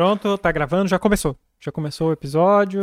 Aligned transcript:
Pronto, 0.00 0.36
tá 0.36 0.52
gravando, 0.52 0.88
já 0.90 0.98
começou. 0.98 1.34
Já 1.58 1.72
começou 1.72 2.10
o 2.10 2.12
episódio. 2.12 2.82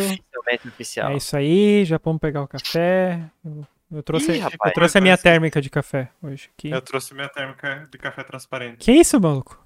Oficial. 0.68 1.12
É 1.12 1.18
isso 1.18 1.38
aí, 1.38 1.86
já 1.86 2.00
vamos 2.04 2.20
pegar 2.20 2.42
o 2.42 2.48
café. 2.48 3.20
Eu, 3.46 3.64
eu 3.92 4.02
trouxe, 4.02 4.32
Ih, 4.32 4.38
eu 4.38 4.42
rapaz, 4.50 4.74
trouxe 4.74 4.98
a 4.98 5.02
minha 5.02 5.16
que- 5.16 5.22
térmica 5.22 5.62
de 5.62 5.70
café 5.70 6.10
hoje. 6.24 6.50
aqui. 6.58 6.72
Eu 6.72 6.82
trouxe 6.82 7.14
minha 7.14 7.30
térmica 7.30 7.88
de 7.92 8.00
café 8.00 8.24
transparente. 8.24 8.78
Que 8.80 8.92
isso, 8.94 9.22
maluco? 9.22 9.64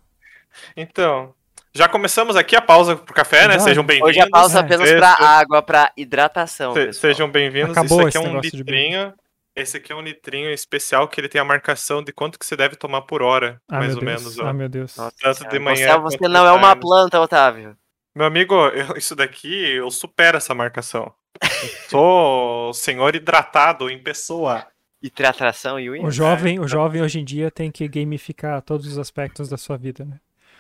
Então, 0.76 1.34
já 1.74 1.88
começamos 1.88 2.36
aqui 2.36 2.54
a 2.54 2.62
pausa 2.62 2.98
pro 2.98 3.14
café, 3.14 3.48
né? 3.48 3.54
Já. 3.54 3.60
Sejam 3.62 3.84
bem-vindos. 3.86 4.10
Hoje 4.10 4.20
a 4.20 4.30
pausa 4.30 4.60
É. 4.60 4.62
apenas 4.64 4.90
Se- 4.90 4.98
pra 4.98 5.16
água, 5.18 5.62
pra 5.62 5.94
hidratação. 5.96 6.74
se-. 6.74 6.92
Sejam 6.92 7.30
bem-vindos. 7.32 7.72
Acabou 7.72 8.06
Esse 8.10 8.18
aqui 8.18 8.18
é 8.18 8.30
um 8.30 8.34
negócio 8.34 8.52
de 8.52 8.58
litrinho. 8.58 9.14
Esse 9.58 9.78
aqui 9.78 9.92
é 9.92 9.96
um 9.96 10.02
litrinho 10.02 10.52
especial 10.52 11.08
que 11.08 11.20
ele 11.20 11.28
tem 11.28 11.42
a 11.42 11.44
marcação 11.46 12.04
de 12.04 12.14
quanto 12.14 12.38
que 12.38 12.46
você 12.46 12.56
deve 12.56 12.76
tomar 12.76 13.02
por 13.02 13.22
hora, 13.24 13.60
Ah, 13.68 13.80
mais 13.80 13.96
ou 13.96 14.02
Deus. 14.02 14.22
menos. 14.22 14.40
Ah, 14.40 14.50
Ó. 14.50 14.54
meu 14.54 14.70
Deus. 14.70 14.96
Nossa 14.96 15.16
Tanto 15.20 15.48
de 15.50 15.60
manhã 15.60 16.00
Você, 16.00 16.18
você 16.18 16.28
não 16.28 16.46
é 16.46 16.52
uma 16.52 16.68
tarde. 16.70 16.82
planta, 16.82 17.20
Otávio. 17.20 17.76
Meu 18.16 18.26
amigo, 18.28 18.54
eu- 18.70 18.96
isso 18.98 19.16
daqui 19.16 19.72
eu 19.76 19.90
supero 19.90 20.38
essa 20.38 20.54
marcação. 20.54 21.12
Eu 21.42 21.70
sou 21.90 22.74
senhor 22.74 23.16
hidratado 23.16 23.90
em 23.90 24.02
pessoa. 24.02 24.66
E 25.02 25.10
tratração 25.10 25.80
e 25.80 25.90
unha. 25.90 26.04
O 26.06 26.10
jovem, 26.12 26.60
o 26.60 26.68
jovem 26.68 27.02
hoje 27.04 27.20
em 27.20 27.24
dia 27.26 27.52
tem 27.52 27.72
que 27.72 27.88
gamificar 27.88 28.60
todos 28.64 28.88
os 28.88 28.98
aspectos 28.98 29.48
da 29.48 29.56
sua 29.58 29.78
vida, 29.78 30.04
né? 30.04 30.20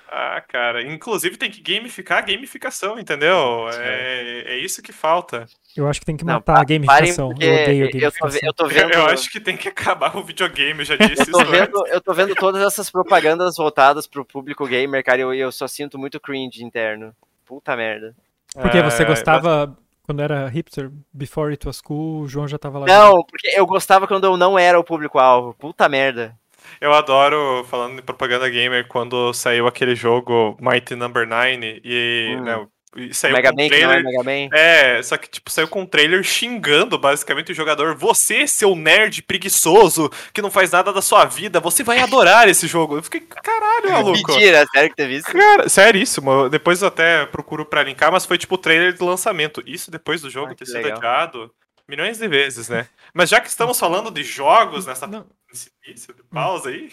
Ah, 0.10 0.42
cara, 0.48 0.82
inclusive 0.84 1.36
tem 1.38 1.52
que 1.52 1.62
gamificar 1.62 2.20
a 2.20 2.22
gamificação, 2.22 2.98
entendeu? 2.98 3.68
É, 3.74 4.44
é 4.54 4.58
isso 4.58 4.82
que 4.82 4.92
falta. 4.94 5.46
Eu 5.76 5.88
acho 5.88 6.00
que 6.00 6.06
tem 6.06 6.16
que 6.18 6.24
Não, 6.26 6.36
matar 6.36 6.54
pa- 6.56 6.62
a 6.62 6.64
gamificação. 6.64 7.30
Eu 7.40 7.54
odeio 7.54 7.84
a 7.84 7.88
eu 7.88 7.92
tô, 7.92 7.98
ve- 7.98 8.00
gamificação. 8.00 8.40
eu 8.44 8.54
tô 8.54 8.68
vendo. 8.68 8.92
eu 8.96 9.06
acho 9.08 9.30
que 9.30 9.40
tem 9.40 9.58
que 9.58 9.68
acabar 9.68 10.16
o 10.16 10.24
videogame, 10.24 10.80
eu 10.80 10.86
já 10.86 10.96
disse 10.98 11.22
Eu 11.22 11.24
isso. 11.24 11.32
tô, 11.32 11.40
antes. 11.40 11.52
vendo, 11.52 11.88
eu 11.88 12.02
tô 12.02 12.14
vendo 12.14 12.36
todas 12.36 12.62
essas 12.66 12.90
propagandas 12.90 13.56
voltadas 13.58 14.08
pro 14.08 14.24
público 14.26 14.66
gamer, 14.66 15.04
cara, 15.04 15.18
e 15.20 15.22
eu, 15.22 15.34
eu 15.34 15.52
só 15.52 15.68
sinto 15.68 15.99
muito 15.99 16.20
cringe 16.20 16.64
interno. 16.64 17.14
Puta 17.46 17.76
merda. 17.76 18.16
Porque 18.54 18.82
você 18.82 19.04
É, 19.04 19.05
gostava 19.05 19.77
quando 20.04 20.21
era 20.21 20.48
hipster, 20.48 20.90
before 21.14 21.52
it 21.52 21.68
was 21.68 21.82
cool, 21.82 22.21
o 22.21 22.27
João 22.30 22.48
já 22.48 22.58
tava 22.58 22.80
lá. 22.80 22.86
Não, 22.88 23.24
porque 23.26 23.49
eu 23.54 23.66
gostava 23.68 24.08
quando 24.08 24.24
eu 24.24 24.38
não 24.38 24.58
era 24.58 24.80
o 24.80 24.84
público-alvo. 24.84 25.54
Puta 25.60 25.88
merda. 25.90 26.34
Eu 26.79 26.93
adoro, 26.93 27.65
falando 27.70 27.96
de 27.98 28.01
propaganda 28.01 28.49
gamer, 28.49 28.87
quando 28.87 29.34
saiu 29.34 29.68
aquele 29.68 29.96
jogo 29.96 30.57
Mighty 30.60 30.96
Number 30.96 31.27
9 31.27 31.82
e, 31.84 32.35
Hum. 32.37 32.43
né, 32.43 32.68
saiu 33.12 33.34
Mega 33.35 33.49
com 33.51 33.55
Man, 33.57 33.63
um 33.63 33.65
é 33.65 33.70
trailer. 33.70 34.04
Mega 34.04 34.24
Man. 34.24 34.49
É, 34.57 35.01
só 35.04 35.18
que 35.18 35.29
tipo, 35.29 35.51
saiu 35.51 35.68
com 35.68 35.82
um 35.82 35.85
trailer 35.85 36.24
xingando 36.24 36.98
basicamente 36.98 37.51
o 37.51 37.55
jogador. 37.55 37.96
Você, 37.96 38.48
seu 38.48 38.76
nerd 38.76 39.21
preguiçoso, 39.24 40.09
que 40.34 40.41
não 40.41 40.49
faz 40.49 40.71
nada 40.71 40.91
da 40.91 41.01
sua 41.01 41.26
vida, 41.26 41.59
você 41.59 41.84
vai 41.84 41.99
adorar 41.99 42.48
esse 42.49 42.65
jogo. 42.68 42.98
Eu 42.98 43.04
fiquei, 43.04 43.21
caralho, 43.21 43.91
maluco. 43.91 44.31
Mentira, 44.31 44.65
sério 44.74 44.90
que 44.90 44.96
teve 44.96 45.15
isso? 45.18 45.31
Cara, 45.31 45.70
seríssimo. 45.70 46.49
Depois 46.49 46.81
eu 46.81 46.87
até 46.87 47.26
procuro 47.26 47.65
pra 47.65 47.84
linkar, 47.84 48.12
mas 48.12 48.26
foi 48.26 48.37
tipo 48.37 48.55
o 48.55 48.57
trailer 48.57 48.93
de 48.93 49.04
lançamento. 49.04 49.62
Isso 49.65 49.91
depois 49.91 50.21
do 50.21 50.29
jogo 50.29 50.52
Ah, 50.52 50.55
ter 50.55 50.65
sido 50.65 50.87
adiado 50.87 51.52
milhões 51.88 52.18
de 52.18 52.27
vezes, 52.27 52.70
né? 52.70 52.88
Mas 53.13 53.30
já 53.30 53.40
que 53.40 53.48
estamos 53.48 53.80
falando 53.80 54.12
de 54.12 54.24
jogos 54.24 54.85
nessa 54.85 55.07
Não, 55.07 55.26
nesse 55.49 55.71
início 55.85 56.13
de 56.13 56.24
pausa 56.24 56.70
aí, 56.70 56.91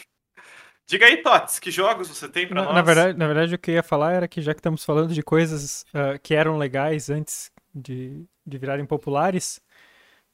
diga 0.86 1.06
aí, 1.06 1.18
Tots, 1.18 1.58
que 1.58 1.70
jogos 1.70 2.08
você 2.08 2.28
tem 2.28 2.46
pra 2.46 2.56
na, 2.56 2.64
nós? 2.66 2.74
na 2.74 2.82
verdade, 2.82 3.18
na 3.18 3.26
verdade, 3.26 3.54
o 3.54 3.58
que 3.58 3.72
eu 3.72 3.74
ia 3.74 3.82
falar 3.82 4.12
era 4.12 4.28
que 4.28 4.40
já 4.40 4.54
que 4.54 4.60
estamos 4.60 4.84
falando 4.84 5.12
de 5.12 5.22
coisas 5.22 5.84
ah, 5.92 6.18
que 6.18 6.34
eram 6.34 6.56
legais 6.56 7.10
antes 7.10 7.50
de, 7.74 8.24
de 8.46 8.58
virarem 8.58 8.86
populares, 8.86 9.60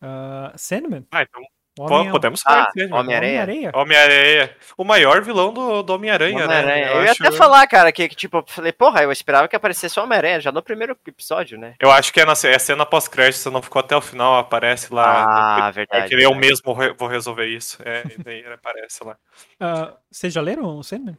ah, 0.01 0.53
Sandman. 0.57 1.07
Ah, 1.11 1.23
então 1.23 1.43
Homem- 1.85 2.11
podemos 2.11 2.41
falar 2.43 2.69
Ah. 2.91 2.97
Homem-Areia. 2.99 3.71
Homem-Aranha. 3.75 4.51
O 4.77 4.85
maior 4.85 5.23
vilão 5.23 5.53
do, 5.53 5.83
do 5.83 5.95
Homem-Aranha, 5.95 6.45
Homem-Aranha. 6.45 6.87
né? 6.87 6.93
Eu, 6.97 7.05
ia 7.05 7.11
acho, 7.13 7.23
até 7.27 7.37
falar, 7.37 7.67
cara, 7.67 7.91
que, 7.93 8.09
que, 8.09 8.15
tipo, 8.17 8.39
eu 8.39 8.45
falei, 8.47 8.73
porra, 8.73 9.03
eu 9.03 9.13
esperava 9.13 9.47
que 9.49 9.57
aparecesse 9.57 9.99
o 9.99 10.03
Homem-Aranha 10.03 10.41
já 10.41 10.53
no 10.53 10.63
primeiro 10.63 10.97
episódio, 11.07 11.59
né? 11.59 11.75
eu 11.81 11.91
acho 11.91 12.13
que 12.13 12.21
é, 12.21 12.25
na, 12.25 12.33
é 12.33 12.59
cena 12.59 12.85
pós-crédito, 12.87 13.39
você 13.39 13.51
não 13.51 13.63
ficou 13.63 13.81
até 13.81 13.97
o 13.97 14.01
final, 14.01 14.39
aparece 14.39 14.93
lá. 14.93 15.25
Ah, 15.67 15.71
verdade. 15.71 16.05
É 16.05 16.09
que 16.09 16.15
ele 16.15 16.25
eu 16.25 16.31
verdade. 16.31 16.49
mesmo 16.49 16.95
vou 16.99 17.09
resolver 17.09 17.47
isso. 17.47 17.79
É, 17.85 18.03
e 18.19 18.23
daí 18.23 18.39
ele 18.41 18.55
aparece 18.55 19.03
lá. 19.05 19.17
Ah, 19.61 19.95
vocês 20.11 20.33
já 20.33 20.41
leram 20.41 20.65
o 20.79 20.83
Sandman? 20.83 21.17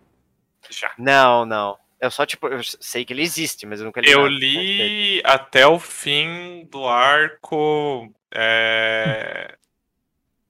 Já. 0.70 0.92
Não, 0.98 1.46
não. 1.46 1.78
Eu 2.00 2.10
só, 2.10 2.26
tipo, 2.26 2.48
eu 2.48 2.60
sei 2.64 3.06
que 3.06 3.14
ele 3.14 3.22
existe, 3.22 3.68
mas 3.68 3.80
eu 3.80 3.86
nunca 3.86 4.02
li 4.02 4.10
Eu 4.12 4.22
nada. 4.24 4.30
li 4.32 5.22
até 5.24 5.68
o 5.68 5.78
fim 5.78 6.68
do 6.72 6.88
arco. 6.88 8.12
é, 8.34 9.54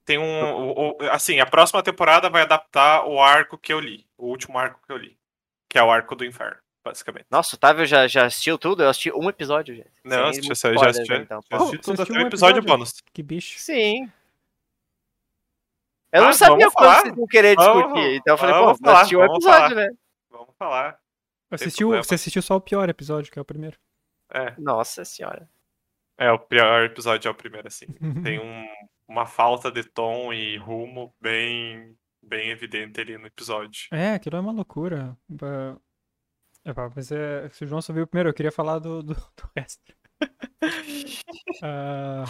Tem 0.04 0.18
um. 0.18 0.22
o- 0.24 0.90
o- 0.90 1.10
assim, 1.10 1.38
a 1.40 1.46
próxima 1.46 1.82
temporada 1.82 2.28
vai 2.28 2.42
adaptar 2.42 3.04
o 3.06 3.20
arco 3.20 3.56
que 3.56 3.72
eu 3.72 3.78
li. 3.80 4.06
O 4.18 4.26
último 4.26 4.58
arco 4.58 4.80
que 4.86 4.92
eu 4.92 4.96
li. 4.96 5.16
Que 5.70 5.78
é 5.78 5.82
o 5.82 5.90
arco 5.90 6.14
do 6.16 6.24
inferno, 6.24 6.58
basicamente. 6.84 7.26
Nossa, 7.30 7.54
o 7.54 7.56
Otávio 7.56 7.86
já, 7.86 8.06
já 8.08 8.26
assistiu 8.26 8.58
tudo? 8.58 8.82
Eu 8.82 8.88
assisti 8.90 9.12
um 9.12 9.28
episódio, 9.28 9.74
gente. 9.74 9.92
Não, 10.04 10.32
Sem 10.32 10.42
já, 10.42 10.48
já, 10.48 10.52
spoilers, 10.54 10.96
assisti, 10.96 11.14
então, 11.14 11.40
já 11.50 11.56
assisti 11.56 11.78
tudo 11.78 12.02
até 12.02 12.12
o 12.12 12.16
um 12.16 12.20
episódio 12.20 12.58
episódio? 12.58 12.62
bônus. 12.64 12.94
Que 13.12 13.22
bicho. 13.22 13.58
Sim. 13.58 14.10
Eu 16.12 16.22
Ah, 16.22 16.26
não 16.26 16.32
sabia 16.34 16.56
vamos 16.58 16.74
quando 16.74 16.84
falar. 16.90 17.00
vocês 17.02 17.16
iam 17.16 17.26
querer 17.26 17.56
Vamos- 17.56 17.82
discutir. 17.84 18.14
Então 18.16 18.34
eu 18.34 18.38
falei, 18.38 18.54
pô, 18.54 18.60
vamos 18.64 18.78
vou 18.80 18.92
falar, 18.92 19.06
um 19.06 19.10
vamos 19.18 19.34
episódio, 19.46 19.76
né? 19.76 19.88
Vamos 20.30 20.54
falar. 20.58 20.98
Assistiu, 21.50 21.88
você 21.90 22.14
assistiu 22.16 22.42
só 22.42 22.56
o 22.56 22.60
pior 22.60 22.88
episódio, 22.88 23.32
que 23.32 23.38
é 23.38 23.42
o 23.42 23.44
primeiro. 23.44 23.78
É, 24.32 24.54
Nossa 24.58 25.04
senhora. 25.04 25.48
é 26.18 26.30
o 26.30 26.38
pior 26.38 26.84
episódio 26.84 27.28
é 27.28 27.30
o 27.30 27.34
primeiro, 27.34 27.66
assim. 27.68 27.86
Tem 28.36 28.38
um- 28.38 28.66
uma 29.12 29.26
falta 29.26 29.70
de 29.70 29.84
tom 29.84 30.32
e 30.32 30.56
rumo 30.56 31.14
bem, 31.20 31.94
bem 32.22 32.48
evidente 32.50 32.98
ali 33.00 33.18
no 33.18 33.26
episódio. 33.26 33.88
É, 33.92 34.14
aquilo 34.14 34.36
é 34.36 34.40
uma 34.40 34.52
loucura. 34.52 35.16
É, 36.64 36.72
mas 36.96 37.12
é, 37.12 37.48
se 37.50 37.64
o 37.64 37.66
João 37.66 37.82
só 37.82 37.92
viu 37.92 38.04
o 38.04 38.06
primeiro, 38.06 38.30
eu 38.30 38.34
queria 38.34 38.50
falar 38.52 38.78
do, 38.78 39.02
do, 39.02 39.14
do 39.14 39.50
resto. 39.56 39.82
Ah, 41.62 42.24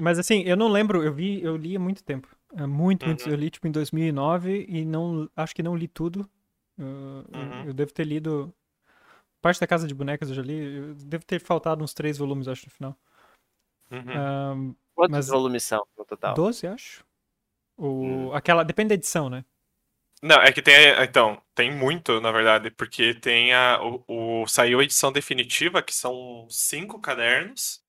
mas 0.00 0.18
assim, 0.18 0.42
eu 0.42 0.56
não 0.56 0.68
lembro, 0.68 1.02
eu 1.02 1.12
vi, 1.12 1.42
eu 1.42 1.56
li 1.56 1.76
há 1.76 1.80
muito 1.80 2.02
tempo. 2.04 2.28
É 2.56 2.66
muito, 2.66 3.06
muito. 3.06 3.24
Uhum. 3.26 3.32
Eu 3.32 3.36
li 3.36 3.50
tipo 3.50 3.66
em 3.66 3.70
2009 3.70 4.66
e 4.68 4.84
não, 4.84 5.28
acho 5.36 5.54
que 5.54 5.62
não 5.62 5.76
li 5.76 5.88
tudo. 5.88 6.28
Eu, 6.78 6.86
eu- 6.86 7.40
Uhum. 7.40 7.64
eu 7.66 7.74
devo 7.74 7.92
ter 7.92 8.04
lido 8.04 8.54
parte 9.42 9.60
da 9.60 9.66
Casa 9.66 9.86
de 9.86 9.94
Bonecas, 9.94 10.28
eu 10.28 10.34
já 10.34 10.42
li. 10.42 10.76
Eu 10.76 10.94
devo 10.94 11.24
ter 11.24 11.40
faltado 11.40 11.82
uns 11.84 11.94
três 11.94 12.16
volumes, 12.18 12.48
acho, 12.48 12.66
no 12.66 12.72
final. 12.72 12.98
Uhum. 13.90 14.12
Ah, 14.14 14.54
Quantos 14.94 15.12
Mas- 15.16 15.28
volumes 15.28 15.62
são 15.64 15.84
no 15.98 16.04
total? 16.04 16.34
12, 16.34 16.66
acho. 16.66 17.04
O, 17.76 18.04
Hum. 18.30 18.34
aquela, 18.34 18.64
depende 18.64 18.90
da 18.90 18.94
edição, 18.94 19.28
né? 19.28 19.44
Não, 20.22 20.36
é 20.36 20.52
que 20.52 20.62
tem. 20.62 20.74
Então, 21.02 21.42
tem 21.54 21.70
muito, 21.74 22.20
na 22.20 22.30
verdade, 22.32 22.70
porque 22.70 23.14
tem 23.14 23.52
a. 23.52 23.78
O, 23.82 24.42
o- 24.42 24.46
saiu 24.46 24.80
a 24.80 24.84
edição 24.84 25.12
definitiva, 25.12 25.82
que 25.82 25.94
são 25.94 26.46
cinco 26.48 27.00
cadernos. 27.00 27.84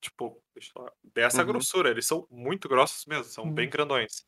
Tipo, 0.00 0.42
deixa 0.54 0.70
eu 0.70 0.74
falar, 0.74 0.92
dessa 1.14 1.40
Uhum. 1.42 1.46
grossura. 1.48 1.90
Eles 1.90 2.06
são 2.06 2.26
muito 2.30 2.68
grossos 2.68 3.06
mesmo, 3.06 3.24
são 3.24 3.44
Uhum. 3.44 3.54
bem 3.54 3.68
grandões. 3.70 4.26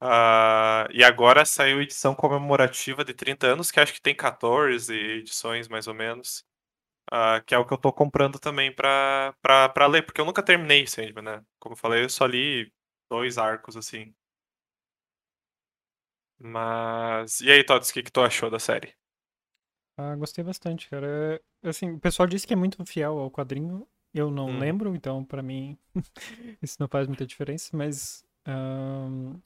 Ah, 0.00 0.86
e 0.92 1.02
agora 1.04 1.44
saiu 1.44 1.78
a 1.80 1.82
edição 1.82 2.14
comemorativa 2.14 3.04
de 3.04 3.12
30 3.14 3.46
anos, 3.48 3.70
que 3.70 3.80
acho 3.80 3.92
que 3.92 4.00
tem 4.00 4.14
14 4.14 4.94
edições, 4.94 5.66
mais 5.68 5.86
ou 5.88 5.94
menos. 5.94 6.44
Ah, 7.10 7.40
que 7.46 7.54
é 7.54 7.58
o 7.58 7.64
que 7.66 7.72
eu 7.72 7.78
tô 7.78 7.92
comprando 7.92 8.38
também 8.38 8.72
pra, 8.74 9.34
pra, 9.42 9.68
pra 9.70 9.86
ler, 9.86 10.02
porque 10.04 10.20
eu 10.20 10.24
nunca 10.26 10.42
terminei 10.42 10.86
Sandman, 10.86 11.22
né? 11.24 11.44
Como 11.58 11.72
eu 11.74 11.76
falei, 11.78 12.04
eu 12.04 12.08
só 12.10 12.26
li 12.26 12.72
dois 13.10 13.38
arcos, 13.38 13.76
assim. 13.76 14.14
Mas. 16.40 17.40
E 17.40 17.50
aí, 17.52 17.62
Tots, 17.64 17.90
o 17.90 17.92
que, 17.92 18.02
que 18.02 18.10
tu 18.12 18.20
achou 18.22 18.50
da 18.50 18.58
série? 18.58 18.92
Ah, 19.96 20.14
gostei 20.16 20.44
bastante, 20.44 20.88
cara. 20.88 21.40
É, 21.62 21.68
Assim, 21.68 21.90
o 21.92 22.00
pessoal 22.00 22.26
disse 22.26 22.46
que 22.46 22.52
é 22.52 22.56
muito 22.56 22.84
fiel 22.86 23.18
ao 23.18 23.30
quadrinho. 23.30 23.86
Eu 24.14 24.30
não 24.30 24.56
Uhum. 24.56 24.58
lembro, 24.58 24.94
então 24.94 25.24
pra 25.24 25.42
mim 25.42 25.76
isso 26.62 26.76
não 26.80 26.88
faz 26.88 27.06
muita 27.06 27.26
diferença, 27.26 27.76
mas 27.76 28.24
ahn, 28.46 29.38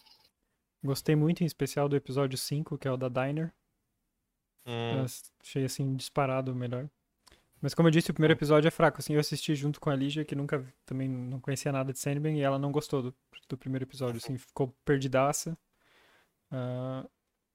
gostei 0.84 1.16
muito 1.16 1.42
em 1.42 1.46
especial 1.46 1.88
do 1.88 1.96
episódio 1.96 2.38
5, 2.38 2.78
que 2.78 2.88
é 2.88 2.92
o 2.92 2.96
da 2.96 3.08
Diner. 3.08 3.52
Hum, 4.66 5.10
achei 5.42 5.64
assim 5.64 5.94
disparado 5.96 6.52
o 6.52 6.54
melhor. 6.54 6.88
Mas 7.62 7.74
como 7.74 7.86
eu 7.86 7.92
disse, 7.92 8.10
o 8.10 8.14
primeiro 8.14 8.34
episódio 8.34 8.66
é 8.66 8.72
fraco, 8.72 8.98
assim, 8.98 9.14
eu 9.14 9.20
assisti 9.20 9.54
junto 9.54 9.80
com 9.80 9.88
a 9.88 9.94
Lígia, 9.94 10.24
que 10.24 10.34
nunca 10.34 10.66
também 10.84 11.08
não 11.08 11.38
conhecia 11.38 11.70
nada 11.70 11.92
de 11.92 11.98
Sandman, 12.00 12.36
e 12.36 12.42
ela 12.42 12.58
não 12.58 12.72
gostou 12.72 13.00
do, 13.00 13.14
do 13.48 13.56
primeiro 13.56 13.84
episódio, 13.84 14.16
assim, 14.16 14.36
ficou 14.36 14.74
perdidaça. 14.84 15.56
Ah, 16.50 17.06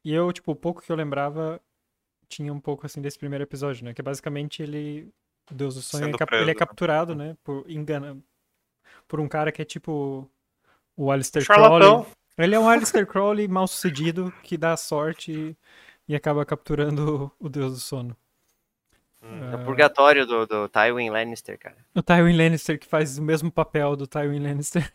e 0.06 0.14
eu, 0.14 0.32
tipo, 0.32 0.54
o 0.54 0.56
pouco 0.56 0.82
que 0.82 0.90
eu 0.90 0.96
lembrava 0.96 1.62
tinha 2.30 2.54
um 2.54 2.60
pouco 2.60 2.86
assim 2.86 3.02
desse 3.02 3.20
primeiro 3.20 3.44
episódio, 3.44 3.84
né? 3.84 3.94
Que 3.94 4.00
é 4.00 4.04
basicamente 4.04 4.64
ele, 4.64 5.14
o 5.52 5.54
Deus 5.54 5.76
do 5.76 5.82
Sonho, 5.82 6.16
é 6.16 6.26
preso, 6.26 6.44
ele 6.44 6.52
é 6.52 6.54
né? 6.54 6.60
capturado, 6.60 7.14
né? 7.14 7.36
Por 7.44 7.70
engana, 7.70 8.18
por 9.08 9.20
um 9.20 9.28
cara 9.28 9.52
que 9.52 9.62
é 9.62 9.66
tipo 9.66 10.30
o 10.96 11.12
Alistair 11.12 11.46
Crowley. 11.46 11.84
Charlatão. 11.84 12.08
Ele 12.38 12.56
é 12.56 12.60
um 12.60 12.70
Alistair 12.70 13.06
Crowley 13.06 13.48
mal 13.48 13.68
sucedido 13.68 14.32
que 14.44 14.58
dá 14.58 14.78
sorte 14.78 15.32
e, 15.32 15.58
e 16.08 16.16
acaba 16.16 16.46
capturando 16.46 17.32
o 17.40 17.50
Deus 17.50 17.74
do 17.74 17.80
Sono. 17.80 18.16
É 19.52 19.56
o 19.56 19.66
purgatório 19.66 20.26
do, 20.26 20.46
do 20.46 20.70
Tywin 20.70 21.10
Lannister, 21.10 21.58
cara. 21.60 21.76
O 21.96 22.02
Tywin 22.02 22.36
Lannister 22.38 22.80
que 22.80 22.88
faz 22.88 23.18
o 23.18 23.22
mesmo 23.24 23.52
papel 23.52 23.96
do 23.96 24.08
Tywin 24.08 24.40
Lannister. 24.40 24.90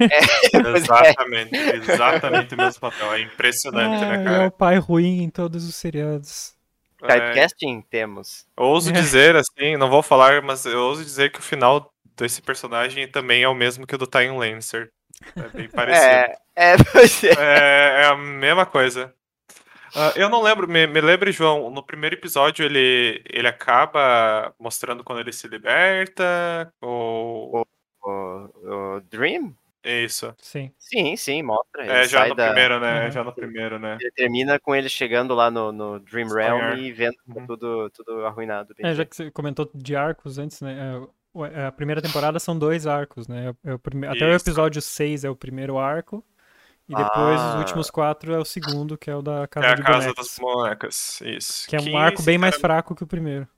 Pois 0.53 0.75
é. 0.75 0.79
Exatamente, 0.79 1.57
exatamente 1.57 2.55
o 2.55 2.59
mesmo 2.59 2.81
papel. 2.81 3.13
É 3.15 3.21
impressionante, 3.21 4.05
Ah, 4.05 4.09
né, 4.09 4.15
ele 4.17 4.23
é 4.23 4.31
cara? 4.31 4.47
o 4.49 4.51
pai 4.51 4.79
ruim 4.79 5.23
em 5.23 5.31
todos 5.31 5.67
os 5.69 5.75
seriados. 5.75 6.55
É, 7.03 7.07
Typecasting? 7.09 7.83
Temos. 7.91 8.47
ouso 8.57 8.93
dizer, 8.93 9.35
assim, 9.37 9.77
não 9.77 9.91
vou 9.91 10.03
falar, 10.03 10.41
mas 10.43 10.65
eu 10.67 10.79
ouso 10.81 11.05
dizer 11.05 11.33
que 11.33 11.41
o 11.41 11.43
final 11.43 11.93
desse 12.17 12.41
personagem 12.41 13.09
também 13.09 13.43
é 13.43 13.49
o 13.49 13.55
mesmo 13.55 13.87
que 13.87 13.95
o 13.95 13.99
do 13.99 14.07
Time 14.07 14.37
Lancer. 14.39 14.91
É 15.37 15.49
bem 15.57 15.69
parecido. 15.69 16.07
É, 16.07 16.37
é, 16.57 16.73
é. 16.75 16.77
É, 17.39 18.03
é 18.03 18.07
a 18.07 18.17
mesma 18.17 18.65
coisa. 18.67 19.13
Ah, 19.95 20.13
eu 20.17 20.29
não 20.29 20.43
lembro, 20.43 20.67
me, 20.69 20.87
me 20.87 21.01
lembre, 21.01 21.33
João, 21.33 21.71
no 21.71 21.83
primeiro 21.83 22.17
episódio 22.17 22.65
ele, 22.65 23.23
ele 23.31 23.47
acaba 23.49 24.55
mostrando 24.59 25.05
quando 25.05 25.21
ele 25.21 25.33
se 25.33 25.47
liberta, 25.49 26.73
ou... 26.81 27.67
O, 28.05 28.49
o 28.97 29.01
Dream? 29.03 29.55
Isso. 29.85 30.35
Sim. 30.39 30.73
Sim, 30.79 31.17
sim, 31.17 31.43
mostra. 31.43 31.85
É, 31.87 32.05
já 32.09 32.27
no 32.27 32.35
da- 32.35 32.47
primeiro, 32.47 32.81
né? 32.81 33.05
Uhum. 33.07 33.11
Já 33.13 33.25
no 33.25 33.33
primeiro, 33.33 33.79
né? 33.79 33.99
Ele 34.01 34.11
termina 34.11 34.59
com 34.59 34.75
ele 34.75 34.89
chegando 34.89 35.35
lá 35.35 35.51
no, 35.51 35.71
no 35.73 36.01
Dream. 36.01 36.29
Realm 36.29 36.79
e 36.79 36.93
vendo 36.93 37.17
Uhum. 37.29 37.47
tudo, 37.47 37.91
tudo 37.91 38.25
arruinado. 38.27 38.75
bem 38.77 38.87
É, 38.91 38.95
já 38.95 39.05
que 39.05 39.15
você 39.15 39.31
comentou 39.31 39.71
de 39.75 39.95
arcos 39.97 40.39
antes, 40.39 40.61
né? 40.61 40.77
é, 40.97 41.07
o- 41.33 41.45
é, 41.47 41.67
A 41.67 41.73
primeira 41.73 42.01
temporada 42.03 42.39
são 42.41 42.59
dois 42.59 42.87
arcos, 42.87 43.27
né? 43.29 43.55
É 43.65 43.73
o 43.75 43.81
Até 44.09 44.25
o 44.27 44.35
Isso. 44.35 44.45
episódio 44.45 44.83
6 44.83 45.25
é 45.25 45.31
o 45.31 45.37
primeiro 45.37 45.79
arco. 45.79 46.25
E 46.89 46.95
depois 46.97 47.43
os 47.43 47.55
Ah. 47.55 47.57
últimos 47.57 47.91
quatro 47.91 48.33
é 48.35 48.39
o 48.39 48.45
segundo, 48.45 48.99
que 48.99 49.11
é 49.11 49.17
o 49.17 49.23
da 49.23 49.47
É 49.61 49.67
Casa 49.67 49.73
a 49.73 49.77
de 49.77 49.83
Casa 49.83 50.13
Bonecas. 50.13 50.15
das 50.15 50.37
Bonecas, 50.39 51.21
isso. 51.23 51.69
Que 51.69 51.77
é 51.77 51.81
um 51.81 51.97
arco 51.97 52.23
bem 52.23 52.39
mais 52.39 52.57
fraco 52.57 52.95
que 52.95 53.05
o 53.05 53.07
primeiro. 53.07 53.49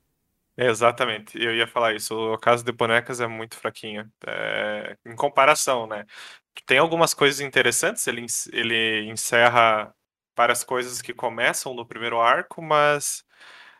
Exatamente, 0.56 1.36
eu 1.42 1.52
ia 1.54 1.66
falar 1.66 1.94
isso. 1.94 2.14
O 2.14 2.38
Casa 2.38 2.62
de 2.62 2.70
Bonecas 2.72 3.20
é 3.20 3.26
muito 3.26 3.56
fraquinho. 3.56 4.08
é, 4.26 4.96
em 5.04 5.16
comparação, 5.16 5.86
né? 5.86 6.04
Tem 6.66 6.78
algumas 6.78 7.12
coisas 7.14 7.40
interessantes, 7.40 8.06
ele, 8.06 8.24
ele 8.52 9.10
encerra 9.10 9.92
várias 10.36 10.62
coisas 10.64 11.02
que 11.02 11.12
começam 11.12 11.74
no 11.74 11.86
primeiro 11.86 12.20
arco, 12.20 12.62
mas 12.62 13.24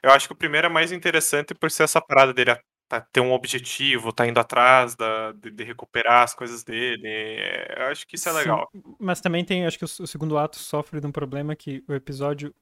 eu 0.03 0.11
acho 0.13 0.29
que 0.29 0.35
o 0.35 0.37
primeiro 0.37 0.69
é 0.69 0.71
mais 0.71 0.93
interessante 0.93 1.55
por 1.55 1.71
ser 1.71 1.85
essa 1.85 2.01
parada 2.03 2.35
dele 2.35 2.53
tá- 2.89 3.01
ter 3.01 3.21
um 3.21 3.33
objetivo, 3.33 4.13
tá 4.13 4.27
indo 4.27 4.39
atrás 4.39 4.95
da, 4.95 5.33
de, 5.33 5.51
de 5.51 5.65
recuperar 5.65 6.23
as 6.23 6.35
coisas 6.35 6.63
dele. 6.63 7.07
é, 7.07 7.75
eu 7.79 7.87
acho 7.87 8.07
que 8.07 8.17
isso 8.17 8.29
é 8.29 8.33
Sim, 8.33 8.39
legal. 8.39 8.71
Mas 8.99 9.21
também 9.21 9.45
tem, 9.45 9.67
acho 9.67 9.79
que 9.79 9.85
o, 9.85 9.89
o 10.05 10.07
segundo 10.07 10.39
ato 10.39 10.59
sofre 10.59 11.01
de 11.01 11.07
um 11.07 11.13
problema 11.13 11.57
que 11.57 11.83
o 11.89 11.95
episódio, 11.95 12.55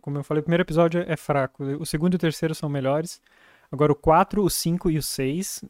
como 0.00 0.18
eu 0.18 0.24
falei, 0.24 0.40
o 0.40 0.44
primeiro 0.44 0.62
episódio 0.62 1.04
é 1.06 1.16
fraco. 1.16 1.64
O 1.64 1.86
segundo 1.86 2.14
e 2.14 2.16
o 2.16 2.20
terceiro 2.20 2.54
são 2.54 2.68
melhores. 2.68 3.20
Agora 3.70 3.92
o 3.92 3.96
4, 3.96 4.42
o 4.42 4.50
5 4.50 4.90
e 4.90 4.98
o 4.98 5.02
6 5.02 5.64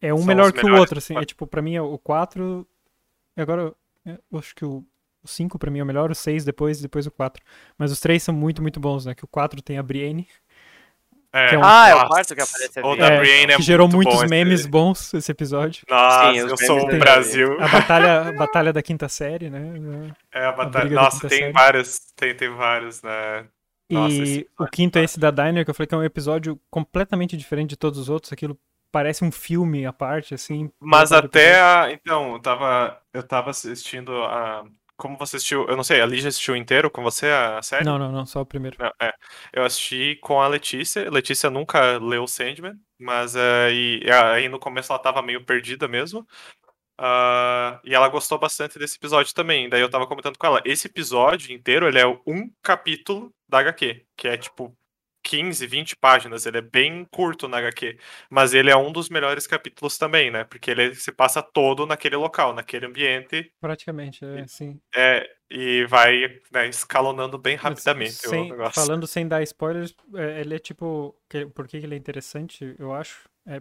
é 0.00 0.12
um 0.12 0.18
São 0.18 0.26
melhor 0.26 0.52
que 0.52 0.64
o 0.64 0.74
outro, 0.74 0.98
assim. 0.98 1.16
É 1.16 1.24
tipo, 1.24 1.46
pra 1.46 1.62
mim 1.62 1.74
é 1.74 1.82
o 1.82 1.98
4. 1.98 2.66
Agora, 3.36 3.74
é, 4.04 4.18
eu 4.30 4.38
acho 4.38 4.54
que 4.54 4.64
o 4.64 4.84
5 5.24 5.58
pra 5.58 5.70
mim 5.70 5.78
é 5.78 5.82
o 5.82 5.86
melhor, 5.86 6.10
o 6.10 6.14
6 6.14 6.44
depois, 6.44 6.80
depois 6.80 7.06
o 7.06 7.10
4. 7.10 7.42
Mas 7.78 7.92
os 7.92 8.00
três 8.00 8.22
são 8.22 8.34
muito, 8.34 8.62
muito 8.62 8.80
bons, 8.80 9.06
né? 9.06 9.14
Que 9.14 9.24
o 9.24 9.28
4 9.28 9.60
tem 9.62 9.78
a 9.78 9.82
Brienne, 9.82 10.26
É, 11.32 11.48
que 11.48 11.54
é 11.54 11.58
um- 11.58 11.62
Ah, 11.64 11.88
é 11.88 11.94
o 11.94 12.06
quarto 12.08 12.34
que 12.34 12.40
aparece 12.40 12.80
a 12.80 12.86
O 12.86 12.96
da 12.96 13.06
é, 13.06 13.18
Brienne 13.18 13.52
é 13.52 13.56
que 13.56 13.62
gerou 13.62 13.86
muito 13.86 13.96
muitos 13.96 14.14
bom 14.14 14.20
esse- 14.24 14.30
memes 14.30 14.66
bons 14.66 15.14
esse 15.14 15.30
episódio. 15.32 15.84
Nossa, 15.88 16.32
Sim, 16.32 16.38
eu 16.38 16.56
sou 16.56 16.80
o 16.82 16.98
Brasil. 16.98 17.60
A 17.60 17.68
batalha, 17.68 18.20
a 18.28 18.32
batalha 18.32 18.72
da 18.72 18.82
quinta 18.82 19.08
série, 19.08 19.50
né? 19.50 20.10
É 20.32 20.44
a 20.46 20.52
batalha. 20.52 20.88
da 20.90 21.02
Nossa, 21.02 21.28
tem 21.28 21.38
série. 21.38 21.52
vários, 21.52 21.98
tem, 22.16 22.34
tem 22.34 22.48
vários, 22.50 23.02
né? 23.02 23.44
Nossa, 23.90 24.14
E 24.14 24.22
esse 24.22 24.50
o 24.58 24.66
quinto 24.66 24.98
é 24.98 25.02
tá- 25.02 25.04
esse 25.04 25.20
da 25.20 25.30
Diner, 25.30 25.64
que 25.64 25.70
eu 25.70 25.74
falei 25.74 25.86
que 25.86 25.94
é 25.94 25.98
um 25.98 26.02
episódio 26.04 26.58
completamente 26.70 27.36
diferente 27.36 27.70
de 27.70 27.76
todos 27.76 27.98
os 28.00 28.08
outros. 28.08 28.32
Aquilo 28.32 28.58
parece 28.90 29.24
um 29.24 29.30
filme 29.30 29.84
à 29.86 29.92
parte, 29.92 30.34
assim. 30.34 30.70
Mas 30.80 31.12
até 31.12 31.60
a. 31.60 31.92
Então, 31.92 32.32
eu 32.32 32.38
tava. 32.40 32.98
Eu 33.12 33.22
tava 33.22 33.50
assistindo 33.50 34.10
a. 34.24 34.64
Como 34.96 35.18
você 35.18 35.36
assistiu? 35.36 35.66
Eu 35.68 35.76
não 35.76 35.84
sei, 35.84 36.00
a 36.00 36.06
Lígia 36.06 36.28
assistiu 36.28 36.56
inteiro 36.56 36.90
com 36.90 37.02
você 37.02 37.26
a 37.26 37.60
série? 37.62 37.84
Não, 37.84 37.98
não, 37.98 38.10
não, 38.10 38.24
só 38.24 38.40
o 38.40 38.46
primeiro. 38.46 38.76
Não, 38.80 38.90
é. 39.00 39.12
Eu 39.52 39.64
assisti 39.64 40.16
com 40.22 40.40
a 40.40 40.48
Letícia. 40.48 41.10
Letícia 41.10 41.50
nunca 41.50 41.98
leu 41.98 42.26
Sandman, 42.26 42.74
mas 42.98 43.36
aí, 43.36 44.00
aí 44.10 44.48
no 44.48 44.58
começo 44.58 44.92
ela 44.92 45.02
tava 45.02 45.20
meio 45.20 45.44
perdida 45.44 45.86
mesmo. 45.86 46.26
Ah, 46.98 47.78
e 47.84 47.94
ela 47.94 48.08
gostou 48.08 48.38
bastante 48.38 48.78
desse 48.78 48.96
episódio 48.96 49.34
também. 49.34 49.68
Daí 49.68 49.80
eu 49.80 49.90
tava 49.90 50.06
comentando 50.06 50.38
com 50.38 50.46
ela. 50.46 50.62
Esse 50.64 50.86
episódio 50.86 51.54
inteiro, 51.54 51.86
ele 51.86 51.98
é 51.98 52.06
um 52.06 52.50
capítulo 52.62 53.32
da 53.48 53.58
HQ, 53.58 54.06
que 54.16 54.28
é 54.28 54.36
tipo 54.36 54.74
15, 55.26 55.66
20 55.66 55.96
páginas. 55.96 56.46
Ele 56.46 56.58
é 56.58 56.62
bem 56.62 57.04
curto 57.10 57.48
na 57.48 57.58
HQ. 57.58 57.98
Mas 58.30 58.54
ele 58.54 58.70
é 58.70 58.76
um 58.76 58.92
dos 58.92 59.08
melhores 59.08 59.46
capítulos 59.46 59.98
também, 59.98 60.30
né? 60.30 60.44
Porque 60.44 60.70
ele 60.70 60.94
se 60.94 61.10
passa 61.10 61.42
todo 61.42 61.84
naquele 61.84 62.16
local, 62.16 62.54
naquele 62.54 62.86
ambiente. 62.86 63.52
Praticamente, 63.60 64.24
é 64.24 64.42
assim. 64.42 64.80
É, 64.94 65.28
e 65.50 65.84
vai 65.86 66.40
né, 66.52 66.68
escalonando 66.68 67.36
bem 67.36 67.56
rapidamente 67.56 68.12
Sem- 68.12 68.46
o 68.46 68.50
negócio. 68.50 68.80
falando 68.80 69.06
sem 69.06 69.26
dar 69.26 69.42
spoilers, 69.42 69.94
é, 70.14 70.40
ele 70.40 70.54
é 70.54 70.58
tipo. 70.58 71.14
por 71.54 71.66
que 71.66 71.80
que 71.80 71.86
ele 71.86 71.94
é 71.94 71.98
interessante, 71.98 72.76
eu 72.78 72.94
acho? 72.94 73.28
É, 73.46 73.60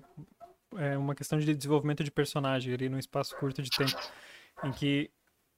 é 0.78 0.98
uma 0.98 1.16
questão 1.16 1.40
de 1.40 1.54
desenvolvimento 1.54 2.04
de 2.04 2.12
personagem 2.12 2.74
ali 2.74 2.90
num 2.90 3.00
espaço 3.00 3.36
curto 3.38 3.62
de 3.62 3.70
tempo. 3.72 4.00
Em 4.64 4.72
que 4.72 5.10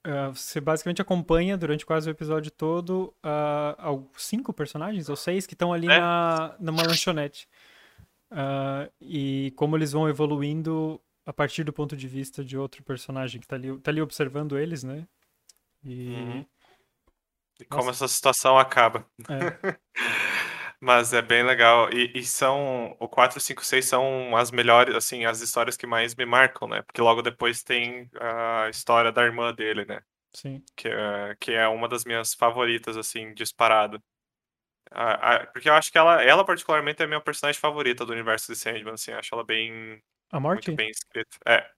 ah, 0.04 0.28
você 0.30 0.60
basicamente 0.60 1.02
acompanha 1.02 1.56
durante 1.56 1.84
quase 1.86 2.08
o 2.08 2.12
episódio 2.12 2.50
todo 2.50 3.14
al- 3.22 4.10
cinco 4.16 4.52
personagens 4.52 5.08
ou 5.08 5.16
seis 5.16 5.46
que 5.46 5.54
estão 5.54 5.72
ali 5.72 5.86
É. 5.90 5.98
na, 6.00 6.56
numa 6.58 6.82
lanchonete. 6.82 7.48
Ah, 8.30 8.88
e 9.00 9.52
como 9.56 9.76
eles 9.76 9.92
vão 9.92 10.08
evoluindo 10.08 11.00
a 11.24 11.32
partir 11.32 11.64
do 11.64 11.72
ponto 11.72 11.96
de 11.96 12.06
vista 12.08 12.44
de 12.44 12.56
outro 12.56 12.82
personagem 12.82 13.40
que 13.40 13.46
tá 13.46 13.56
ali, 13.56 13.78
tá 13.80 13.90
ali 13.90 14.00
observando 14.00 14.58
eles, 14.58 14.82
né? 14.82 15.06
E. 15.84 16.08
Uhum. 16.10 16.46
E 17.60 17.64
como 17.64 17.86
Nossa. 17.86 18.04
essa 18.04 18.14
situação 18.14 18.56
acaba. 18.58 19.04
É. 19.28 19.78
Mas 20.80 21.12
é 21.12 21.20
bem 21.20 21.42
legal. 21.42 21.90
E, 21.92 22.12
e 22.14 22.24
são. 22.24 22.96
O 23.00 23.08
4, 23.08 23.40
5, 23.40 23.64
6 23.64 23.84
são 23.84 24.36
as 24.36 24.50
melhores, 24.50 24.94
assim, 24.94 25.24
as 25.24 25.40
histórias 25.40 25.76
que 25.76 25.86
mais 25.86 26.14
me 26.14 26.24
marcam, 26.24 26.68
né? 26.68 26.82
Porque 26.82 27.00
logo 27.00 27.20
depois 27.20 27.62
tem 27.62 28.08
a 28.20 28.68
história 28.70 29.10
da 29.10 29.24
irmã 29.24 29.52
dele, 29.52 29.84
né? 29.84 30.00
Sim. 30.32 30.62
Que 30.76 30.88
é, 30.88 31.36
que 31.40 31.52
é 31.52 31.66
uma 31.66 31.88
das 31.88 32.04
minhas 32.04 32.32
favoritas, 32.34 32.96
assim, 32.96 33.34
disparado. 33.34 34.00
Porque 35.52 35.68
eu 35.68 35.74
acho 35.74 35.90
que 35.90 35.98
ela, 35.98 36.22
ela, 36.22 36.44
particularmente, 36.44 37.02
é 37.02 37.04
a 37.04 37.08
minha 37.08 37.20
personagem 37.20 37.60
favorita 37.60 38.06
do 38.06 38.12
universo 38.12 38.52
de 38.52 38.58
Sandman, 38.58 38.94
assim. 38.94 39.12
Acho 39.12 39.34
ela 39.34 39.44
bem, 39.44 40.00
A 40.30 40.38
morte? 40.38 40.68
muito 40.68 40.76
bem 40.76 40.90
escrita. 40.90 41.36
É. 41.46 41.68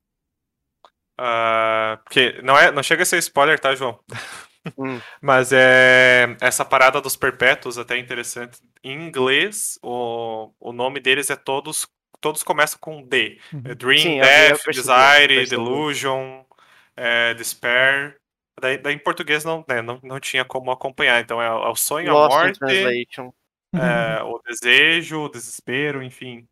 Ah, 1.19 2.01
porque 2.05 2.41
não, 2.43 2.57
é, 2.57 2.71
não 2.71 2.83
chega 2.83 3.03
a 3.03 3.07
ser 3.07 3.19
spoiler, 3.19 3.59
tá, 3.59 3.75
João? 3.75 3.99
Hum. 4.77 5.01
Mas 5.21 5.53
é 5.53 6.37
essa 6.41 6.65
parada 6.65 7.01
dos 7.01 7.17
perpétuos 7.17 7.79
até 7.79 7.97
é 7.97 7.99
interessante. 7.99 8.59
Em 8.83 9.07
inglês, 9.07 9.79
o, 9.83 10.53
o 10.61 10.73
nome 10.73 11.01
deles 11.01 11.31
é 11.31 11.37
todos. 11.37 11.87
Todos 12.21 12.43
começam 12.43 12.79
com 12.79 13.03
D. 13.03 13.41
Uhum. 13.51 13.63
É 13.65 13.75
Dream, 13.75 13.99
Sim, 13.99 14.19
eu 14.19 14.25
Death, 14.25 14.63
percebi, 14.63 14.77
Desire. 14.77 15.47
Delusion, 15.47 16.43
é, 16.95 17.33
Despair. 17.33 18.19
Daí, 18.61 18.77
daí 18.77 18.95
em 18.95 18.99
português 18.99 19.43
não, 19.43 19.65
né, 19.67 19.81
não, 19.81 19.99
não 20.03 20.21
tinha 20.21 20.45
como 20.45 20.71
acompanhar. 20.71 21.23
Então 21.23 21.41
é, 21.41 21.47
é 21.47 21.51
o 21.51 21.75
sonho, 21.75 22.11
a 22.11 22.13
Lost 22.13 22.37
in 22.37 22.41
morte, 22.43 22.59
Translation. 22.59 23.33
é, 23.75 24.23
o 24.23 24.39
desejo, 24.47 25.21
o 25.23 25.29
desespero, 25.31 26.03
enfim. 26.03 26.47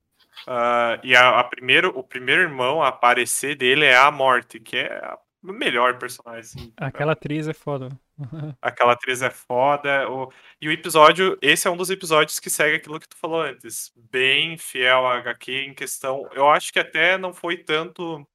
Ah, 0.46 0.98
e 1.02 1.14
a, 1.14 1.40
a 1.40 1.44
primeiro, 1.44 1.90
o 1.98 2.02
primeiro 2.02 2.42
irmão 2.42 2.82
a 2.82 2.88
aparecer 2.88 3.56
dele 3.56 3.84
é 3.84 3.96
a 3.96 4.10
morte, 4.10 4.60
que 4.60 4.76
é 4.76 4.86
a 4.86 5.18
melhor 5.42 5.98
personagem. 5.98 6.40
assim. 6.40 6.72
Aquela 6.76 7.12
atriz 7.12 7.48
é 7.48 7.54
foda. 7.54 7.88
Aquela 8.60 8.92
atriz 8.92 9.22
é 9.22 9.30
foda. 9.30 10.08
O... 10.10 10.32
E 10.60 10.68
o 10.68 10.72
episódio, 10.72 11.38
esse 11.40 11.68
é 11.68 11.70
um 11.70 11.76
dos 11.76 11.90
episódios 11.90 12.40
que 12.40 12.50
segue 12.50 12.76
aquilo 12.76 12.98
que 13.00 13.08
tu 13.08 13.16
falou 13.16 13.42
antes. 13.42 13.92
Bem 13.96 14.56
fiel 14.58 15.06
à 15.06 15.16
HQ 15.18 15.52
em 15.52 15.74
questão. 15.74 16.28
Eu 16.32 16.48
acho 16.50 16.72
que 16.72 16.78
até 16.78 17.16
não 17.16 17.32
foi 17.32 17.56
tanto 17.58 18.26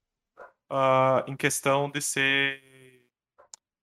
ah, 0.69 1.23
em 1.27 1.35
questão 1.35 1.89
de 1.89 2.01
ser 2.01 2.61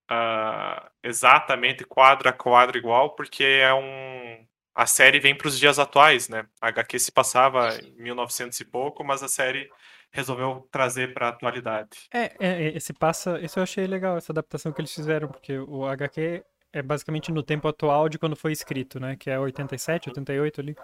ah, 0.08 0.90
exatamente 1.02 1.84
quadro 1.84 2.28
a 2.28 2.32
quadro 2.32 2.76
igual, 2.78 3.14
porque 3.14 3.44
é 3.44 3.72
um. 3.72 4.46
A 4.74 4.86
série 4.86 5.20
vem 5.20 5.34
para 5.36 5.48
os 5.48 5.58
dias 5.58 5.78
atuais, 5.78 6.28
né? 6.28 6.46
A 6.60 6.68
HQ 6.68 6.98
se 6.98 7.12
passava 7.12 7.76
em 7.78 8.02
1900 8.02 8.58
e 8.60 8.64
pouco, 8.64 9.04
mas 9.04 9.22
a 9.22 9.28
série 9.28 9.68
resolveu 10.10 10.66
trazer 10.70 11.12
para 11.14 11.26
a 11.26 11.28
atualidade. 11.30 11.90
É, 12.12 12.24
é, 12.24 12.32
é, 12.40 12.76
esse 12.76 12.92
passa. 12.92 13.38
Isso 13.40 13.58
eu 13.58 13.62
achei 13.62 13.86
legal, 13.86 14.16
essa 14.16 14.32
adaptação 14.32 14.72
que 14.72 14.80
eles 14.80 14.94
fizeram, 14.94 15.28
porque 15.28 15.58
o 15.58 15.86
HQ 15.86 16.42
é 16.72 16.82
basicamente 16.82 17.30
no 17.32 17.42
tempo 17.42 17.66
atual 17.68 18.08
de 18.08 18.18
quando 18.18 18.36
foi 18.36 18.52
escrito, 18.52 18.98
né? 19.00 19.16
Que 19.16 19.30
é 19.30 19.38
87, 19.38 20.08
88 20.10 20.60
ali. 20.60 20.76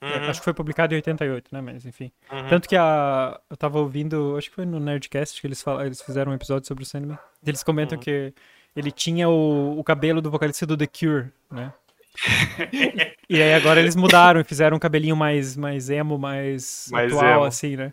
É, 0.00 0.06
Uhum, 0.18 0.28
Acho 0.28 0.40
que 0.40 0.44
foi 0.44 0.52
publicado 0.52 0.92
em 0.92 0.96
88, 0.96 1.48
né? 1.52 1.60
Mas 1.62 1.86
enfim. 1.86 2.12
uhum. 2.30 2.46
Tanto 2.48 2.68
que 2.68 2.76
a. 2.76 3.40
Eu 3.48 3.56
tava 3.56 3.78
ouvindo, 3.78 4.36
acho 4.36 4.50
que 4.50 4.54
foi 4.56 4.66
no 4.66 4.78
Nerdcast 4.78 5.40
que 5.40 5.46
eles, 5.46 5.64
eles 5.82 6.02
fizeram 6.02 6.32
um 6.32 6.34
episódio 6.34 6.66
sobre 6.66 6.82
o 6.84 6.86
Sandman. 6.86 7.18
Eles 7.46 7.62
comentam 7.62 7.96
Uhum. 7.96 8.02
que 8.02 8.34
ele 8.76 8.90
tinha 8.90 9.28
o, 9.30 9.78
o 9.78 9.84
cabelo 9.84 10.20
do 10.20 10.30
vocalista 10.30 10.66
do 10.66 10.76
The 10.76 10.86
Cure, 10.86 11.30
né? 11.50 11.72
E 13.28 13.40
aí 13.42 13.54
agora 13.54 13.80
eles 13.80 13.96
mudaram 13.96 14.40
e 14.40 14.44
fizeram 14.44 14.76
um 14.76 14.80
cabelinho 14.80 15.16
mais, 15.16 15.56
mais 15.56 15.88
emo, 15.88 16.18
mais, 16.18 16.88
Mais 16.92 17.10
atual, 17.12 17.36
emo. 17.36 17.44
assim, 17.44 17.76
né? 17.76 17.92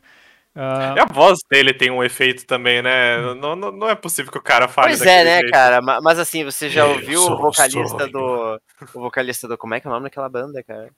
Ah, 0.53 0.93
E 0.97 0.99
a 0.99 1.05
voz 1.05 1.39
dele 1.49 1.73
tem 1.73 1.89
um 1.89 2.03
efeito 2.03 2.45
também, 2.45 2.81
né? 2.81 3.17
Não, 3.35 3.55
não, 3.55 3.71
não 3.71 3.89
é 3.89 3.95
possível 3.95 4.31
que 4.31 4.37
o 4.37 4.41
cara 4.43 4.67
fale 4.67 4.89
Pois 4.89 5.01
é, 5.01 5.23
né, 5.23 5.37
jeito. 5.39 5.51
cara? 5.51 5.81
Ma- 5.81 6.01
Mas 6.01 6.19
assim, 6.19 6.43
você 6.43 6.69
já 6.69 6.81
Eu 6.81 6.89
ouviu 6.91 7.21
o 7.21 7.37
vocalista 7.37 8.07
do. 8.09 8.59
O 8.93 8.99
vocalista 8.99 9.47
do. 9.47 9.57
Como 9.57 9.73
é 9.73 9.79
que 9.79 9.87
é 9.87 9.89
o 9.89 9.93
nome 9.93 10.03
daquela 10.05 10.27
banda, 10.29 10.61
cara? 10.63 10.89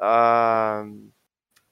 ah, 0.00 0.84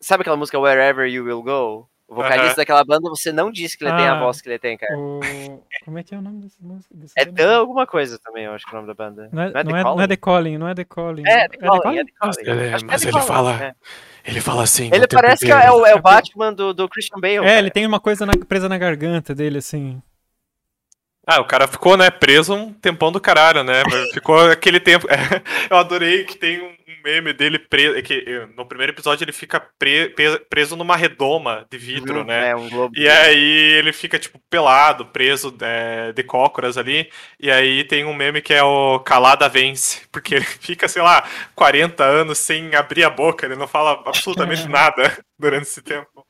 sabe 0.00 0.22
aquela 0.22 0.36
música 0.36 0.58
Wherever 0.58 1.08
You 1.08 1.24
Will 1.24 1.42
Go? 1.42 1.88
O 2.08 2.14
vocalista 2.14 2.46
Aham. 2.46 2.54
daquela 2.56 2.84
banda, 2.84 3.08
você 3.10 3.32
não 3.32 3.50
disse 3.50 3.76
que 3.76 3.82
ele 3.84 3.92
tem 3.96 4.06
a 4.06 4.12
Ah, 4.12 4.20
voz 4.20 4.40
que 4.40 4.48
ele 4.48 4.60
tem, 4.60 4.78
cara. 4.78 4.96
O... 4.96 5.60
Como 5.84 5.98
é 5.98 6.04
que 6.04 6.14
é 6.14 6.18
o 6.18 6.22
nome 6.22 6.40
dessa 6.42 6.56
música? 6.60 6.94
É? 7.16 7.24
Dan 7.24 7.56
alguma 7.58 7.84
coisa 7.84 8.16
também, 8.22 8.44
eu 8.44 8.52
acho 8.52 8.64
que 8.64 8.70
é 8.70 8.78
o 8.78 8.82
nome 8.82 8.86
da 8.86 8.94
banda. 8.94 9.28
Não 9.32 9.42
é, 9.42 9.50
The 9.50 9.64
não, 9.64 9.76
é, 9.76 9.82
não 9.82 10.00
é 10.00 10.06
The 10.06 10.16
Calling, 10.16 10.56
não 10.58 10.68
é 10.68 10.74
The 10.76 10.84
Calling. 10.84 11.24
É, 11.26 11.48
The 11.48 11.56
The 11.58 11.66
Calling, 11.66 11.98
é 11.98 12.04
The 12.04 12.12
Calling. 12.16 12.36
Ele- 12.48 12.74
Acho 12.74 12.84
que 12.84 12.90
mas 12.92 13.00
The 13.02 13.08
ele 13.08 13.12
Calling, 13.12 13.26
fala- 13.26 13.52
é. 13.64 13.74
Ele 14.26 14.40
fala 14.40 14.64
assim. 14.64 14.90
Ele 14.92 15.06
parece 15.06 15.46
que 15.46 15.52
é 15.52 15.70
o, 15.70 15.86
é 15.86 15.94
o 15.94 16.02
Batman 16.02 16.52
do, 16.52 16.74
do 16.74 16.88
Christian 16.88 17.20
Bale. 17.20 17.36
É, 17.36 17.40
cara. 17.42 17.58
ele 17.60 17.70
tem 17.70 17.86
uma 17.86 18.00
coisa 18.00 18.26
na- 18.26 18.32
presa 18.48 18.68
na 18.68 18.76
garganta 18.76 19.34
dele, 19.34 19.58
assim. 19.58 20.02
Ah, 21.28 21.40
o 21.40 21.44
cara 21.44 21.66
ficou, 21.66 21.96
né, 21.96 22.08
preso 22.08 22.54
um 22.54 22.72
tempão 22.72 23.10
do 23.10 23.20
caralho, 23.20 23.64
né? 23.64 23.82
Ficou 24.14 24.38
aquele 24.48 24.78
tempo. 24.78 25.08
Eu 25.68 25.76
adorei 25.76 26.24
que 26.24 26.36
tem 26.38 26.60
um 26.62 26.76
meme 27.04 27.32
dele 27.32 27.58
preso. 27.58 28.00
Que 28.02 28.24
eh, 28.26 28.46
no 28.56 28.64
primeiro 28.64 28.92
episódio 28.92 29.24
ele 29.24 29.32
fica 29.32 29.60
pre- 29.76 30.14
preso 30.48 30.76
numa 30.76 30.94
redoma 30.96 31.66
de 31.68 31.78
vidro, 31.78 32.20
Uhum, 32.20 32.24
né? 32.24 32.50
É, 32.50 32.56
um 32.56 32.68
globo. 32.68 32.94
E 32.96 33.08
aí 33.08 33.74
ele 33.76 33.92
fica, 33.92 34.20
tipo, 34.20 34.38
pelado, 34.48 35.06
preso 35.06 35.52
é, 35.60 36.12
de 36.12 36.22
cócoras 36.22 36.78
ali. 36.78 37.10
E 37.40 37.50
aí 37.50 37.82
tem 37.82 38.04
um 38.04 38.14
meme 38.14 38.40
que 38.40 38.54
é 38.54 38.62
o 38.62 39.00
Calada 39.00 39.48
Vence. 39.48 40.02
Porque 40.12 40.36
ele 40.36 40.44
fica, 40.44 40.86
sei 40.86 41.02
lá, 41.02 41.24
40 41.56 42.04
anos 42.04 42.38
sem 42.38 42.72
abrir 42.76 43.02
a 43.02 43.10
boca. 43.10 43.44
Ele 43.46 43.56
não 43.56 43.66
fala 43.66 44.00
absolutamente 44.06 44.66
nada 44.70 45.16
durante 45.36 45.64
esse 45.64 45.82
tempo. 45.82 46.24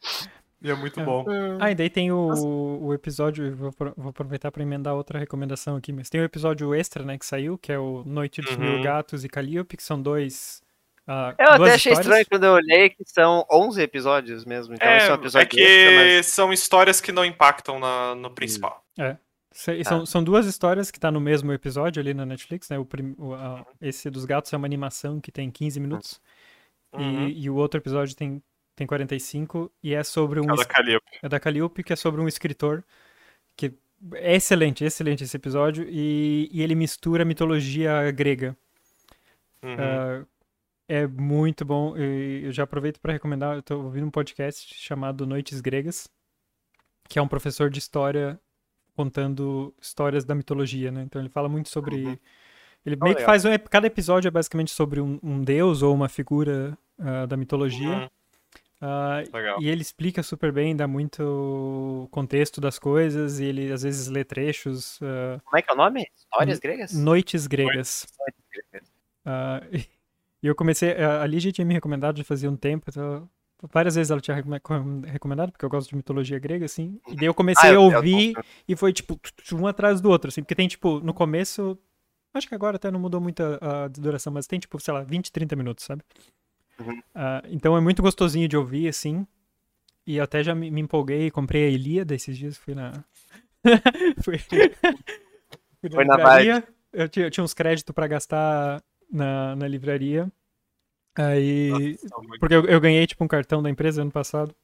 E 0.66 0.70
é 0.70 0.74
muito 0.74 0.98
É. 1.00 1.04
bom. 1.04 1.24
Ah, 1.60 1.70
e 1.70 1.74
daí 1.74 1.88
tem 1.88 2.10
o, 2.10 2.78
o 2.82 2.92
episódio, 2.92 3.54
vou, 3.54 3.68
apro- 3.68 3.94
vou 3.96 4.10
aproveitar 4.10 4.50
pra 4.50 4.62
emendar 4.62 4.94
outra 4.94 5.18
recomendação 5.18 5.76
aqui, 5.76 5.92
mas 5.92 6.08
tem 6.10 6.20
o 6.20 6.24
episódio 6.24 6.74
extra, 6.74 7.04
né, 7.04 7.16
que 7.16 7.24
saiu, 7.24 7.56
que 7.56 7.70
é 7.72 7.78
o 7.78 8.02
Noite 8.04 8.40
dos 8.40 8.56
Mil 8.56 8.72
Uhum. 8.76 8.82
Gatos 8.82 9.24
e 9.24 9.28
Calliope, 9.28 9.76
que 9.76 9.82
são 9.82 10.00
dois... 10.02 10.60
ah, 11.06 11.34
Eu 11.38 11.50
até 11.50 11.74
achei 11.74 11.92
histórias. 11.92 11.98
estranho 12.00 12.26
quando 12.28 12.44
eu 12.44 12.52
olhei 12.52 12.90
que 12.90 13.04
são 13.06 13.46
11 13.50 13.80
episódios 13.80 14.44
mesmo. 14.44 14.74
Então 14.74 14.88
É, 14.88 14.96
esse 14.98 15.06
é 15.08 15.12
um 15.12 15.40
é 15.40 15.46
que 15.46 15.60
extra, 15.60 15.94
mas- 16.16 16.26
são 16.26 16.52
histórias 16.52 17.00
que 17.00 17.12
não 17.12 17.24
impactam 17.24 17.78
na- 17.78 18.14
no 18.16 18.30
principal. 18.30 18.82
Se- 19.52 19.78
Tá. 19.78 19.84
São, 19.88 20.04
são 20.04 20.22
duas 20.24 20.46
histórias 20.46 20.90
que 20.90 20.98
tá 21.00 21.10
no 21.10 21.20
mesmo 21.20 21.50
episódio 21.52 22.00
ali 22.00 22.12
na 22.12 22.26
Netflix, 22.26 22.68
né? 22.68 22.78
O, 22.78 22.84
prim- 22.84 23.14
o- 23.16 23.32
a- 23.34 23.64
esse 23.80 24.10
dos 24.10 24.24
gatos 24.24 24.52
é 24.52 24.56
uma 24.56 24.66
animação 24.66 25.18
que 25.20 25.30
tem 25.32 25.50
15 25.50 25.78
minutos. 25.80 26.20
Uhum. 26.92 27.28
E, 27.28 27.44
e 27.44 27.50
o 27.50 27.54
outro 27.54 27.78
episódio 27.80 28.14
tem, 28.14 28.42
tem 28.76 28.86
45 28.86 29.72
e 29.82 29.94
é 29.94 30.04
sobre 30.04 30.38
um 30.38 30.46
Cada 30.46 30.60
es- 30.62 30.66
Calliope. 30.68 31.06
é 31.22 31.28
da 31.28 31.40
Calliope, 31.40 31.82
que 31.82 31.92
é 31.92 31.96
sobre 31.96 32.20
um 32.20 32.28
escritor 32.28 32.84
que 33.56 33.72
é 34.14 34.36
excelente, 34.36 34.84
excelente 34.84 35.24
esse 35.24 35.34
episódio 35.36 35.86
e, 35.88 36.48
e 36.52 36.62
ele 36.62 36.74
mistura 36.74 37.24
mitologia 37.24 38.10
grega. 38.12 38.54
Uhum. 39.62 39.76
Ah, 39.78 40.24
é 40.88 41.06
muito 41.06 41.64
bom. 41.64 41.96
e 41.96 42.42
Eu 42.44 42.52
já 42.52 42.64
aproveito 42.64 43.00
para 43.00 43.14
recomendar. 43.14 43.56
Eu 43.56 43.62
tô 43.62 43.80
ouvindo 43.82 44.06
um 44.06 44.10
podcast 44.10 44.74
chamado 44.74 45.26
Noites 45.26 45.60
Gregas, 45.62 46.08
que 47.08 47.18
é 47.18 47.22
um 47.22 47.26
professor 47.28 47.70
de 47.70 47.78
história 47.78 48.38
contando 48.94 49.74
histórias 49.80 50.24
da 50.24 50.34
mitologia, 50.34 50.90
né? 50.92 51.02
Então 51.02 51.20
ele 51.20 51.28
fala 51.30 51.48
muito 51.48 51.68
sobre. 51.70 52.04
Uhum. 52.04 52.18
Ele 52.84 52.96
Oh, 53.00 53.04
meio 53.04 53.16
que 53.16 53.24
faz. 53.24 53.44
um 53.44 53.50
Cada 53.70 53.86
episódio 53.86 54.28
é 54.28 54.30
basicamente 54.30 54.70
sobre 54.70 55.00
um, 55.00 55.18
um 55.22 55.42
deus 55.42 55.82
ou 55.82 55.94
uma 55.94 56.08
figura 56.08 56.76
ah, 56.98 57.26
da 57.26 57.36
mitologia. 57.36 57.88
Uhum. 57.88 58.08
Legal. 59.32 59.60
e 59.62 59.68
ele 59.68 59.80
explica 59.82 60.22
super 60.22 60.52
bem, 60.52 60.76
dá 60.76 60.86
muito 60.86 62.08
contexto 62.10 62.60
das 62.60 62.78
coisas, 62.78 63.38
e 63.40 63.44
ele 63.46 63.72
às 63.72 63.82
vezes 63.82 64.08
lê 64.08 64.24
trechos. 64.24 64.98
ah, 65.02 65.40
Como 65.44 65.56
é 65.58 65.62
que 65.62 65.70
é 65.70 65.74
o 65.74 65.76
nome? 65.76 66.06
Histórias 66.14 66.58
gregas? 66.58 66.92
Noites 66.92 67.46
Gregas. 67.46 68.06
gregas. 68.50 68.92
Ah, 69.24 69.60
e 70.42 70.46
eu 70.46 70.54
comecei. 70.54 70.92
A 71.02 71.22
a 71.22 71.26
Lígia 71.26 71.52
tinha 71.52 71.64
me 71.64 71.74
recomendado 71.74 72.18
já 72.18 72.24
fazia 72.24 72.50
um 72.50 72.56
tempo. 72.56 72.86
então, 72.90 73.28
várias 73.72 73.94
vezes 73.94 74.10
ela 74.10 74.20
tinha 74.20 74.34
recome- 74.34 74.60
com- 74.60 75.00
recomendado, 75.00 75.50
porque 75.52 75.64
eu 75.64 75.70
gosto 75.70 75.88
de 75.90 75.96
mitologia 75.96 76.38
grega, 76.38 76.66
assim. 76.66 77.00
E 77.08 77.16
daí 77.16 77.26
eu 77.26 77.34
comecei 77.34 77.70
Ah, 77.70 77.72
a 77.72 77.74
eu- 77.76 77.90
eu- 77.90 77.96
ouvir 77.96 78.34
e 78.68 78.76
foi, 78.76 78.92
tipo, 78.92 79.18
um 79.54 79.66
atrás 79.66 80.00
do 80.00 80.10
outro, 80.10 80.28
assim. 80.28 80.42
Porque 80.42 80.54
tem, 80.54 80.68
tipo, 80.68 81.00
no 81.00 81.14
começo. 81.14 81.78
Acho 82.34 82.46
que 82.46 82.54
agora 82.54 82.76
até 82.76 82.90
não 82.90 83.00
mudou 83.00 83.18
muito 83.18 83.42
a, 83.42 83.84
a 83.84 83.88
duração, 83.88 84.30
mas 84.30 84.46
tem, 84.46 84.58
tipo, 84.60 84.78
sei 84.78 84.92
lá, 84.92 85.02
20, 85.02 85.32
30 85.32 85.56
minutos, 85.56 85.86
sabe? 85.86 86.02
Uhum. 86.78 87.02
Ah, 87.14 87.42
então 87.48 87.76
é 87.76 87.80
muito 87.80 88.02
gostosinho 88.02 88.48
de 88.48 88.56
ouvir, 88.56 88.88
assim. 88.88 89.26
E 90.06 90.20
até 90.20 90.42
já 90.44 90.54
me, 90.54 90.70
me 90.70 90.80
empolguei, 90.80 91.30
comprei 91.30 91.64
a 91.66 91.70
Ilíada 91.70 92.14
esses 92.14 92.36
dias, 92.36 92.56
fui 92.56 92.74
na. 92.74 92.92
fui... 94.22 94.38
fui 94.38 95.90
Foi 95.90 96.04
na 96.04 96.16
livraria. 96.16 96.68
Eu 96.92 97.08
tinha, 97.08 97.26
eu 97.26 97.30
tinha 97.30 97.44
uns 97.44 97.52
créditos 97.54 97.94
pra 97.94 98.06
gastar 98.06 98.82
na, 99.10 99.56
na 99.56 99.68
livraria. 99.68 100.30
Aí. 101.14 101.98
Nossa, 102.10 102.38
Porque 102.38 102.54
eu, 102.54 102.64
eu 102.66 102.80
ganhei, 102.80 103.06
tipo, 103.06 103.24
um 103.24 103.28
cartão 103.28 103.62
da 103.62 103.70
empresa 103.70 104.02
ano 104.02 104.10
passado. 104.10 104.54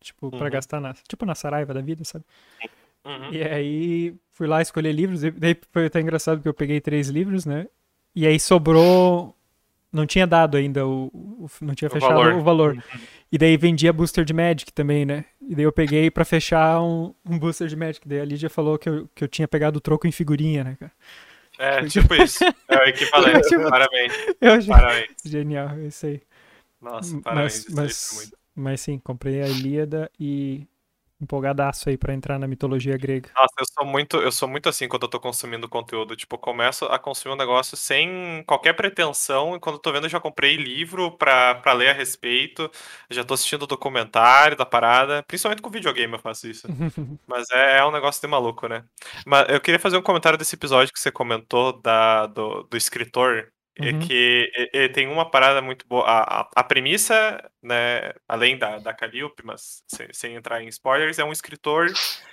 Tipo, 0.00 0.30
pra 0.30 0.44
Uhum. 0.44 0.50
gastar 0.50 0.80
na. 0.80 0.94
Tipo, 0.94 1.24
na 1.24 1.34
Saraiva 1.34 1.72
da 1.74 1.80
vida, 1.80 2.04
sabe? 2.04 2.24
Uhum. 3.04 3.32
E 3.32 3.42
aí 3.42 4.14
fui 4.32 4.46
lá 4.46 4.62
escolher 4.62 4.92
livros. 4.92 5.24
E 5.24 5.30
daí 5.30 5.56
foi 5.72 5.86
até 5.86 6.00
engraçado 6.00 6.38
porque 6.38 6.48
eu 6.48 6.54
peguei 6.54 6.80
três 6.80 7.08
livros, 7.08 7.44
né? 7.46 7.66
E 8.14 8.26
aí 8.26 8.38
sobrou. 8.38 9.33
Não 9.94 10.06
tinha 10.06 10.26
dado 10.26 10.56
ainda 10.56 10.86
o. 10.86 11.06
o- 11.14 11.48
não 11.60 11.74
tinha 11.74 11.88
O 11.88 11.92
fechado 11.92 12.08
valor. 12.14 12.34
o 12.34 12.42
valor. 12.42 12.84
E 13.30 13.38
daí 13.38 13.56
vendia 13.56 13.92
booster 13.92 14.24
de 14.24 14.32
Magic 14.34 14.72
também, 14.72 15.04
né? 15.06 15.24
E 15.40 15.54
daí 15.54 15.64
eu 15.64 15.72
peguei 15.72 16.10
pra 16.10 16.24
fechar 16.24 16.80
um, 16.82 17.14
um 17.24 17.38
booster 17.38 17.68
de 17.68 17.76
Magic. 17.76 18.06
Daí 18.08 18.20
a 18.20 18.24
Lídia 18.24 18.50
falou 18.50 18.76
que 18.78 18.88
eu, 18.88 19.08
que 19.14 19.22
eu 19.24 19.28
tinha 19.28 19.46
pegado 19.48 19.78
o 19.78 19.80
troco 19.80 20.06
em 20.06 20.12
figurinha, 20.12 20.64
né, 20.64 20.76
cara? 20.78 20.92
É, 21.58 21.84
tipo 21.86 22.12
isso. 22.14 22.42
É 22.68 22.76
o 22.76 22.82
equivalente. 22.88 23.42
Tipo- 23.48 23.70
Parabéns. 23.70 24.12
Eu 24.40 24.66
Parabéns. 24.66 25.08
genial, 25.24 25.78
isso 25.80 26.06
aí. 26.06 26.20
Nossa, 26.82 27.14
mas, 27.14 27.22
parabéns. 27.22 27.66
mas, 27.70 28.12
muito. 28.16 28.36
mas 28.56 28.80
sim, 28.80 28.98
comprei 28.98 29.40
a 29.40 29.46
Ilíada 29.48 30.10
e 30.18 30.66
empolgadaço 31.24 31.88
aí 31.88 31.96
pra 31.96 32.14
entrar 32.14 32.38
na 32.38 32.46
mitologia 32.46 32.96
grega. 32.96 33.30
Nossa, 33.34 33.54
eu 33.58 33.64
sou 33.66 33.84
muito, 33.84 34.16
eu 34.18 34.30
sou 34.30 34.48
muito 34.48 34.68
assim 34.68 34.86
quando 34.86 35.02
eu 35.02 35.08
tô 35.08 35.18
consumindo 35.18 35.68
conteúdo. 35.68 36.14
Tipo, 36.14 36.36
eu 36.36 36.38
começo 36.38 36.84
a 36.86 36.98
consumir 36.98 37.34
um 37.34 37.38
negócio 37.38 37.76
sem 37.76 38.44
qualquer 38.46 38.74
pretensão. 38.74 39.56
E 39.56 39.60
quando 39.60 39.76
eu 39.76 39.80
tô 39.80 39.92
vendo, 39.92 40.04
eu 40.04 40.10
já 40.10 40.20
comprei 40.20 40.56
livro 40.56 41.10
pra, 41.16 41.56
pra 41.56 41.72
ler 41.72 41.90
a 41.90 41.92
respeito. 41.92 42.70
Já 43.10 43.24
tô 43.24 43.34
assistindo 43.34 43.66
documentário 43.66 44.56
da 44.56 44.66
parada. 44.66 45.22
Principalmente 45.26 45.62
com 45.62 45.70
videogame 45.70 46.12
eu 46.12 46.18
faço 46.18 46.46
isso. 46.48 46.68
Mas 47.26 47.50
é, 47.52 47.78
é 47.78 47.84
um 47.84 47.90
negócio 47.90 48.20
de 48.20 48.28
maluco, 48.28 48.68
né? 48.68 48.84
Mas 49.26 49.48
eu 49.48 49.60
queria 49.60 49.80
fazer 49.80 49.96
um 49.96 50.02
comentário 50.02 50.38
desse 50.38 50.54
episódio 50.54 50.92
que 50.92 51.00
você 51.00 51.10
comentou 51.10 51.80
da, 51.80 52.26
do, 52.26 52.62
do 52.64 52.76
escritor. 52.76 53.53
É 53.80 53.90
Uhum. 53.90 53.98
que 54.00 54.52
e- 54.72 54.78
e 54.84 54.88
tem 54.88 55.08
uma 55.08 55.28
parada 55.28 55.60
muito 55.60 55.86
boa. 55.88 56.04
A, 56.06 56.42
a, 56.42 56.50
a 56.56 56.64
premissa, 56.64 57.42
né, 57.62 58.12
além 58.28 58.56
da, 58.56 58.78
da 58.78 58.94
Calliope, 58.94 59.44
mas 59.44 59.82
sem, 59.88 60.06
sem 60.12 60.34
entrar 60.36 60.62
em 60.62 60.68
spoilers, 60.68 61.18
é 61.18 61.24
um 61.24 61.32
escritor 61.32 61.88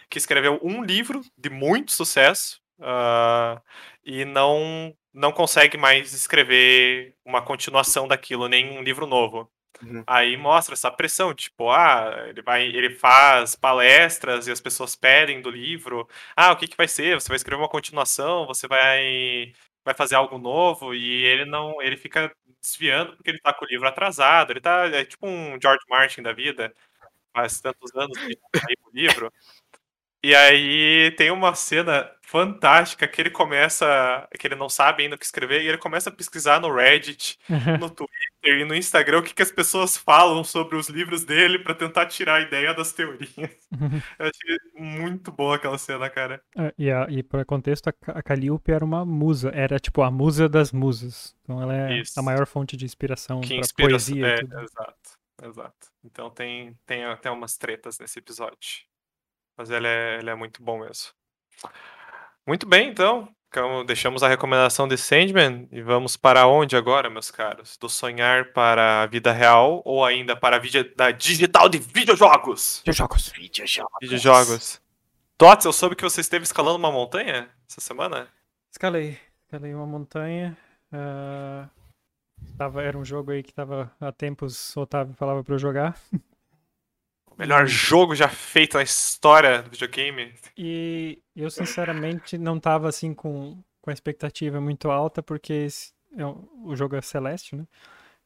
que 0.09 0.17
escreveu 0.19 0.59
um 0.61 0.83
livro 0.83 1.21
de 1.37 1.49
muito 1.49 1.91
sucesso 1.91 2.59
ah, 2.79 3.59
e 4.05 4.23
não, 4.25 4.95
não 5.13 5.31
consegue 5.31 5.77
mais 5.77 6.13
escrever 6.13 7.15
uma 7.25 7.41
continuação 7.41 8.07
daquilo, 8.07 8.47
nem 8.47 8.77
um 8.77 8.83
livro 8.83 9.07
novo. 9.07 9.49
Uhum. 9.81 10.03
Aí 10.05 10.37
mostra 10.37 10.75
essa 10.75 10.91
pressão, 10.91 11.33
tipo, 11.33 11.71
ah, 11.71 12.25
ele 12.27 12.41
vai, 12.43 12.63
ele 12.65 12.91
faz 12.91 13.55
palestras 13.55 14.45
e 14.47 14.51
as 14.51 14.61
pessoas 14.61 14.95
pedem 14.95 15.41
do 15.41 15.49
livro, 15.49 16.07
ah, 16.35 16.51
o 16.51 16.55
que 16.55 16.67
que 16.67 16.77
vai 16.77 16.87
ser? 16.87 17.19
Você 17.19 17.29
vai 17.29 17.37
escrever 17.37 17.59
uma 17.61 17.69
continuação, 17.69 18.45
você 18.45 18.67
vai 18.67 19.53
vai 19.85 19.93
fazer 19.95 20.15
algo 20.15 20.37
novo 20.37 20.93
e 20.93 21.23
ele 21.25 21.45
não, 21.45 21.81
ele 21.81 21.97
fica 21.97 22.33
desviando 22.61 23.15
porque 23.15 23.29
ele 23.31 23.39
tá 23.39 23.53
com 23.53 23.65
o 23.65 23.67
livro 23.67 23.87
atrasado, 23.87 24.51
ele 24.51 24.61
tá, 24.61 24.85
é 24.87 25.05
tipo 25.05 25.27
um 25.27 25.59
George 25.61 25.83
Martin 25.89 26.21
da 26.21 26.33
vida, 26.33 26.73
faz 27.33 27.61
tantos 27.61 27.93
anos 27.95 28.17
que 28.17 28.37
saiu 28.59 28.77
o 28.85 28.91
livro. 28.93 29.33
E 30.23 30.35
aí 30.35 31.11
tem 31.17 31.31
uma 31.31 31.55
cena 31.55 32.09
fantástica 32.21 33.07
que 33.07 33.19
ele 33.19 33.31
começa, 33.31 34.27
que 34.39 34.47
ele 34.47 34.55
não 34.55 34.69
sabe 34.69 35.03
ainda 35.03 35.15
o 35.15 35.17
que 35.19 35.25
escrever, 35.25 35.63
e 35.63 35.67
ele 35.67 35.77
começa 35.77 36.09
a 36.09 36.13
pesquisar 36.13 36.59
no 36.61 36.73
Reddit, 36.73 37.39
no 37.79 37.89
Twitter 37.89 38.11
e 38.43 38.63
no 38.63 38.75
Instagram 38.75 39.19
o 39.19 39.23
que, 39.23 39.33
que 39.33 39.41
as 39.41 39.51
pessoas 39.51 39.97
falam 39.97 40.43
sobre 40.43 40.77
os 40.77 40.87
livros 40.89 41.25
dele 41.25 41.59
pra 41.59 41.73
tentar 41.73 42.05
tirar 42.05 42.35
a 42.35 42.41
ideia 42.41 42.73
das 42.73 42.93
teorias. 42.93 43.29
Eu 44.19 44.27
achei 44.27 44.57
muito 44.75 45.31
boa 45.31 45.55
aquela 45.55 45.77
cena, 45.77 46.09
cara. 46.09 46.41
Ah, 46.55 46.71
e, 46.77 46.89
a, 46.91 47.07
e 47.09 47.23
para 47.23 47.43
contexto, 47.43 47.87
a, 47.87 47.91
Ca- 47.91 48.13
a 48.13 48.21
Calliope 48.23 48.71
era 48.71 48.85
uma 48.85 49.03
musa, 49.03 49.51
era 49.53 49.79
tipo 49.79 50.01
a 50.01 50.11
musa 50.11 50.47
das 50.47 50.71
musas. 50.71 51.35
Então 51.43 51.61
ela 51.61 51.75
é 51.75 51.99
Isso. 51.99 52.19
a 52.19 52.23
maior 52.23 52.45
fonte 52.45 52.77
de 52.77 52.85
inspiração 52.85 53.41
para 53.41 53.61
poesia 53.75 54.27
É, 54.27 54.39
exato, 54.39 55.09
exato. 55.43 55.87
Então 56.03 56.29
tem, 56.29 56.77
tem 56.85 57.03
até 57.05 57.29
umas 57.29 57.57
tretas 57.57 57.99
nesse 57.99 58.19
episódio. 58.19 58.89
Mas 59.61 59.69
ele 59.69 59.85
é, 59.85 60.17
ele 60.17 60.29
é 60.31 60.33
muito 60.33 60.63
bom 60.63 60.79
mesmo. 60.79 61.11
Muito 62.47 62.65
bem, 62.65 62.89
então. 62.89 63.29
Então, 63.47 63.85
deixamos 63.85 64.23
a 64.23 64.27
recomendação 64.27 64.87
de 64.87 64.97
Sandman 64.97 65.67
e 65.71 65.83
vamos 65.83 66.17
para 66.17 66.47
onde 66.47 66.75
agora, 66.75 67.11
meus 67.11 67.29
caros? 67.29 67.77
Do 67.77 67.87
sonhar 67.87 68.53
para 68.53 69.03
a 69.03 69.05
vida 69.05 69.31
real 69.31 69.83
ou 69.85 70.03
ainda 70.03 70.35
para 70.35 70.55
a 70.55 70.59
vida 70.59 70.83
da 70.95 71.11
digital 71.11 71.69
de 71.69 71.77
videojogos? 71.77 72.81
Jogos. 72.87 73.29
Videojogos. 73.29 73.91
Videojogos. 74.01 74.81
Tots, 75.37 75.65
eu 75.65 75.73
soube 75.73 75.95
que 75.95 76.03
você 76.03 76.21
esteve 76.21 76.43
escalando 76.43 76.79
uma 76.79 76.91
montanha 76.91 77.47
essa 77.69 77.81
semana? 77.81 78.27
Escalei. 78.71 79.19
Escalei 79.43 79.75
uma 79.75 79.85
montanha. 79.85 80.57
tava, 82.57 82.81
era 82.81 82.97
um 82.97 83.05
jogo 83.05 83.29
aí 83.29 83.43
que 83.43 83.53
tava 83.53 83.91
há 84.01 84.11
tempos 84.11 84.75
o 84.75 84.81
Otávio 84.81 85.13
falava 85.13 85.43
pra 85.43 85.53
eu 85.53 85.59
jogar. 85.59 85.95
Melhor 87.41 87.65
jogo 87.67 88.15
já 88.15 88.29
feito 88.29 88.77
na 88.77 88.83
história 88.83 89.63
do 89.63 89.71
videogame. 89.71 90.33
E 90.55 91.19
eu, 91.35 91.49
sinceramente, 91.49 92.37
não 92.37 92.59
tava 92.59 92.87
assim 92.87 93.13
com, 93.13 93.57
com 93.81 93.89
a 93.89 93.93
expectativa 93.93 94.61
muito 94.61 94.91
alta, 94.91 95.23
porque 95.23 95.51
esse, 95.51 95.91
é 96.15 96.25
um- 96.25 96.47
o 96.65 96.75
jogo 96.75 96.95
é 96.95 97.01
Celeste, 97.01 97.55
né? 97.55 97.65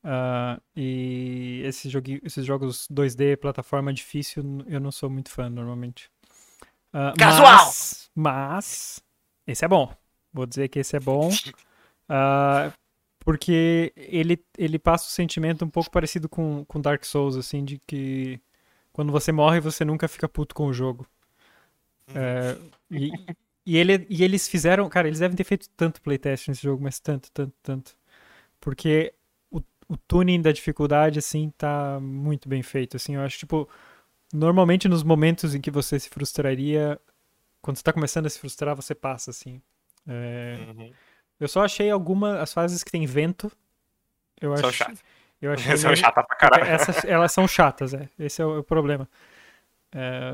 Ah, 0.04 0.60
e 0.76 1.62
esse 1.66 1.90
jogue, 1.90 2.22
esses 2.24 2.46
jogos 2.46 2.88
2D, 2.90 3.38
plataforma 3.38 3.92
difícil, 3.94 4.44
eu 4.68 4.80
não 4.80 4.92
sou 4.92 5.10
muito 5.10 5.32
fã 5.32 5.50
normalmente. 5.50 6.12
Ah, 6.94 7.14
Casual! 7.18 7.56
Mas, 7.56 8.10
mas, 8.14 9.00
esse 9.48 9.66
é 9.66 9.68
bom. 9.68 9.92
Vou 10.34 10.46
dizer 10.46 10.68
que 10.68 10.80
esse 10.80 10.96
é 10.96 11.00
bom. 11.00 11.30
Ah, 12.08 12.72
porque 13.22 13.92
ele, 13.96 14.40
ele 14.56 14.78
passa 14.78 15.08
o 15.08 15.12
sentimento 15.12 15.66
um 15.66 15.70
pouco 15.72 15.90
parecido 15.90 16.30
com, 16.30 16.64
com 16.66 16.80
Dark 16.80 17.04
Souls, 17.04 17.36
assim, 17.36 17.66
de 17.66 17.82
que 17.88 18.40
quando 18.96 19.12
você 19.12 19.32
morre, 19.32 19.60
você 19.60 19.86
nunca 19.86 20.08
fica 20.08 20.28
puto 20.30 20.56
com 20.56 20.68
o 20.68 20.74
jogo. 20.74 21.06
É, 22.14 22.58
e, 22.90 23.12
e, 23.66 23.78
ele, 23.78 24.06
e 24.10 24.24
eles 24.24 24.48
fizeram. 24.48 24.88
Cara, 24.90 25.08
eles 25.08 25.20
devem 25.20 25.36
ter 25.36 25.44
feito 25.44 25.70
tanto 25.76 26.02
playtest 26.02 26.48
nesse 26.48 26.64
jogo, 26.64 26.82
mas 26.84 27.00
tanto, 27.00 27.32
tanto, 27.32 27.54
tanto. 27.62 27.96
Porque 28.62 29.14
o, 29.52 29.62
o 29.90 29.98
tuning 29.98 30.42
da 30.42 30.52
dificuldade, 30.52 31.20
assim, 31.20 31.52
tá 31.58 32.00
muito 32.02 32.50
bem 32.50 32.64
feito. 32.64 32.98
Assim, 32.98 33.16
eu 33.16 33.22
acho, 33.22 33.40
tipo. 33.40 33.70
Normalmente 34.34 34.90
nos 34.90 35.04
momentos 35.04 35.56
em 35.56 35.62
que 35.62 35.72
você 35.72 36.00
se 36.00 36.10
frustraria. 36.10 37.00
Quando 37.62 37.78
você 37.78 37.84
tá 37.84 37.94
começando 37.94 38.28
a 38.28 38.30
se 38.30 38.40
frustrar, 38.40 38.76
você 38.76 38.96
passa, 38.96 39.32
assim. 39.32 39.62
É, 40.08 40.58
Uhum. 40.70 40.94
eu 41.40 41.48
só 41.48 41.64
achei 41.64 41.90
algumas. 41.92 42.36
As 42.38 42.54
fases 42.54 42.84
que 42.84 42.92
tem 42.92 43.06
vento. 43.06 43.52
Eu 44.42 44.54
São 44.56 44.70
acho. 44.70 44.78
chatas. 44.80 45.04
Eu 45.46 45.54
achei 45.54 45.78
São 45.78 45.90
meio- 45.90 45.98
chata 45.98 46.24
pra 46.24 46.36
caralho. 46.36 46.66
essas, 46.66 47.04
elas 47.06 47.32
são 47.32 47.48
chatas, 47.48 47.94
é. 47.94 48.10
Esse 48.20 48.42
é 48.42 48.46
o, 48.46 48.60
o 48.60 48.64
problema. 48.64 49.08
É, 49.94 50.32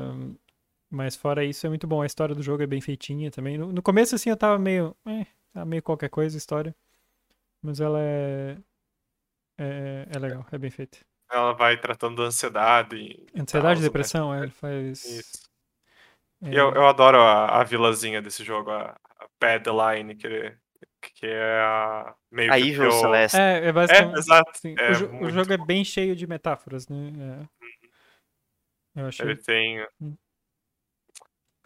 mas 0.90 1.16
fora 1.16 1.44
isso, 1.44 1.66
é 1.66 1.68
muito 1.68 1.86
bom. 1.86 2.02
A 2.02 2.06
história 2.06 2.34
do 2.34 2.42
jogo 2.42 2.62
é 2.62 2.66
bem 2.66 2.80
feitinha 2.80 3.30
também. 3.30 3.56
No, 3.56 3.72
no 3.72 3.82
começo, 3.82 4.14
assim, 4.14 4.30
eu 4.30 4.36
tava 4.36 4.58
meio. 4.58 4.94
Eh, 5.06 5.26
tava 5.52 5.66
meio 5.66 5.82
qualquer 5.82 6.08
coisa 6.10 6.36
a 6.36 6.38
história. 6.38 6.74
Mas 7.62 7.80
ela 7.80 7.98
é. 8.00 8.56
É, 9.58 10.06
é 10.14 10.18
legal, 10.18 10.44
é 10.50 10.58
bem 10.58 10.70
feita. 10.70 10.98
Ela 11.30 11.52
vai 11.54 11.78
tratando 11.78 12.16
da 12.16 12.24
ansiedade. 12.24 13.24
Ansiedade 13.38 13.80
e 13.80 13.82
depressão, 13.82 14.34
é, 14.34 14.38
né? 14.38 14.42
ele 14.44 14.52
faz. 14.52 15.04
Isso. 15.04 15.48
é, 16.42 16.48
eu, 16.48 16.72
eu 16.74 16.86
adoro 16.86 17.18
a, 17.20 17.60
a 17.60 17.64
vilazinha 17.64 18.20
desse 18.20 18.44
jogo, 18.44 18.70
a, 18.70 18.96
a 19.18 19.26
Padeline, 19.38 20.14
que, 20.14 20.54
que 21.10 21.26
é 21.26 21.60
a 21.60 22.14
meio 22.30 22.52
A 22.52 22.56
que 22.56 22.62
o 22.62 22.66
Evil 22.66 22.88
teu- 22.90 23.00
Celeste. 23.00 23.36
é, 23.36 23.58
é 23.64 23.66
É, 23.68 23.72
basicamente. 23.72 24.18
exato. 24.18 24.50
assim, 24.50 24.74
é 24.78 24.90
o, 24.90 24.94
jo- 24.94 25.16
o 25.26 25.30
jogo 25.30 25.52
é 25.52 25.56
bom. 25.56 25.66
bem 25.66 25.84
cheio 25.84 26.14
de 26.14 26.26
metáforas, 26.26 26.86
né? 26.88 27.48
É. 28.96 29.00
Eu 29.00 29.06
achei. 29.08 29.24
Ele 29.26 29.36
tem. 29.36 29.86
Hum. 30.00 30.16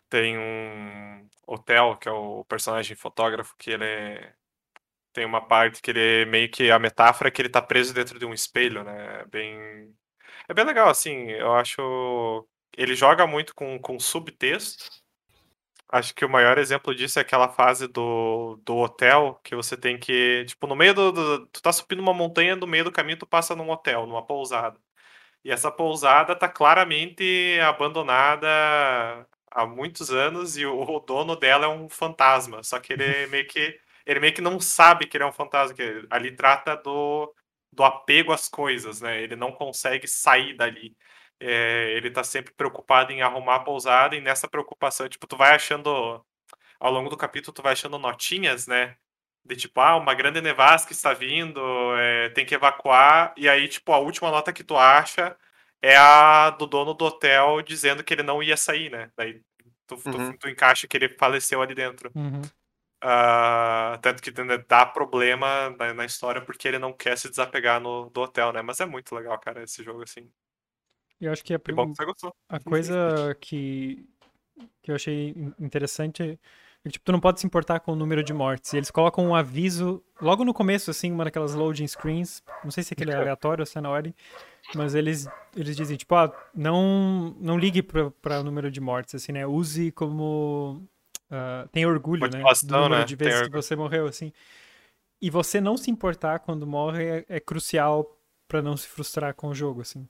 Tem 0.09 0.39
um 0.39 1.29
hotel, 1.47 1.97
que 1.97 2.09
é 2.09 2.13
o 2.13 2.45
personagem 2.45 2.97
fotógrafo, 2.97 3.55
que 3.59 3.71
ele 3.73 3.85
é- 3.85 4.33
tem 5.13 5.25
uma 5.25 5.41
parte 5.45 5.83
que 5.83 5.91
ele 5.91 6.23
é 6.23 6.25
meio 6.25 6.49
que 6.51 6.71
a 6.71 6.79
metáfora 6.79 7.29
é 7.29 7.31
que 7.31 7.43
ele 7.43 7.49
tá 7.49 7.61
preso 7.61 7.93
dentro 7.93 8.19
de 8.19 8.25
um 8.27 8.33
espelho, 8.35 8.85
né? 8.85 9.23
É 9.23 9.25
bem. 9.27 9.95
É 10.49 10.55
bem 10.55 10.65
legal, 10.65 10.89
assim. 10.89 11.31
Eu 11.31 11.55
acho. 11.55 12.47
Ele 12.77 12.95
joga 12.95 13.27
muito 13.27 13.55
com, 13.55 13.79
com 13.81 13.99
subtexto. 13.99 14.85
Acho 15.89 16.15
que 16.15 16.25
o 16.25 16.29
maior 16.29 16.59
exemplo 16.59 16.95
disso 16.95 17.19
é 17.19 17.23
aquela 17.23 17.49
fase 17.49 17.87
do, 17.87 18.57
do 18.65 18.77
hotel, 18.77 19.41
que 19.45 19.55
você 19.55 19.77
tem 19.77 19.99
que. 19.99 20.45
Tipo, 20.47 20.67
no 20.67 20.75
meio 20.77 20.93
do, 20.95 21.13
do- 21.13 21.47
Tu 21.49 21.63
tá 21.63 21.73
subindo 21.73 22.01
uma 22.01 22.13
montanha, 22.15 22.57
no 22.57 22.67
meio 22.67 22.85
do 22.85 22.93
caminho 22.93 23.19
tu 23.19 23.27
passa 23.27 23.55
num 23.55 23.71
hotel, 23.71 24.05
numa 24.07 24.25
pousada. 24.27 24.79
E 25.45 25.51
essa 25.53 25.71
pousada 25.73 26.37
tá 26.37 26.49
claramente 26.49 27.59
abandonada 27.63 28.49
há 29.51 29.67
muitos 29.67 30.11
anos 30.11 30.57
e 30.57 30.67
o, 30.67 30.81
o 30.83 31.01
dono 31.01 31.37
dela 31.37 31.67
é 31.67 31.69
um 31.69 31.89
fantasma. 31.89 32.63
Só 32.63 32.79
que 32.81 32.93
ele 32.93 33.27
meio 33.29 33.47
que. 33.47 33.79
Ele 34.07 34.21
meio 34.21 34.35
que 34.35 34.41
não 34.41 34.61
sabe 34.61 35.07
que 35.07 35.17
ele 35.17 35.25
é 35.25 35.27
um 35.27 35.33
fantasma, 35.33 35.75
que 35.77 36.07
ali 36.11 36.35
trata 36.37 36.77
do, 36.77 37.33
do 37.73 37.85
apego 37.85 38.33
às 38.33 38.49
coisas, 38.49 39.01
né? 39.01 39.21
Ele 39.23 39.37
não 39.37 39.53
consegue 39.53 40.07
sair 40.09 40.57
dali. 40.57 40.97
É, 41.41 41.93
ele 41.97 42.11
tá 42.11 42.25
sempre 42.25 42.53
preocupado 42.55 43.13
em 43.13 43.23
arrumar 43.23 43.57
a 43.57 43.61
pousada 43.61 44.17
e 44.17 44.21
nessa 44.21 44.49
preocupação, 44.49 45.09
tipo, 45.09 45.27
tu 45.27 45.37
vai 45.37 45.55
achando 45.55 46.25
ao 46.81 46.93
longo 46.93 47.11
do 47.11 47.17
capítulo 47.17 47.55
tu 47.55 47.63
vai 47.63 47.73
achando 47.73 47.99
notinhas, 47.99 48.67
né? 48.67 48.97
De 49.45 49.57
tipo, 49.57 49.81
ah, 49.81 49.97
uma 49.97 50.15
grande 50.15 50.41
nevasca 50.41 50.93
está 50.93 51.13
vindo, 51.15 51.61
é, 51.99 52.31
tem 52.31 52.45
que 52.47 52.55
evacuar, 52.55 53.33
e 53.37 53.49
aí, 53.49 53.69
tipo, 53.69 53.93
a 53.93 53.99
última 53.99 54.31
nota 54.31 54.53
que 54.53 54.65
tu 54.65 54.77
acha 54.77 55.37
é 55.83 55.97
a 55.97 56.51
do 56.51 56.67
dono 56.67 56.95
do 56.95 57.05
hotel 57.05 57.63
dizendo 57.63 58.03
que 58.05 58.13
ele 58.15 58.23
não 58.25 58.43
ia 58.43 58.57
sair, 58.57 58.91
né? 58.91 59.11
Daí 59.17 59.41
tu, 59.87 59.97
tu- 59.97 60.09
Uhum. 60.19 60.37
tu 60.39 60.49
encaixa 60.49 60.89
que 60.89 60.97
ele 60.97 61.09
faleceu 61.11 61.63
ali 61.63 61.75
dentro. 61.75 62.11
Uhum. 62.15 62.43
Ah, 63.01 63.99
tanto 64.03 64.23
que 64.23 64.31
né, 64.43 64.59
dá 64.59 64.85
problema 64.87 65.71
na, 65.79 65.95
na 65.95 66.05
história 66.05 66.41
porque 66.41 66.67
ele 66.67 66.79
não 66.79 66.93
quer 66.93 67.17
se 67.17 67.29
desapegar 67.29 67.81
no, 67.81 68.11
do 68.11 68.23
hotel, 68.23 68.53
né? 68.53 68.63
Mas 68.63 68.81
é 68.81 68.87
muito 68.87 69.15
legal, 69.15 69.39
cara, 69.39 69.63
esse 69.63 69.83
jogo, 69.85 70.03
assim. 70.03 70.29
Eu 71.21 71.33
acho 71.33 71.45
que 71.45 71.55
a, 71.55 71.59
Que 71.59 71.73
bom 71.73 71.91
que 71.91 71.97
você 71.97 72.05
gostou. 72.05 72.35
A 72.49 72.61
coisa 72.61 73.37
que, 73.41 74.07
que 74.83 74.91
eu 74.91 74.95
achei 74.95 75.31
in- 75.31 75.55
interessante 75.59 76.23
é 76.23 76.39
que, 76.85 76.91
tipo, 76.91 77.05
tu 77.05 77.13
não 77.13 77.21
pode 77.21 77.41
se 77.41 77.47
importar 77.47 77.81
com 77.81 77.93
o 77.93 77.97
número 77.97 78.23
de 78.23 78.33
mortes. 78.33 78.73
E 78.73 78.77
eles 78.77 78.91
colocam 78.91 79.27
um 79.27 79.35
aviso 79.35 80.03
logo 80.21 80.45
no 80.45 80.55
começo, 80.55 80.91
assim, 80.91 81.11
uma 81.11 81.25
daquelas 81.25 81.55
loading 81.55 81.87
screens. 81.87 82.43
Não 82.63 82.71
sei 82.71 82.85
se 82.85 82.93
aquele 82.93 83.11
é 83.11 83.17
aleatório 83.17 83.63
ou 83.63 83.67
se 83.67 83.77
é 83.77 83.81
na 83.81 83.91
ordem. 83.91 84.15
Mas 84.75 84.95
eles, 84.95 85.29
eles 85.57 85.77
dizem, 85.77 85.97
tipo, 85.97 86.15
ah, 86.15 86.33
não, 86.55 87.35
não 87.41 87.59
ligue 87.59 87.83
pra, 87.83 88.11
pra 88.11 88.43
número 88.43 88.71
de 88.71 88.81
mortes, 88.81 89.15
assim, 89.15 89.33
né? 89.33 89.47
Use 89.47 89.91
como... 89.93 90.83
ah, 91.31 91.67
tem 91.73 91.87
orgulho, 91.87 92.31
né? 92.31 92.43
Do 92.63 92.75
número 92.75 93.01
né? 93.01 93.05
de 93.05 93.17
Tem 93.17 93.29
vezes 93.29 93.43
que 93.43 93.53
você 93.53 93.75
morreu, 93.77 94.07
assim. 94.07 94.33
E 95.21 95.31
você 95.31 95.61
não 95.61 95.77
se 95.77 95.91
importar 95.91 96.41
quando 96.41 96.67
morre 96.67 97.05
é, 97.05 97.25
é 97.29 97.41
crucial 97.41 98.19
pra 98.47 98.61
não 98.61 98.77
se 98.77 98.87
frustrar 98.87 99.35
com 99.35 99.49
o 99.49 99.55
jogo, 99.55 99.81
assim. 99.81 100.07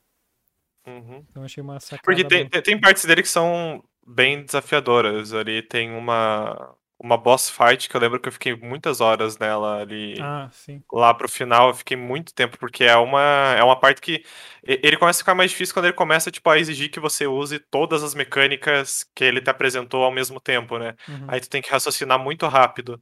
Uhum. 0.87 1.25
Então 1.29 1.43
achei 1.43 1.63
uma 1.63 1.81
sacada 1.81 2.03
Porque 2.05 2.25
tem, 2.25 2.49
boa. 2.49 2.63
tem, 2.63 2.81
partes 2.81 3.05
dele 3.05 3.23
que 3.23 3.29
são 3.29 3.83
bem 4.07 4.45
desafiadoradoras. 4.45 5.35
Ali 5.35 5.63
tem 5.63 5.91
uma, 5.93 6.75
uma 6.99 7.17
boss 7.17 7.51
fight 7.51 7.89
que 7.89 7.97
eu 7.97 8.01
lembro 8.01 8.19
que 8.19 8.29
eu 8.29 8.33
fiquei 8.33 8.57
muitas 8.57 9.01
horas 9.01 9.39
nela 9.39 9.81
ali. 9.83 10.19
Ah, 10.21 10.49
sim. 10.51 10.83
Lá 10.91 11.13
pro 11.13 11.29
final 11.29 11.69
eu 11.69 11.75
fiquei 11.75 11.97
muito 11.97 12.35
tempo, 12.35 12.59
porque 12.59 12.85
é 12.85 12.97
uma, 12.97 13.55
é 13.57 13.63
uma 13.63 13.79
parte 13.79 14.01
que. 14.01 14.25
Ele 14.65 14.97
começa 14.97 15.19
a 15.19 15.23
ficar 15.23 15.35
mais 15.35 15.51
difícil 15.51 15.75
quando 15.75 15.85
ele 15.85 15.95
começa, 15.95 16.31
tipo, 16.31 16.49
a 16.51 16.59
exigir 16.59 16.91
que 16.91 16.99
você 16.99 17.27
use 17.27 17.59
todas 17.71 18.03
as 18.03 18.15
mecânicas 18.15 19.05
que 19.15 19.23
ele 19.23 19.41
te 19.41 19.51
apresentou 19.51 20.03
ao 20.03 20.11
mesmo 20.11 20.41
tempo, 20.41 20.79
né? 20.79 20.95
Uhum. 21.09 21.27
Aí 21.29 21.41
tu 21.41 21.49
tem 21.49 21.63
que 21.63 21.71
raciocinar 21.71 22.19
muito 22.19 22.47
rápido. 22.47 23.01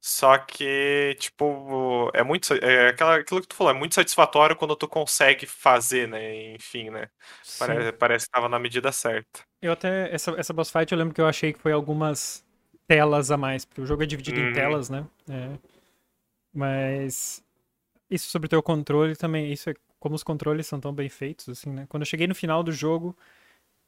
Só 0.00 0.36
que, 0.38 1.16
tipo, 1.18 2.10
é 2.14 2.22
muito. 2.22 2.52
É 2.54 2.88
aquela, 2.88 3.16
aquilo 3.16 3.40
que 3.40 3.48
tu 3.48 3.56
falou, 3.56 3.72
é 3.72 3.76
muito 3.76 3.94
satisfatório 3.94 4.54
quando 4.54 4.76
tu 4.76 4.86
consegue 4.86 5.46
fazer, 5.46 6.06
né? 6.06 6.54
Enfim, 6.54 6.90
né? 6.90 7.08
Sim. 7.42 7.58
Parece, 7.58 7.92
parece 7.92 8.26
que 8.26 8.30
tava 8.30 8.48
na 8.48 8.58
medida 8.58 8.92
certa. 8.92 9.40
Eu 9.62 9.72
até. 9.72 10.12
Essa, 10.14 10.32
essa 10.38 10.52
boss 10.52 10.70
fight 10.70 10.92
eu 10.92 10.98
lembro 10.98 11.14
que 11.14 11.20
eu 11.20 11.26
achei 11.26 11.52
que 11.52 11.58
foi 11.58 11.72
algumas 11.72 12.45
telas 12.86 13.30
a 13.30 13.36
mais, 13.36 13.64
porque 13.64 13.80
o 13.80 13.86
jogo 13.86 14.02
é 14.02 14.06
dividido 14.06 14.38
em 14.40 14.46
Uhum. 14.48 14.52
telas, 14.52 14.88
né? 14.90 15.06
É. 15.28 15.58
Mas. 16.54 17.42
Isso 18.10 18.28
sobre 18.30 18.46
o 18.46 18.48
teu 18.48 18.62
controle 18.62 19.16
também. 19.16 19.52
Isso 19.52 19.70
é 19.70 19.74
como 19.98 20.14
os 20.14 20.22
controles 20.22 20.66
são 20.66 20.78
tão 20.80 20.92
bem 20.92 21.08
feitos, 21.08 21.48
assim, 21.48 21.70
né? 21.70 21.86
Quando 21.88 22.02
eu 22.02 22.06
cheguei 22.06 22.26
no 22.26 22.34
final 22.34 22.62
do 22.62 22.72
jogo. 22.72 23.16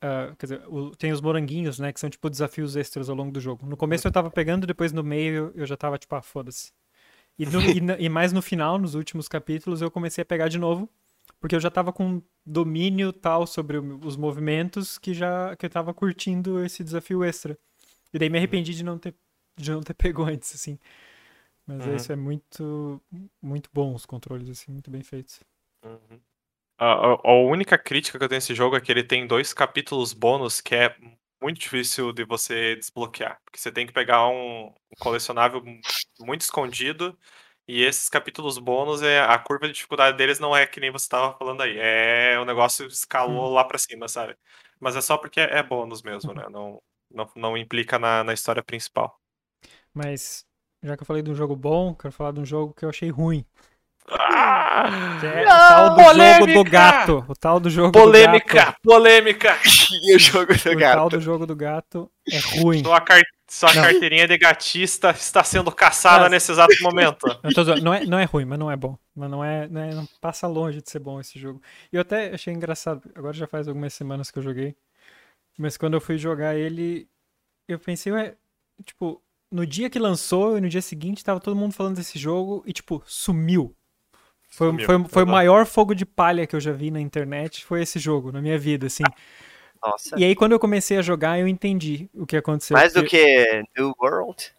ah, 0.01 0.33
quer 0.39 0.47
dizer, 0.47 0.63
o- 0.69 0.95
tem 0.95 1.11
os 1.11 1.21
moranguinhos, 1.21 1.81
né? 1.81 1.93
Que 1.93 1.99
são 1.99 2.09
tipo 2.09 2.31
desafios 2.31 2.77
extras 2.77 3.09
ao 3.11 3.17
longo 3.17 3.33
do 3.33 3.41
jogo. 3.41 3.67
No 3.67 3.77
começo 3.77 4.07
eu 4.07 4.13
tava 4.13 4.31
pegando, 4.31 4.65
depois 4.67 4.93
no 4.93 5.03
meio 5.03 5.51
eu 5.57 5.67
já 5.67 5.77
tava 5.77 5.99
tipo, 5.99 6.15
ah, 6.15 6.23
foda-se. 6.23 6.73
E, 7.39 7.45
e 7.45 8.05
e 8.07 8.09
mais 8.09 8.33
no 8.33 8.41
final, 8.41 8.79
nos 8.79 8.95
últimos 8.95 9.27
capítulos, 9.29 9.83
eu 9.83 9.91
comecei 9.91 10.23
a 10.23 10.25
pegar 10.25 10.47
de 10.49 10.59
novo. 10.59 10.89
Porque 11.41 11.55
eu 11.57 11.61
já 11.61 11.69
tava 11.71 11.93
com 11.93 12.23
domínio 12.47 13.13
tal 13.13 13.45
sobre 13.47 13.79
o- 13.79 13.99
os 14.05 14.17
movimentos 14.17 14.99
que 14.99 15.13
já 15.15 15.57
que 15.57 15.67
eu 15.67 15.71
tava 15.71 15.93
curtindo 15.95 16.65
esse 16.65 16.85
desafio 16.85 17.25
extra. 17.25 17.59
E 18.13 18.19
daí 18.19 18.31
me 18.31 18.39
arrependi 18.39 18.75
de 18.75 18.85
não 18.85 18.99
ter 18.99 19.15
de 19.57 19.71
não 19.73 19.83
ter 19.83 19.95
pego 19.95 20.25
antes, 20.25 20.55
assim. 20.55 20.79
Mas 21.67 21.87
Uhum. 21.87 21.87
isso 21.87 22.13
é 22.13 22.17
muito 22.17 23.03
muito 23.43 23.71
bom 23.73 23.95
os 23.95 24.07
controles 24.07 24.51
assim, 24.51 24.73
muito 24.73 24.91
bem 24.91 25.03
feitos. 25.03 25.41
Uhum. 25.85 26.21
A, 26.79 26.87
a- 27.15 27.21
a 27.25 27.33
única 27.35 27.79
crítica 27.79 28.19
que 28.19 28.25
eu 28.25 28.29
tenho 28.29 28.39
nesse 28.39 28.55
jogo 28.55 28.77
é 28.77 28.83
que 28.83 28.93
ele 28.93 29.05
tem 29.05 29.27
dois 29.27 29.55
capítulos 29.55 30.13
bônus 30.13 30.61
que 30.61 30.75
é 30.77 30.97
muito 31.43 31.61
difícil 31.61 32.13
de 32.13 32.25
você 32.25 32.77
desbloquear. 32.77 33.41
Porque 33.45 33.59
você 33.61 33.73
tem 33.73 33.87
que 33.87 33.93
pegar 33.93 34.29
um, 34.29 34.75
colecionável 34.99 35.65
mu- 35.65 35.81
muito 36.21 36.43
escondido. 36.43 37.19
E 37.69 37.83
esses 37.85 38.09
capítulos 38.11 38.59
bônus, 38.59 39.03
é, 39.03 39.21
a 39.21 39.39
curva 39.39 39.67
de 39.69 39.75
dificuldade 39.75 40.17
deles 40.19 40.39
não 40.41 40.57
é 40.57 40.67
que 40.67 40.81
nem 40.81 40.91
você 40.93 41.07
estava 41.07 41.37
falando 41.39 41.63
aí. 41.63 41.79
É 41.79 42.39
o 42.41 42.45
negócio 42.47 42.87
escalou 42.89 43.53
lá 43.53 43.65
pra 43.65 43.79
cima, 43.79 44.09
sabe? 44.09 44.37
Mas 44.81 44.97
é 44.97 45.01
só 45.03 45.19
porque 45.19 45.41
é, 45.41 45.59
é 45.59 45.63
bônus 45.63 46.03
mesmo, 46.03 46.35
né? 46.35 46.49
Não, 46.51 46.83
não, 47.11 47.29
não 47.37 47.57
implica 47.57 47.99
na, 47.99 48.23
na 48.25 48.33
história 48.33 48.63
principal. 48.63 49.19
Mas 49.95 50.45
já 50.83 50.97
que 50.97 51.03
eu 51.03 51.07
falei 51.07 51.23
de 51.23 51.31
um 51.31 51.35
jogo 51.35 51.57
bom, 51.57 51.95
quero 51.95 52.13
falar 52.13 52.33
de 52.33 52.41
um 52.41 52.45
jogo 52.45 52.75
que 52.75 52.85
eu 52.85 52.89
achei 52.89 53.11
ruim. 53.11 53.45
Ah! 54.11 55.19
Que 55.21 55.27
é 55.27 55.45
Não, 55.45 55.53
o 55.53 55.59
tal 55.59 55.91
do 55.91 55.97
jogo 56.03 56.05
polêmica! 56.11 56.55
do 56.55 56.65
gato. 56.71 57.25
O 57.29 57.35
tal 57.37 57.61
do 57.61 57.69
jogo 57.71 57.91
do 57.93 57.99
Polêmica, 57.99 58.55
gato. 58.55 58.79
polêmica. 58.83 59.59
E 60.05 60.15
o 60.17 60.19
jogo 60.19 60.53
do 60.55 60.59
O 60.61 60.63
tal 60.63 60.77
gato. 60.77 61.09
do 61.11 61.21
jogo 61.21 61.47
do 61.47 61.57
gato 61.57 62.11
é 62.31 62.39
ruim. 62.61 62.83
Sua, 62.83 63.01
car... 63.01 63.21
Sua 63.51 63.73
carteirinha 63.73 64.27
de 64.29 64.37
gatista 64.39 65.11
está 65.11 65.43
sendo 65.43 65.73
caçada 65.73 66.23
Mas- 66.25 66.31
nesse 66.33 66.53
exato 66.53 66.75
momento. 66.83 67.27
Zoando. 67.55 67.83
não, 67.83 67.93
é, 67.95 68.05
não 68.07 68.19
é 68.19 68.25
ruim, 68.25 68.45
mas 68.45 68.59
não 68.59 68.71
é 68.71 68.77
bom. 68.77 68.97
Mas 69.17 69.31
não 69.31 69.43
é, 69.45 69.67
não 69.69 69.81
é- 69.81 69.95
não 69.95 70.07
passa 70.21 70.47
longe 70.47 70.81
de 70.83 70.91
ser 70.91 70.99
bom 71.01 71.19
esse 71.21 71.39
jogo. 71.39 71.61
E 71.93 71.97
eu 71.97 72.01
até 72.03 72.33
achei 72.35 72.53
engraçado. 72.55 73.11
Agora 73.15 73.33
já 73.35 73.47
faz 73.47 73.67
algumas 73.69 73.93
semanas 73.95 74.31
que 74.31 74.39
eu 74.39 74.43
joguei. 74.43 74.77
Mas 75.59 75.77
quando 75.77 75.95
eu 75.95 76.01
fui 76.01 76.17
jogar 76.17 76.55
ele, 76.55 77.09
eu 77.67 77.79
pensei, 77.79 78.13
ué, 78.13 78.37
tipo, 78.85 79.21
no 79.51 79.67
dia 79.67 79.91
que 79.91 79.99
lançou 79.99 80.57
e 80.57 80.61
no 80.61 80.69
dia 80.69 80.81
seguinte 80.81 81.25
tava 81.25 81.41
todo 81.41 81.57
mundo 81.57 81.75
falando 81.75 81.97
desse 81.97 82.19
jogo 82.19 82.63
e, 82.65 82.73
tipo, 82.73 83.03
sumiu. 83.05 83.75
Foi, 84.49 84.69
Sumiu, 84.69 84.87
foi, 84.87 85.05
foi 85.05 85.23
o 85.25 85.27
maior 85.27 85.67
fogo 85.67 85.95
de 85.95 86.07
palha 86.07 86.47
que 86.47 86.57
eu 86.57 86.61
já 86.61 86.73
vi 86.73 86.91
na 86.91 87.01
internet, 87.01 87.65
foi 87.65 87.83
esse 87.83 87.99
jogo, 87.99 88.33
na 88.33 88.41
minha 88.41 88.59
vida, 88.59 88.87
assim. 88.87 89.03
Nossa. 89.83 90.19
E 90.19 90.25
aí, 90.25 90.35
quando 90.35 90.53
eu 90.53 90.61
comecei 90.61 90.97
a 90.97 91.03
jogar, 91.03 91.39
eu 91.39 91.47
entendi 91.47 92.09
o 92.15 92.25
que 92.25 92.37
aconteceu. 92.37 92.77
Mais 92.77 92.93
do 92.93 93.05
que 93.05 93.65
New 93.77 93.93
World. 94.01 94.53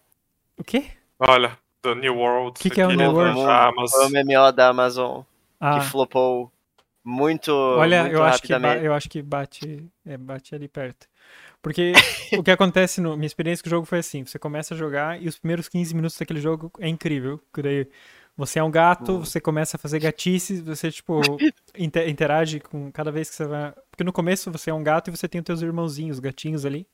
O 0.57 0.63
quê? 0.63 0.91
Olha, 1.17 1.57
do 1.81 1.95
New 1.95 2.17
World. 2.17 2.59
Que 2.59 2.69
que 2.69 2.81
é 2.81 2.85
o 2.85 2.89
New 2.89 2.97
da 2.97 3.09
World? 3.09 3.41
Amazon. 3.41 3.87
Foi 3.87 4.05
o 4.05 4.25
MMO 4.25 4.51
da 4.51 4.67
Amazon 4.67 5.21
Ah, 5.59 5.79
que 5.79 5.85
flopou 5.85 6.51
muito, 7.09 7.51
olha, 7.51 8.01
muito 8.03 8.13
eu 8.15 8.23
acho, 8.23 8.41
que 8.43 8.53
eu 8.53 8.93
acho 8.93 9.09
que 9.09 9.21
bate, 9.21 9.85
é, 10.05 10.17
bate 10.17 10.55
ali 10.55 10.67
perto. 10.67 11.07
Porque 11.61 11.93
o 12.39 12.43
que 12.43 12.51
acontece, 12.51 13.01
no, 13.01 13.15
minha 13.17 13.27
experiência 13.27 13.63
com 13.63 13.69
o 13.69 13.71
jogo 13.71 13.85
foi 13.85 13.99
assim, 13.99 14.25
você 14.25 14.39
começa 14.39 14.73
a 14.73 14.77
jogar 14.77 15.21
e 15.21 15.27
os 15.27 15.37
primeiros 15.39 15.67
15 15.69 15.93
minutos 15.95 16.17
daquele 16.17 16.41
jogo 16.41 16.71
é 16.79 16.87
incrível. 16.87 17.39
porque 17.51 17.61
daí 17.61 17.87
você 18.37 18.59
é 18.59 18.63
um 18.63 18.71
gato, 18.71 19.13
Hum. 19.13 19.19
você 19.25 19.41
começa 19.41 19.75
a 19.77 19.79
fazer 19.79 19.99
gatices, 19.99 20.61
você, 20.61 20.91
tipo, 20.91 21.21
inte- 21.77 22.07
interage 22.09 22.59
com 22.61 22.91
cada 22.91 23.11
vez 23.11 23.29
que 23.29 23.35
você 23.35 23.45
vai... 23.45 23.73
Porque 23.91 24.03
no 24.03 24.13
começo 24.13 24.51
você 24.51 24.69
é 24.69 24.73
um 24.73 24.83
gato 24.83 25.09
e 25.09 25.11
você 25.17 25.27
tem 25.27 25.39
os 25.41 25.45
teus 25.45 25.61
irmãozinhos, 25.61 26.19
gatinhos 26.19 26.65
ali. 26.65 26.87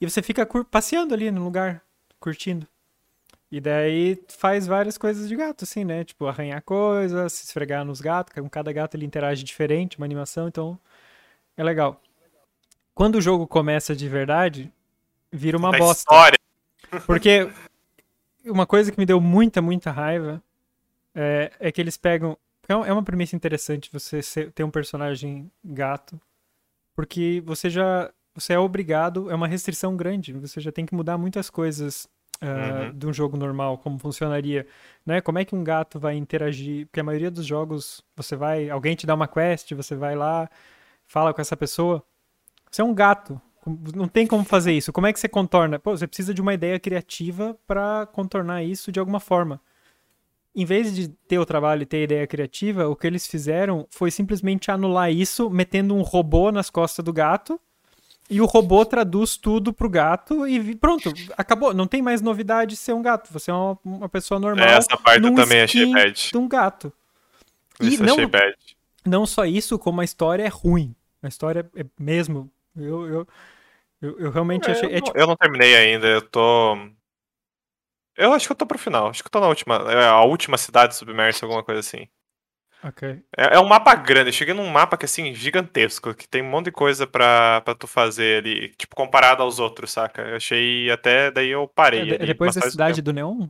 E 0.00 0.08
você 0.08 0.22
fica 0.22 0.46
passeando 0.70 1.14
ali 1.14 1.30
no 1.30 1.42
lugar, 1.44 1.82
curtindo. 2.20 2.66
E 3.56 3.60
daí 3.60 4.22
faz 4.28 4.66
várias 4.66 4.98
coisas 4.98 5.26
de 5.26 5.34
gato, 5.34 5.64
assim, 5.64 5.82
né? 5.82 6.04
Tipo, 6.04 6.26
arranhar 6.26 6.60
coisas, 6.62 7.32
se 7.32 7.46
esfregar 7.46 7.86
nos 7.86 8.02
gatos. 8.02 8.34
Com 8.34 8.50
cada 8.50 8.70
gato 8.70 8.94
ele 8.96 9.06
interage 9.06 9.42
diferente, 9.42 9.96
uma 9.96 10.04
animação, 10.04 10.46
então 10.46 10.78
é 11.56 11.64
legal. 11.64 11.98
Quando 12.94 13.14
o 13.14 13.20
jogo 13.22 13.46
começa 13.46 13.96
de 13.96 14.06
verdade, 14.10 14.70
vira 15.32 15.56
uma 15.56 15.70
Da 15.72 15.78
bosta. 15.78 16.00
história. 16.00 16.38
Porque 17.06 17.50
uma 18.44 18.66
coisa 18.66 18.92
que 18.92 18.98
me 18.98 19.06
deu 19.06 19.22
muita, 19.22 19.62
muita 19.62 19.90
raiva 19.90 20.42
é, 21.14 21.50
é 21.58 21.72
que 21.72 21.80
eles 21.80 21.96
pegam. 21.96 22.36
É 22.68 22.74
uma- 22.76 22.86
é 22.88 22.92
uma 22.92 23.02
premissa 23.02 23.34
interessante 23.36 23.88
você 23.90 24.20
ser- 24.20 24.52
ter 24.52 24.64
um 24.64 24.70
personagem 24.70 25.50
gato, 25.64 26.20
porque 26.94 27.42
você 27.46 27.70
já. 27.70 28.12
Você 28.34 28.52
é 28.52 28.58
obrigado, 28.58 29.30
é 29.30 29.34
uma 29.34 29.48
restrição 29.48 29.96
grande, 29.96 30.34
você 30.34 30.60
já 30.60 30.70
tem 30.70 30.84
que 30.84 30.94
mudar 30.94 31.16
muitas 31.16 31.48
coisas 31.48 32.06
ah, 32.40 32.90
Uhum. 32.92 32.98
de 32.98 33.06
um 33.06 33.12
jogo 33.12 33.36
normal, 33.36 33.78
como 33.78 33.98
funcionaria. 33.98 34.66
Né? 35.04 35.20
Como 35.20 35.38
é 35.38 35.44
que 35.44 35.54
um 35.54 35.64
gato 35.64 35.98
vai 35.98 36.16
interagir? 36.16 36.86
Porque 36.86 37.00
a 37.00 37.04
maioria 37.04 37.30
dos 37.30 37.46
jogos, 37.46 38.02
você 38.16 38.36
vai. 38.36 38.68
Alguém 38.70 38.94
te 38.94 39.06
dá 39.06 39.14
uma 39.14 39.28
quest, 39.28 39.72
você 39.72 39.94
vai 39.94 40.14
lá, 40.14 40.48
fala 41.06 41.32
com 41.32 41.40
essa 41.40 41.56
pessoa. 41.56 42.02
Você 42.70 42.82
é 42.82 42.84
um 42.84 42.94
gato. 42.94 43.40
Não 43.94 44.06
tem 44.06 44.26
como 44.26 44.44
fazer 44.44 44.72
isso. 44.72 44.92
Como 44.92 45.06
é 45.06 45.12
que 45.12 45.18
você 45.18 45.28
contorna? 45.28 45.78
Pô, 45.78 45.96
você 45.96 46.06
precisa 46.06 46.32
de 46.32 46.40
uma 46.40 46.54
ideia 46.54 46.78
criativa 46.78 47.58
para 47.66 48.06
contornar 48.06 48.62
isso 48.62 48.92
de 48.92 49.00
alguma 49.00 49.18
forma. 49.18 49.60
Em 50.54 50.64
vez 50.64 50.94
de 50.94 51.08
ter 51.08 51.38
o 51.38 51.44
trabalho 51.44 51.82
e 51.82 51.86
ter 51.86 51.98
a 51.98 52.04
ideia 52.04 52.26
criativa, 52.26 52.88
o 52.88 52.96
que 52.96 53.06
eles 53.06 53.26
fizeram 53.26 53.86
foi 53.90 54.10
simplesmente 54.10 54.70
anular 54.70 55.10
isso, 55.12 55.50
metendo 55.50 55.94
um 55.94 56.02
robô 56.02 56.50
nas 56.50 56.70
costas 56.70 57.04
do 57.04 57.12
gato. 57.12 57.60
E 58.28 58.40
o 58.40 58.44
robô 58.46 58.84
traduz 58.84 59.36
tudo 59.36 59.72
pro 59.72 59.88
gato 59.88 60.46
e 60.48 60.74
pronto, 60.74 61.12
acabou. 61.36 61.72
Não 61.72 61.86
tem 61.86 62.02
mais 62.02 62.20
novidade 62.20 62.70
de 62.70 62.76
ser 62.76 62.92
um 62.92 63.00
gato. 63.02 63.32
Você 63.32 63.50
é 63.50 63.54
uma, 63.54 63.78
uma 63.84 64.08
pessoa 64.08 64.40
normal 64.40 64.66
Essa 64.66 64.96
parte 64.96 65.24
eu 65.24 65.34
também 65.34 65.60
achei 65.62 65.92
bad. 65.92 66.28
de 66.32 66.36
um 66.36 66.48
gato. 66.48 66.92
E 67.80 67.88
Isso 67.88 68.02
eu 68.02 68.06
não, 68.06 68.14
achei 68.14 68.26
bad. 68.26 68.56
não 69.04 69.26
só 69.26 69.44
isso, 69.44 69.78
como 69.78 70.00
a 70.00 70.04
história 70.04 70.42
é 70.42 70.48
ruim. 70.48 70.94
A 71.22 71.28
história 71.28 71.70
é 71.76 71.84
mesmo. 71.98 72.50
Eu, 72.76 73.06
eu, 73.06 73.28
eu, 74.02 74.18
eu 74.18 74.30
realmente 74.30 74.70
achei. 74.70 74.88
eu, 74.88 74.96
É, 74.96 75.00
não, 75.00 75.04
tipo, 75.06 75.18
eu 75.18 75.26
não 75.26 75.36
terminei 75.36 75.76
ainda, 75.76 76.06
eu 76.08 76.22
tô. 76.22 76.76
Eu 78.16 78.32
acho 78.32 78.46
que 78.46 78.52
eu 78.52 78.56
tô 78.56 78.66
pro 78.66 78.78
final. 78.78 79.08
Acho 79.08 79.22
que 79.22 79.26
eu 79.28 79.30
tô 79.30 79.40
na 79.40 79.48
última. 79.48 79.76
É 79.92 80.08
a 80.08 80.22
última 80.22 80.56
cidade 80.58 80.96
submersa, 80.96 81.44
alguma 81.44 81.62
coisa 81.62 81.80
assim. 81.80 82.08
É, 83.36 83.56
é 83.56 83.60
um 83.60 83.66
mapa 83.66 83.94
grande. 83.94 84.28
Eu 84.28 84.32
cheguei 84.32 84.54
num 84.54 84.68
mapa 84.68 84.96
que 84.96 85.04
assim, 85.04 85.34
gigantesco, 85.34 86.14
que 86.14 86.28
tem 86.28 86.42
um 86.42 86.48
monte 86.50 86.66
de 86.66 86.72
coisa 86.72 87.06
pra, 87.06 87.60
pra 87.62 87.74
tu 87.74 87.86
fazer 87.86 88.38
ali, 88.38 88.68
tipo, 88.78 88.94
comparado 88.94 89.42
aos 89.42 89.58
outros, 89.58 89.90
saca? 89.90 90.22
Eu 90.22 90.36
achei 90.36 90.90
até. 90.90 91.30
Daí 91.30 91.48
eu 91.50 91.66
parei. 91.68 92.00
É, 92.00 92.04
de- 92.04 92.14
ali, 92.16 92.26
depois 92.26 92.54
da 92.54 92.70
cidade 92.70 93.02
do 93.02 93.12
Neon? 93.12 93.48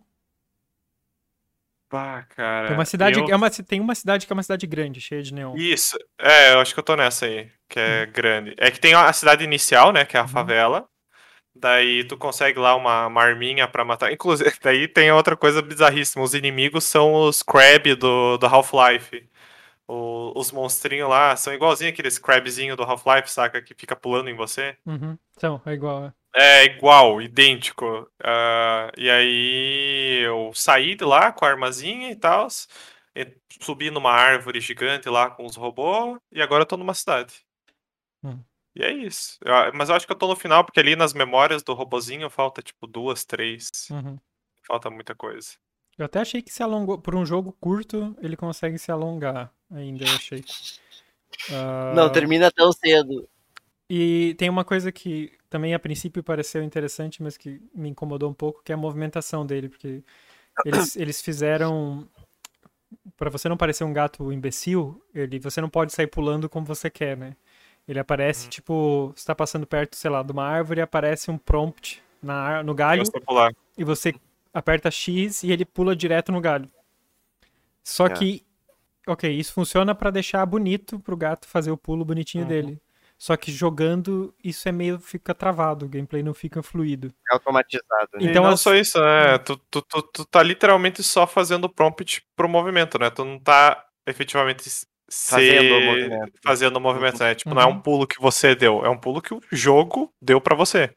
Pá, 1.89 2.23
cara. 2.35 2.69
Tem 2.69 2.77
uma 2.77 2.85
cidade, 2.85 3.19
eu- 3.21 3.29
é 3.29 3.37
uma, 3.37 3.49
tem 3.51 3.81
uma 3.81 3.95
cidade 3.95 4.27
que 4.27 4.33
é 4.33 4.35
uma 4.35 4.43
cidade 4.43 4.67
grande, 4.67 5.01
cheia 5.01 5.23
de 5.23 5.33
neon. 5.33 5.55
Isso, 5.57 5.97
é, 6.19 6.53
eu 6.55 6.61
acho 6.61 6.75
que 6.75 6.81
eu 6.81 6.85
tô 6.85 6.97
nessa 6.97 7.27
aí, 7.27 7.49
que 7.69 7.79
é 7.79 8.07
grande. 8.07 8.55
É 8.59 8.73
que 8.73 8.81
tem 8.81 8.93
a 8.95 9.13
cidade 9.13 9.45
inicial, 9.45 9.93
né, 9.93 10.05
que 10.05 10.17
é 10.17 10.21
a 10.21 10.25
Uhum. 10.25 10.29
favela. 10.29 10.89
Daí 11.61 12.05
tu 12.05 12.17
consegue 12.17 12.59
lá 12.59 12.75
uma, 12.75 13.07
uma 13.07 13.23
arminha 13.23 13.67
pra 13.69 13.85
matar. 13.85 14.13
Inclusive, 14.13 14.51
daí 14.63 14.89
tem 14.89 15.11
outra 15.13 15.37
coisa 15.37 15.63
bizarríssima. 15.63 16.25
Os 16.25 16.35
inimigos 16.35 16.85
são 16.85 17.15
os 17.15 17.43
Crab 17.43 17.95
do, 17.95 18.37
do 18.39 18.47
Half-Life. 18.47 19.29
Os 19.89 20.51
monstrinhos 20.51 21.09
lá 21.09 21.37
são 21.37 21.55
igualzinho 21.55 21.91
aqueles 21.91 22.19
Crabzinho 22.19 22.77
do 22.77 22.83
Half-Life, 22.83 23.31
saca? 23.31 23.63
Que 23.63 23.75
fica 23.75 23.95
pulando 23.95 24.29
em 24.29 24.35
você. 24.35 24.77
Uhum. 24.85 25.17
Então, 25.37 25.63
é 25.65 25.73
igual. 25.73 26.07
É. 26.07 26.13
É 26.39 26.65
igual, 26.67 27.23
idêntico. 27.23 28.07
Ah, 28.23 28.93
e 28.95 29.09
aí 29.09 30.21
eu 30.23 30.53
saí 30.53 30.95
de 30.95 31.03
lá 31.03 31.33
com 31.33 31.47
a 31.47 31.49
armazinha 31.49 32.11
e 32.11 32.17
tal. 32.17 32.49
Subi 33.63 33.91
numa 33.91 34.13
árvore 34.13 34.61
gigante 34.61 35.09
lá 35.09 35.31
com 35.31 35.47
os 35.47 35.57
robôs. 35.57 36.19
E 36.31 36.43
agora 36.43 36.63
eu 36.63 36.67
tô 36.67 36.77
numa 36.77 36.93
cidade. 36.93 37.35
Hum. 38.23 38.39
E 38.77 38.83
é 38.83 38.93
isso. 38.93 39.39
Eu- 39.43 39.73
mas 39.75 39.89
eu 39.89 39.95
acho 39.95 40.07
que 40.07 40.13
eu 40.13 40.19
tô 40.19 40.29
no 40.29 40.37
final, 40.37 40.63
porque 40.63 40.79
ali 40.79 40.95
nas 40.95 41.15
memórias 41.15 41.63
do 41.63 41.73
robozinho 41.73 42.29
falta 42.29 42.61
tipo 42.61 42.87
duas, 42.87 43.25
três. 43.25 43.71
Uhum. 43.91 44.19
Falta 44.67 44.91
muita 44.91 45.15
coisa. 45.15 45.53
Eu 45.97 46.05
até 46.05 46.21
achei 46.21 46.43
que 46.43 46.53
se 46.53 46.63
alongou. 46.63 46.99
Por 46.99 47.15
um 47.15 47.25
jogo 47.25 47.57
curto, 47.59 48.15
ele 48.21 48.37
consegue 48.37 48.79
se 48.79 48.93
alongar 48.93 49.51
ainda, 49.71 50.05
eu 50.05 50.15
achei. 50.15 50.45
Ah, 51.51 51.93
Não 51.97 52.13
termina 52.13 52.51
tão 52.51 52.71
cedo. 52.71 53.27
E 53.89 54.35
tem 54.37 54.51
uma 54.51 54.65
coisa 54.65 54.93
que 54.93 55.33
também 55.49 55.73
a 55.73 55.79
princípio 55.79 56.23
pareceu 56.23 56.63
interessante, 56.63 57.23
mas 57.23 57.37
que 57.39 57.63
me 57.75 57.89
incomodou 57.89 58.29
um 58.29 58.35
pouco, 58.35 58.63
que 58.63 58.73
é 58.73 58.75
a 58.75 58.79
movimentação 58.79 59.47
dele, 59.47 59.71
porque 59.71 60.03
eles, 60.67 60.97
eles 60.97 61.23
fizeram 61.23 62.07
Pra 63.17 63.31
você 63.31 63.49
não 63.49 63.57
parecer 63.57 63.85
um 63.85 63.93
gato 63.93 64.31
imbecil, 64.33 65.03
ele 65.15 65.39
você 65.39 65.61
não 65.61 65.69
pode 65.71 65.93
sair 65.93 66.07
pulando 66.07 66.49
como 66.49 66.67
você 66.67 66.91
quer, 66.91 67.17
né? 67.17 67.35
Ele 67.89 67.99
aparece 68.01 68.49
tipo, 68.49 69.13
você 69.15 69.25
tá 69.27 69.35
passando 69.35 69.67
perto, 69.67 69.95
sei 69.97 70.11
lá, 70.11 70.23
de 70.23 70.33
uma 70.33 70.45
árvore 70.45 70.81
e 70.81 70.83
aparece 70.83 71.31
um 71.31 71.39
prompt 71.39 72.03
na 72.23 72.63
no 72.63 72.75
galho 72.75 73.03
pular. 73.25 73.53
e 73.79 73.85
você 73.85 74.13
aperta 74.53 74.91
X 74.91 75.43
e 75.45 75.53
ele 75.53 75.65
pula 75.65 75.95
direto 75.95 76.33
no 76.33 76.41
galho. 76.41 76.69
Só 77.85 78.07
É. 78.07 78.11
que, 78.11 78.43
ok, 79.07 79.31
isso 79.31 79.53
funciona 79.53 79.95
pra 79.95 80.11
deixar 80.11 80.45
bonito 80.47 80.99
pro 80.99 81.17
gato 81.17 81.47
fazer 81.47 81.71
o 81.71 81.77
pulo 81.77 82.05
bonitinho 82.05 82.43
Uhum. 82.43 82.49
dele. 82.49 82.81
Só 83.19 83.35
que 83.37 83.51
jogando, 83.51 84.35
isso 84.45 84.69
é 84.69 84.73
meio 84.73 84.99
fica 84.99 85.33
travado, 85.35 85.87
o 85.87 85.89
gameplay 85.89 86.23
não 86.23 86.35
fica 86.35 86.63
fluido. 86.63 87.15
É 87.31 87.35
automatizado. 87.35 88.09
né? 88.15 88.21
E 88.23 88.27
Então 88.27 88.43
não 88.43 88.51
as- 88.51 88.61
só 88.61 88.75
isso, 88.75 89.01
né? 89.01 89.39
Tu, 89.39 89.57
tu, 89.71 89.81
tu, 89.83 90.03
tu 90.03 90.25
tá 90.27 90.43
literalmente 90.43 91.03
só 91.03 91.27
fazendo 91.27 91.69
prompt 91.69 92.27
pro 92.35 92.49
movimento, 92.49 92.99
né? 92.99 93.09
Tu 93.09 93.25
não 93.25 93.39
tá 93.39 93.87
efetivamente 94.07 94.69
Fazendo 95.11 95.75
o 95.77 95.81
movimento. 95.81 96.33
fazendo 96.43 96.77
o 96.77 96.81
movimento, 96.81 97.19
né? 97.21 97.35
Tipo, 97.35 97.55
não 97.55 97.63
é 97.63 97.67
Uhum. 97.67 97.73
um 97.73 97.81
pulo 97.81 98.07
que 98.07 98.21
você 98.21 98.55
deu, 98.55 98.85
é 98.85 98.91
um 98.91 98.99
pulo 98.99 99.23
que 99.23 99.33
o 99.33 99.41
jogo 99.53 100.13
deu 100.21 100.41
pra 100.41 100.57
você. 100.57 100.95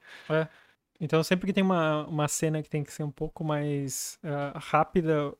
Então 1.00 1.24
sempre 1.24 1.48
que 1.48 1.54
tem 1.54 1.64
uma, 1.64 2.06
uma 2.08 2.28
cena 2.28 2.62
que 2.62 2.70
tem 2.70 2.84
que 2.84 2.92
ser 2.92 3.04
um 3.04 3.12
pouco 3.12 3.44
mais 3.44 4.18
ah, 4.24 4.58
rápida, 4.60 5.34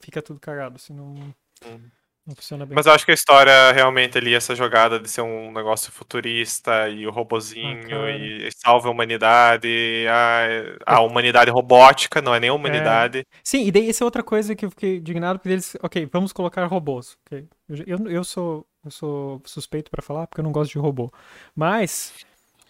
fica 0.00 0.22
tudo 0.22 0.40
cagado, 0.40 0.76
assim, 0.76 0.92
não, 0.92 1.14
não 2.26 2.34
funciona 2.34 2.66
bem. 2.66 2.74
Mas 2.74 2.86
eu 2.86 2.92
acho 2.92 3.04
que 3.04 3.12
a 3.12 3.14
história 3.14 3.72
realmente 3.72 4.18
ali, 4.18 4.34
essa 4.34 4.54
jogada 4.54 4.98
de 4.98 5.08
ser 5.08 5.20
um 5.20 5.52
negócio 5.52 5.92
futurista 5.92 6.88
e 6.88 7.06
o 7.06 7.10
robozinho 7.10 7.82
Bacana. 7.82 8.10
e 8.10 8.50
salva 8.52 8.88
a 8.88 8.90
humanidade, 8.90 9.68
a, 10.08 10.96
a 10.96 11.00
humanidade 11.00 11.50
robótica, 11.50 12.20
não 12.20 12.34
é 12.34 12.40
nem 12.40 12.50
a 12.50 12.54
humanidade. 12.54 13.24
Sim, 13.44 13.66
e 13.66 13.70
daí 13.70 13.88
essa 13.88 14.02
é 14.02 14.06
outra 14.06 14.22
coisa 14.24 14.56
que 14.56 14.66
eu 14.66 14.70
fiquei 14.70 14.96
indignado, 14.96 15.38
porque 15.38 15.52
eles, 15.52 15.76
ok, 15.82 16.08
vamos 16.12 16.32
colocar 16.32 16.66
robôs. 16.66 17.16
ok? 17.26 17.46
Eu, 17.86 18.08
eu, 18.08 18.24
sou, 18.24 18.66
eu 18.84 18.90
sou 18.90 19.42
suspeito 19.44 19.90
pra 19.90 20.02
falar, 20.02 20.26
porque 20.26 20.40
eu 20.40 20.44
não 20.44 20.52
gosto 20.52 20.72
de 20.72 20.78
robô. 20.78 21.12
Mas, 21.54 22.12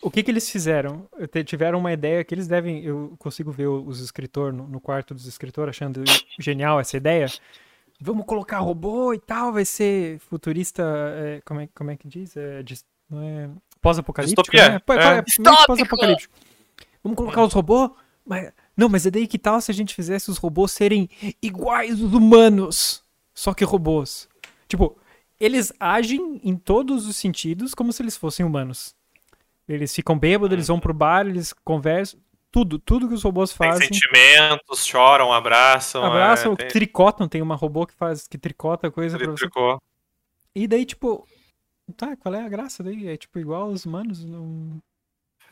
o 0.02 0.10
que 0.10 0.22
que 0.22 0.30
eles 0.30 0.50
fizeram? 0.50 1.08
Tiveram 1.46 1.78
uma 1.78 1.92
ideia 1.92 2.22
que 2.22 2.34
eles 2.34 2.46
devem, 2.46 2.84
eu 2.84 3.14
consigo 3.18 3.50
ver 3.50 3.68
os 3.68 4.00
escritores 4.00 4.56
no, 4.56 4.68
no 4.68 4.80
quarto 4.80 5.14
dos 5.14 5.26
escritores 5.26 5.70
achando 5.70 6.04
genial 6.38 6.78
essa 6.78 6.96
ideia. 6.96 7.26
Vamos 8.00 8.26
colocar 8.26 8.58
robô 8.58 9.12
e 9.12 9.18
tal, 9.18 9.52
vai 9.52 9.64
ser 9.64 10.18
futurista, 10.20 10.82
é, 11.16 11.40
como, 11.44 11.60
é, 11.60 11.68
como 11.74 11.90
é 11.90 11.96
que 11.96 12.08
diz? 12.08 12.36
É, 12.36 12.62
é, 13.12 13.50
pós-apocalíptico, 13.80 14.56
né? 14.56 14.80
É. 14.88 15.18
é, 15.18 15.22
Distópico! 15.22 15.66
pós-apocalíptico. 15.66 16.34
Vamos 17.02 17.16
colocar 17.16 17.44
os 17.44 17.52
robôs, 17.52 17.90
mas, 18.24 18.52
não, 18.76 18.88
mas 18.88 19.06
é 19.06 19.10
daí 19.10 19.26
que 19.26 19.38
tal 19.38 19.60
se 19.60 19.70
a 19.70 19.74
gente 19.74 19.94
fizesse 19.94 20.30
os 20.30 20.38
robôs 20.38 20.72
serem 20.72 21.08
iguais 21.40 22.02
aos 22.02 22.12
humanos, 22.12 23.02
só 23.32 23.54
que 23.54 23.64
robôs. 23.64 24.28
Tipo, 24.66 24.98
eles 25.38 25.72
agem 25.78 26.40
em 26.42 26.56
todos 26.56 27.06
os 27.06 27.16
sentidos 27.16 27.74
como 27.74 27.92
se 27.92 28.02
eles 28.02 28.16
fossem 28.16 28.44
humanos. 28.44 28.94
Eles 29.68 29.94
ficam 29.94 30.18
bêbados, 30.18 30.52
eles 30.52 30.68
vão 30.68 30.78
pro 30.78 30.94
bar, 30.94 31.26
eles 31.26 31.52
conversam, 31.52 32.18
tudo, 32.56 32.78
tudo 32.78 33.06
que 33.06 33.12
os 33.12 33.22
robôs 33.22 33.52
Tem 33.52 33.70
fazem. 33.70 33.88
sentimentos, 33.88 34.86
choram, 34.86 35.30
abraçam. 35.30 36.02
Abraçam, 36.02 36.54
é, 36.54 36.56
tem 36.56 36.68
tricotam, 36.68 37.28
tem 37.28 37.42
uma 37.42 37.54
robô 37.54 37.86
que 37.86 37.92
faz 37.92 38.26
que 38.26 38.38
tricota 38.38 38.90
coisa 38.90 39.18
pra 39.18 39.26
você. 39.26 39.44
tricô. 39.44 39.78
E 40.54 40.66
daí, 40.66 40.86
tipo, 40.86 41.28
tá, 41.98 42.16
qual 42.16 42.34
é 42.34 42.40
a 42.40 42.48
graça 42.48 42.82
daí? 42.82 43.08
É 43.08 43.16
tipo 43.18 43.38
igual 43.38 43.64
aos 43.64 43.84
humanos, 43.84 44.24
não... 44.24 44.78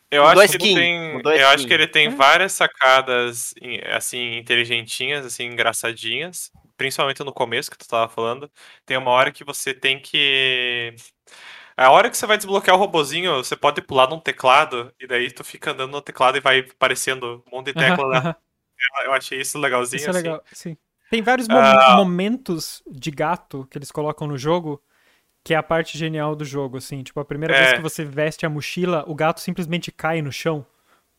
Eu 0.09 0.25
acho 0.25 0.41
a 0.41 0.47
que 0.47 0.53
skin, 0.57 0.73
tem, 0.75 1.21
eu 1.39 1.47
acho 1.49 1.67
que 1.67 1.73
ele 1.73 1.87
tem 1.87 2.07
É. 2.07 2.09
várias 2.09 2.53
sacadas 2.53 3.53
assim 3.95 4.37
inteligentinhas, 4.37 5.25
assim 5.25 5.45
engraçadinhas, 5.45 6.51
principalmente 6.77 7.23
no 7.23 7.33
começo 7.33 7.69
que 7.69 7.77
tu 7.77 7.87
tava 7.87 8.07
falando. 8.07 8.49
Tem 8.85 8.97
uma 8.97 9.11
hora 9.11 9.31
que 9.31 9.43
você 9.43 9.73
tem 9.73 9.99
que 9.99 10.95
a 11.77 11.91
hora 11.91 12.09
que 12.09 12.17
você 12.17 12.25
vai 12.25 12.37
desbloquear 12.37 12.75
o 12.75 12.79
robozinho, 12.79 13.35
você 13.43 13.55
pode 13.55 13.81
pular 13.81 14.09
num 14.09 14.19
teclado 14.19 14.93
e 14.99 15.05
daí 15.07 15.31
tu 15.31 15.43
fica 15.43 15.71
andando 15.71 15.91
no 15.91 16.01
teclado 16.01 16.37
e 16.37 16.41
vai 16.41 16.59
aparecendo 16.59 17.43
um 17.47 17.57
monte 17.57 17.67
de 17.67 17.73
tecla 17.73 18.05
lá. 18.05 18.17
Aham, 18.19 18.35
Eu 19.05 19.13
achei 19.13 19.39
isso 19.41 19.57
legalzinho 19.57 19.99
Isso 19.99 20.07
é 20.07 20.11
assim. 20.11 20.21
legal, 20.23 20.43
sim. 20.51 20.77
Tem 21.09 21.21
vários 21.21 21.47
Ah. 21.49 21.95
momentos 21.95 22.81
de 22.89 23.11
gato 23.11 23.67
que 23.69 23.77
eles 23.77 23.91
colocam 23.91 24.27
no 24.27 24.37
jogo 24.37 24.81
que 25.43 25.53
é 25.53 25.57
a 25.57 25.63
parte 25.63 25.95
genial 25.97 26.35
do 26.35 26.43
jogo, 26.43 26.77
assim. 26.77 27.03
Tipo, 27.03 27.19
a 27.19 27.25
primeira 27.25 27.53
É. 27.55 27.59
vez 27.59 27.73
que 27.73 27.81
você 27.81 28.03
veste 28.03 28.45
a 28.47 28.49
mochila, 28.49 29.03
o 29.07 29.13
gato 29.13 29.39
simplesmente 29.39 29.91
cai 29.91 30.19
no 30.21 30.31
chão. 30.31 30.65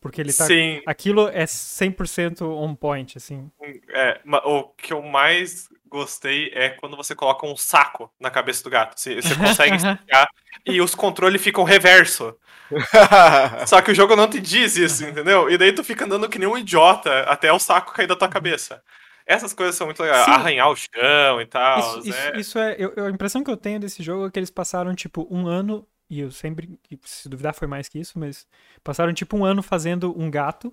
Porque 0.01 0.21
ele 0.21 0.33
tá... 0.33 0.45
Sim, 0.47 0.83
Aquilo 0.85 1.29
é 1.29 1.47
100% 1.47 2.43
on 2.43 2.75
point, 2.75 3.17
assim. 3.17 3.51
é, 3.91 4.21
ma- 4.25 4.43
o 4.45 4.65
que 4.71 4.93
eu 4.93 5.01
mais 5.01 5.69
gostei 5.89 6.51
é 6.55 6.71
quando 6.71 6.97
você 6.97 7.15
coloca 7.15 7.47
um 7.47 7.57
saco 7.57 8.13
na 8.21 8.31
cabeça 8.31 8.63
do 8.63 8.71
gato. 8.71 8.99
Você, 8.99 9.17
você 9.21 9.35
consegue 9.35 9.77
esticar 9.77 10.29
e 10.65 10.81
os 10.81 10.95
controles 10.95 11.43
ficam 11.43 11.65
reverso. 11.65 12.37
Só 13.67 13.81
que 13.81 13.93
o 13.93 13.95
jogo 13.95 14.17
não 14.17 14.29
te 14.29 14.41
diz 14.41 14.77
isso, 14.77 15.05
entendeu? 15.05 15.49
E 15.51 15.57
daí 15.57 15.73
tu 15.73 15.85
fica 15.85 16.05
andando 16.05 16.29
que 16.29 16.39
nem 16.39 16.49
um 16.49 16.59
idiota 16.59 17.21
até 17.23 17.53
o 17.53 17.59
saco 17.59 17.93
cair 17.93 18.07
da 18.07 18.17
tua 18.17 18.29
cabeça. 18.29 18.83
Essas 19.27 19.53
coisas 19.53 19.75
são 19.75 19.87
muito 19.89 20.01
legais. 20.03 20.25
Sim. 20.25 20.31
Arranhar 20.31 20.71
o 20.71 20.77
chão 20.77 21.41
e 21.41 21.47
tal. 21.47 21.79
Isso, 21.81 21.99
isso, 22.09 22.11
né? 22.11 22.33
isso 22.37 22.59
é. 22.59 22.77
eu- 22.79 23.07
a 23.07 23.11
impressão 23.11 23.43
que 23.43 23.51
eu 23.51 23.57
tenho 23.57 23.81
desse 23.81 24.03
jogo 24.03 24.27
é 24.27 24.31
que 24.31 24.39
eles 24.39 24.51
passaram, 24.51 24.95
tipo, 24.95 25.27
um 25.31 25.47
ano. 25.49 25.87
E 26.09 26.21
eu 26.21 26.31
sempre. 26.31 26.79
Se 27.03 27.29
duvidar, 27.29 27.53
foi 27.53 27.67
mais 27.67 27.89
que 27.89 27.99
isso, 27.99 28.19
mas. 28.19 28.47
Passaram, 28.85 29.13
tipo, 29.13 29.37
um 29.37 29.45
ano 29.45 29.65
fazendo 29.65 30.17
um 30.17 30.31
gato 30.31 30.73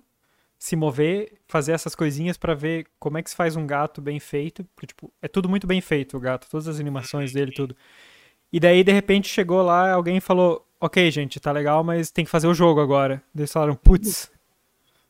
se 0.64 0.76
mover, 0.76 1.30
fazer 1.46 1.72
essas 1.72 1.94
coisinhas 1.94 2.38
pra 2.38 2.54
ver 2.54 2.86
como 2.98 3.18
é 3.18 3.22
que 3.22 3.28
se 3.28 3.36
faz 3.36 3.54
um 3.54 3.66
gato 3.66 4.00
bem 4.00 4.18
feito. 4.18 4.64
Porque, 4.74 4.86
tipo, 4.86 5.12
é 5.20 5.28
tudo 5.28 5.46
muito 5.46 5.66
bem 5.66 5.78
feito, 5.82 6.16
o 6.16 6.20
gato, 6.20 6.48
todas 6.50 6.66
as 6.66 6.80
animações 6.80 7.34
dele, 7.34 7.52
tudo. 7.52 7.76
E 8.50 8.58
daí, 8.58 8.82
de 8.82 8.90
repente, 8.90 9.28
chegou 9.28 9.60
lá, 9.62 9.92
alguém 9.92 10.20
falou: 10.20 10.66
Ok, 10.80 11.10
gente, 11.10 11.38
tá 11.38 11.52
legal, 11.52 11.84
mas 11.84 12.10
tem 12.10 12.24
que 12.24 12.30
fazer 12.30 12.46
o 12.46 12.54
jogo 12.54 12.80
agora. 12.80 13.22
Eles 13.36 13.52
falaram: 13.52 13.74
Putz, 13.74 14.30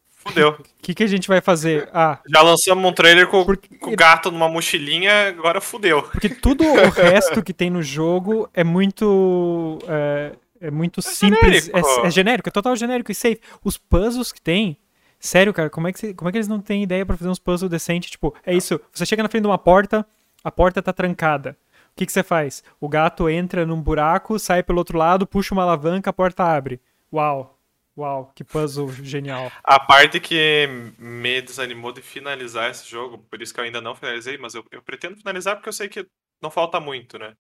Fudeu. 0.08 0.48
o 0.58 0.64
que, 0.82 0.92
que 0.92 1.04
a 1.04 1.06
gente 1.06 1.28
vai 1.28 1.40
fazer? 1.40 1.88
Ah, 1.94 2.18
Já 2.28 2.42
lançamos 2.42 2.84
um 2.84 2.92
trailer 2.92 3.28
com, 3.28 3.44
Porque- 3.44 3.76
com 3.78 3.92
o 3.92 3.96
gato 3.96 4.32
numa 4.32 4.48
mochilinha, 4.48 5.28
agora 5.28 5.60
fudeu. 5.60 6.02
Porque 6.02 6.30
tudo 6.30 6.64
o 6.64 6.74
resto 6.90 7.44
que 7.44 7.54
tem 7.54 7.70
no 7.70 7.80
jogo 7.80 8.50
é 8.52 8.64
muito. 8.64 9.78
É, 9.86 10.32
é 10.62 10.70
muito 10.72 11.00
simples. 11.00 11.66
genérico. 11.66 11.78
É, 12.02 12.06
é 12.08 12.10
genérico, 12.10 12.48
é 12.48 12.52
total 12.52 12.74
genérico 12.74 13.12
e 13.12 13.14
safe. 13.14 13.40
Os 13.62 13.78
puzzles 13.78 14.32
que 14.32 14.40
tem. 14.42 14.76
Sério, 15.24 15.54
cara, 15.54 15.70
como 15.70 15.88
é 15.88 15.92
que, 15.92 15.98
você- 15.98 16.12
como 16.14 16.28
é 16.28 16.32
que 16.32 16.38
eles 16.38 16.48
não 16.48 16.60
têm 16.60 16.82
ideia 16.82 17.06
pra 17.06 17.16
fazer 17.16 17.30
uns 17.30 17.38
puzzles 17.38 17.70
decentes? 17.70 18.10
Tipo, 18.10 18.34
é 18.44 18.54
isso. 18.54 18.78
Você 18.92 19.06
chega 19.06 19.22
na 19.22 19.28
frente 19.28 19.42
de 19.42 19.48
uma 19.48 19.58
porta, 19.58 20.06
a 20.42 20.50
porta 20.50 20.82
tá 20.82 20.92
trancada. 20.92 21.56
O 21.92 21.96
que, 21.96 22.04
que 22.04 22.12
você 22.12 22.22
faz? 22.22 22.62
O 22.80 22.88
gato 22.88 23.28
entra 23.28 23.64
num 23.64 23.80
buraco, 23.80 24.38
sai 24.38 24.62
pelo 24.62 24.78
outro 24.78 24.98
lado, 24.98 25.26
puxa 25.26 25.54
uma 25.54 25.62
alavanca, 25.62 26.10
a 26.10 26.12
porta 26.12 26.44
abre. 26.44 26.80
Uau. 27.12 27.58
Uau, 27.96 28.32
que 28.34 28.42
puzzle 28.44 28.90
genial. 29.02 29.50
A 29.62 29.78
parte 29.78 30.18
que 30.20 30.66
me 30.98 31.40
desanimou 31.40 31.92
de 31.92 32.02
finalizar 32.02 32.70
esse 32.70 32.86
jogo, 32.90 33.18
por 33.30 33.40
isso 33.40 33.54
que 33.54 33.60
eu 33.60 33.64
ainda 33.64 33.80
não 33.80 33.94
finalizei, 33.94 34.36
mas 34.36 34.54
eu, 34.54 34.64
eu 34.72 34.82
pretendo 34.82 35.16
finalizar 35.16 35.54
porque 35.56 35.68
eu 35.68 35.72
sei 35.72 35.88
que 35.88 36.06
não 36.42 36.50
falta 36.50 36.80
muito, 36.80 37.18
né? 37.18 37.34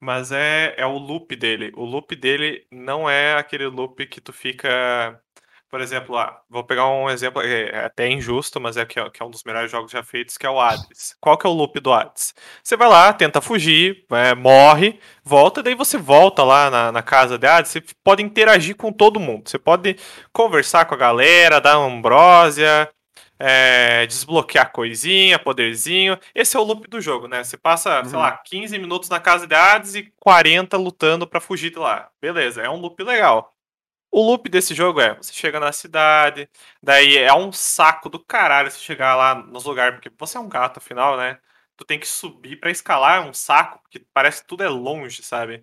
Mas 0.00 0.32
é, 0.32 0.74
é 0.78 0.86
o 0.86 0.96
loop 0.96 1.34
dele. 1.36 1.72
O 1.76 1.84
loop 1.84 2.14
dele 2.16 2.66
não 2.70 3.08
é 3.10 3.34
aquele 3.34 3.66
loop 3.66 4.06
que 4.06 4.20
tu 4.20 4.32
fica. 4.32 5.20
Por 5.70 5.82
exemplo, 5.82 6.16
ah, 6.16 6.40
vou 6.48 6.64
pegar 6.64 6.86
um 6.88 7.10
exemplo, 7.10 7.42
é 7.42 7.68
é 7.70 7.84
até 7.84 8.08
injusto, 8.08 8.58
mas 8.58 8.76
é 8.78 8.86
que, 8.86 8.98
é 8.98 9.10
que 9.10 9.22
é 9.22 9.26
um 9.26 9.30
dos 9.30 9.44
melhores 9.44 9.70
jogos 9.70 9.92
já 9.92 10.02
feitos, 10.02 10.38
que 10.38 10.46
é 10.46 10.50
o 10.50 10.58
Hades. 10.58 11.14
Qual 11.20 11.36
que 11.36 11.46
é 11.46 11.50
o 11.50 11.52
loop 11.52 11.78
do 11.80 11.92
Hades? 11.92 12.32
Você 12.62 12.74
vai 12.76 12.88
lá, 12.88 13.12
tenta 13.12 13.40
fugir, 13.42 14.06
é, 14.10 14.34
morre, 14.34 14.98
volta, 15.22 15.62
daí 15.62 15.74
você 15.74 15.98
volta 15.98 16.42
lá 16.42 16.70
na, 16.70 16.90
na 16.92 17.02
casa 17.02 17.36
de 17.38 17.46
Hades, 17.46 17.70
você 17.70 17.82
pode 18.02 18.22
interagir 18.22 18.76
com 18.76 18.90
todo 18.90 19.20
mundo. 19.20 19.48
Você 19.50 19.58
pode 19.58 19.96
conversar 20.32 20.86
com 20.86 20.94
a 20.94 20.98
galera, 20.98 21.60
dar 21.60 21.74
ambrósia, 21.76 22.88
é, 23.38 24.06
desbloquear 24.06 24.72
coisinha, 24.72 25.38
poderzinho. 25.38 26.18
Esse 26.34 26.56
é 26.56 26.60
o 26.60 26.64
loop 26.64 26.88
do 26.88 27.00
jogo, 27.00 27.28
né? 27.28 27.44
Você 27.44 27.56
passa, 27.58 28.02
sei 28.04 28.14
Uhum. 28.14 28.20
lá, 28.20 28.38
15 28.44 28.78
minutos 28.78 29.08
na 29.10 29.20
casa 29.20 29.46
de 29.46 29.54
Hades 29.54 29.94
e 29.94 30.12
40 30.18 30.76
lutando 30.78 31.26
pra 31.26 31.40
fugir 31.40 31.70
de 31.70 31.78
lá. 31.78 32.08
Beleza, 32.20 32.62
é 32.62 32.70
um 32.70 32.76
loop 32.80 33.02
legal. 33.04 33.52
O 34.10 34.22
loop 34.22 34.48
desse 34.48 34.74
jogo 34.74 35.00
é, 35.00 35.14
você 35.16 35.32
chega 35.32 35.60
na 35.60 35.70
cidade, 35.72 36.48
daí 36.82 37.18
é 37.18 37.32
um 37.34 37.52
saco 37.52 38.08
do 38.08 38.18
caralho 38.18 38.70
você 38.70 38.78
chegar 38.78 39.14
lá 39.16 39.34
nos 39.34 39.64
lugares, 39.64 39.94
porque 39.96 40.10
você 40.18 40.36
é 40.38 40.40
um 40.40 40.48
gato, 40.48 40.78
afinal, 40.78 41.16
né? 41.16 41.38
Tu 41.76 41.84
tem 41.84 41.98
que 41.98 42.08
subir 42.08 42.56
pra 42.58 42.70
escalar, 42.70 43.18
é 43.18 43.28
um 43.28 43.32
saco, 43.34 43.80
porque 43.82 44.04
parece 44.12 44.40
que 44.42 44.48
tudo 44.48 44.64
é 44.64 44.68
longe, 44.68 45.22
sabe? 45.22 45.62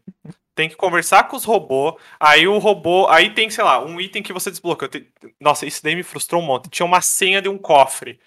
Tem 0.55 0.69
que 0.69 0.75
conversar 0.75 1.25
com 1.27 1.35
os 1.35 1.43
robôs, 1.43 1.95
aí 2.19 2.47
o 2.47 2.57
robô, 2.59 3.07
aí 3.09 3.29
tem, 3.33 3.49
sei 3.49 3.63
lá, 3.63 3.83
um 3.83 3.99
item 3.99 4.23
que 4.23 4.33
você 4.33 4.49
desbloqueou. 4.51 4.89
Tem- 4.89 5.07
Nossa, 5.39 5.65
isso 5.65 5.83
daí 5.83 5.95
me 5.95 6.03
frustrou 6.03 6.41
um 6.41 6.45
monte. 6.45 6.69
Tinha 6.69 6.85
uma 6.85 7.01
senha 7.01 7.41
de 7.41 7.49
um 7.49 7.57
cofre. 7.57 8.19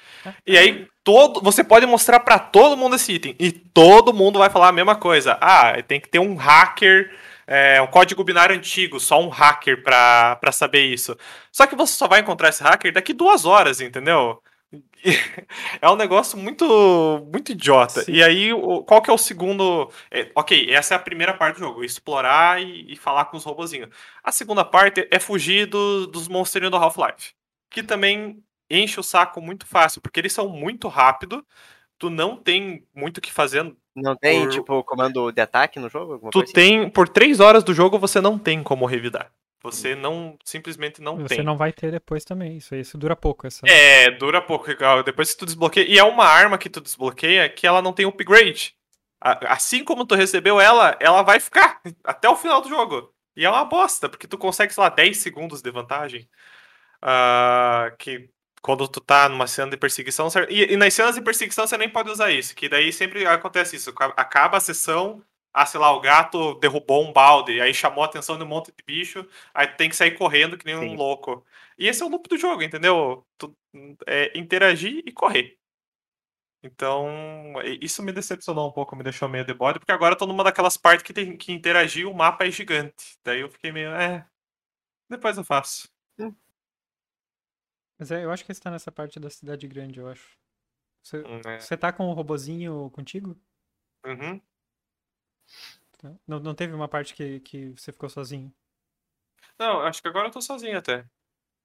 E 0.46 0.56
aí 0.58 0.88
todo, 1.04 1.40
você 1.40 1.64
pode 1.64 1.86
mostrar 1.86 2.20
pra 2.20 2.38
todo 2.38 2.76
mundo 2.76 2.96
esse 2.96 3.12
item 3.12 3.34
e 3.38 3.50
todo 3.52 4.12
mundo 4.12 4.38
vai 4.38 4.50
falar 4.50 4.68
a 4.68 4.72
mesma 4.72 4.96
coisa. 4.96 5.38
Ah, 5.40 5.80
tem 5.82 6.00
que 6.00 6.08
ter 6.08 6.18
um 6.18 6.34
hacker, 6.36 7.14
é, 7.48 7.82
um 7.82 7.88
código 7.88 8.24
binário 8.24 8.56
antigo, 8.56 9.00
só 9.00 9.20
um 9.22 9.28
hacker 9.30 9.82
pra, 9.82 10.36
pra 10.36 10.52
saber 10.52 10.84
isso. 10.86 11.16
Só 11.52 11.66
que 11.66 11.76
você 11.76 11.94
só 11.94 12.08
vai 12.08 12.20
encontrar 12.20 12.50
esse 12.50 12.62
hacker 12.62 12.92
daqui 12.92 13.12
duas 13.14 13.46
horas, 13.46 13.80
entendeu? 13.80 14.42
É 15.80 15.88
um 15.90 15.96
negócio 15.96 16.36
muito 16.38 16.64
muito 17.32 17.52
idiota. 17.52 18.02
Sim. 18.02 18.12
E 18.12 18.22
aí, 18.22 18.50
qual 18.86 19.00
que 19.02 19.10
é 19.10 19.12
o 19.12 19.18
segundo? 19.18 19.90
é, 20.10 20.30
ok, 20.34 20.70
essa 20.74 20.94
é 20.94 20.96
a 20.96 21.00
primeira 21.00 21.34
parte 21.34 21.56
do 21.56 21.60
jogo, 21.60 21.84
explorar 21.84 22.60
e, 22.62 22.92
e 22.92 22.96
falar 22.96 23.26
com 23.26 23.36
os 23.36 23.44
robozinhos. 23.44 23.88
A 24.22 24.32
segunda 24.32 24.64
parte 24.64 25.08
é 25.10 25.18
fugir 25.18 25.66
do- 25.66 26.06
dos 26.06 26.28
monstrinhos 26.28 26.70
do 26.70 26.76
Half-Life, 26.76 27.32
que 27.70 27.82
também 27.82 28.42
enche 28.70 29.00
o 29.00 29.02
saco 29.02 29.40
muito 29.40 29.66
fácil, 29.66 30.00
porque 30.02 30.20
eles 30.20 30.32
são 30.32 30.48
muito 30.48 30.88
rápido. 30.88 31.46
Tu 31.98 32.10
não 32.10 32.36
tem 32.36 32.86
muito 32.94 33.18
o 33.18 33.20
que 33.20 33.32
fazer. 33.32 33.74
Não 34.02 34.16
tem, 34.16 34.42
Por- 34.44 34.50
tipo, 34.52 34.84
comando 34.84 35.30
de 35.32 35.40
ataque 35.40 35.78
no 35.78 35.88
jogo? 35.88 36.18
Tu 36.18 36.20
coisa 36.32 36.44
assim? 36.44 36.52
tem 36.52 36.90
por 36.90 37.08
três 37.08 37.40
horas 37.40 37.62
do 37.64 37.72
jogo 37.74 37.98
você 37.98 38.20
não 38.20 38.38
tem 38.38 38.62
como 38.62 38.86
revidar. 38.86 39.30
Você 39.62 39.94
não 39.96 40.38
simplesmente 40.44 41.02
não 41.02 41.16
Você 41.18 41.36
tem. 41.36 41.44
não 41.44 41.56
vai 41.56 41.72
ter 41.72 41.90
depois 41.90 42.24
também. 42.24 42.56
Isso, 42.58 42.74
isso 42.76 42.96
dura 42.96 43.16
pouco. 43.16 43.46
Essa... 43.46 43.66
É, 43.68 44.08
dura 44.12 44.40
pouco, 44.40 44.68
legal. 44.68 45.02
Depois 45.02 45.32
que 45.32 45.38
tu 45.38 45.44
desbloqueia. 45.46 45.84
E 45.88 45.98
é 45.98 46.04
uma 46.04 46.24
arma 46.24 46.56
que 46.56 46.70
tu 46.70 46.80
desbloqueia 46.80 47.48
que 47.48 47.66
ela 47.66 47.82
não 47.82 47.92
tem 47.92 48.06
upgrade. 48.06 48.74
Assim 49.20 49.82
como 49.84 50.06
tu 50.06 50.14
recebeu 50.14 50.60
ela, 50.60 50.96
ela 51.00 51.22
vai 51.22 51.40
ficar 51.40 51.80
até 52.04 52.28
o 52.28 52.36
final 52.36 52.60
do 52.60 52.68
jogo. 52.68 53.12
E 53.36 53.44
é 53.44 53.50
uma 53.50 53.64
bosta, 53.64 54.08
porque 54.08 54.28
tu 54.28 54.38
consegue, 54.38 54.72
sei 54.72 54.80
lá, 54.82 54.88
10 54.88 55.16
segundos 55.18 55.60
de 55.60 55.70
vantagem. 55.72 56.28
Ah, 57.02 57.92
que 57.98 58.28
quando 58.62 58.86
tu 58.88 59.00
tá 59.00 59.28
numa 59.28 59.46
cena 59.46 59.70
de 59.70 59.76
perseguição. 59.76 60.28
E, 60.48 60.72
e 60.74 60.76
nas 60.76 60.94
cenas 60.94 61.14
de 61.14 61.22
perseguição 61.22 61.66
você 61.66 61.76
nem 61.78 61.88
pode 61.88 62.10
usar 62.10 62.30
isso. 62.30 62.54
Que 62.54 62.68
daí 62.68 62.92
sempre 62.92 63.26
acontece 63.26 63.76
isso. 63.76 63.92
Ca- 63.94 64.14
Acaba 64.16 64.56
a 64.58 64.60
sessão. 64.60 65.22
Ah, 65.52 65.66
sei 65.66 65.80
lá, 65.80 65.90
o 65.92 66.00
gato 66.00 66.54
derrubou 66.56 67.04
um 67.04 67.12
balde, 67.12 67.60
aí 67.60 67.74
chamou 67.74 68.04
a 68.04 68.06
atenção 68.06 68.36
de 68.38 68.44
um 68.44 68.46
monte 68.46 68.66
de 68.68 68.84
bicho, 68.86 69.26
aí 69.52 69.66
tu 69.66 69.76
tem 69.76 69.88
que 69.88 69.96
sair 69.96 70.12
correndo 70.12 70.56
que 70.58 70.64
nem 70.66 70.76
Sim. 70.78 70.90
um 70.90 70.94
louco. 70.94 71.44
E 71.78 71.88
esse 71.88 72.02
é 72.02 72.06
o 72.06 72.08
loop 72.08 72.28
do 72.28 72.36
jogo, 72.38 72.62
entendeu? 72.62 73.26
Tu, 73.38 73.56
é, 74.06 74.38
interagir 74.38 75.02
e 75.06 75.10
correr. 75.12 75.56
Então, 76.62 77.54
isso 77.80 78.02
me 78.02 78.12
decepcionou 78.12 78.68
um 78.68 78.72
pouco, 78.72 78.96
me 78.96 79.04
deixou 79.04 79.28
meio 79.28 79.44
de 79.44 79.54
bode, 79.54 79.78
porque 79.78 79.92
agora 79.92 80.14
eu 80.14 80.18
tô 80.18 80.26
numa 80.26 80.42
daquelas 80.42 80.76
partes 80.76 81.04
que 81.04 81.12
tem 81.12 81.36
que 81.36 81.52
interagir 81.52 82.02
e 82.02 82.06
o 82.06 82.14
mapa 82.14 82.44
é 82.46 82.50
gigante. 82.50 83.16
Daí 83.24 83.40
eu 83.40 83.48
fiquei 83.50 83.70
meio, 83.72 83.90
é. 83.90 84.26
Depois 85.10 85.38
eu 85.38 85.44
faço. 85.44 85.88
Mas 87.98 88.10
é, 88.10 88.24
eu 88.24 88.30
acho 88.30 88.44
que 88.44 88.52
você 88.54 88.60
tá 88.60 88.70
nessa 88.70 88.92
parte 88.92 89.18
da 89.18 89.28
cidade 89.30 89.66
grande, 89.66 89.98
eu 89.98 90.08
acho. 90.08 90.36
Você, 91.02 91.18
Hum, 91.18 91.40
é. 91.46 91.58
você 91.58 91.76
tá 91.76 91.92
com 91.92 92.06
o 92.08 92.12
robozinho 92.12 92.90
contigo? 92.90 93.36
Uhum. 94.04 94.40
Não, 96.26 96.38
não 96.38 96.54
teve 96.54 96.72
uma 96.72 96.88
parte 96.88 97.14
que, 97.14 97.40
que 97.40 97.70
você 97.70 97.92
ficou 97.92 98.08
sozinho? 98.08 98.52
Não, 99.58 99.80
acho 99.80 100.00
que 100.00 100.08
agora 100.08 100.28
eu 100.28 100.30
tô 100.30 100.40
sozinho 100.40 100.78
até. 100.78 101.04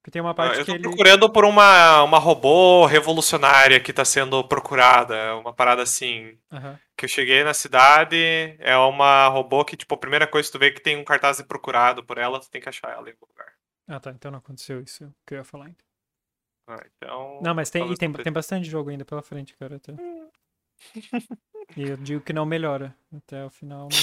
Porque 0.02 0.10
tem 0.10 0.20
uma 0.20 0.32
Ah, 0.32 0.34
parte 0.34 0.58
eu 0.58 0.64
que 0.64 0.70
tô 0.72 0.74
ele. 0.74 0.82
procurando 0.82 1.32
por 1.32 1.44
uma, 1.44 2.02
uma 2.02 2.18
robô 2.18 2.84
revolucionária 2.84 3.80
que 3.80 3.92
tá 3.92 4.04
sendo 4.04 4.46
procurada. 4.46 5.36
Uma 5.36 5.54
parada 5.54 5.82
assim. 5.82 6.38
Aham. 6.52 6.78
Que 6.96 7.06
eu 7.06 7.08
cheguei 7.08 7.42
na 7.42 7.54
cidade, 7.54 8.16
é 8.60 8.76
uma 8.76 9.26
robô 9.28 9.64
que, 9.64 9.76
tipo, 9.76 9.94
a 9.94 9.98
primeira 9.98 10.26
coisa 10.28 10.46
que 10.48 10.52
tu 10.52 10.58
vê 10.60 10.66
é 10.66 10.70
que 10.70 10.80
tem 10.80 10.96
um 10.96 11.04
cartaz 11.04 11.38
de 11.38 11.44
procurado 11.44 12.04
por 12.04 12.18
ela, 12.18 12.38
tu 12.38 12.48
tem 12.50 12.60
que 12.60 12.68
achar 12.68 12.90
ela 12.92 13.08
em 13.08 13.12
algum 13.12 13.26
lugar. 13.26 13.52
Ah, 13.86 13.98
tá. 14.00 14.10
Então 14.10 14.30
não 14.30 14.38
aconteceu 14.38 14.80
isso 14.80 15.12
que 15.26 15.34
eu 15.34 15.38
ia 15.38 15.44
falar. 15.44 15.70
Então. 15.70 15.93
Ah, 16.66 16.82
então. 16.96 17.40
Não, 17.42 17.54
mas 17.54 17.70
tem, 17.70 17.90
e 17.92 17.96
tem, 17.96 18.12
tem 18.12 18.32
bastante 18.32 18.68
jogo 18.68 18.90
ainda 18.90 19.04
pela 19.04 19.22
frente, 19.22 19.54
cara. 19.56 19.76
Até. 19.76 19.94
E 21.76 21.82
eu 21.82 21.96
digo 21.96 22.20
que 22.20 22.32
não 22.32 22.46
melhora. 22.46 22.94
Até 23.14 23.44
o 23.44 23.50
final. 23.50 23.88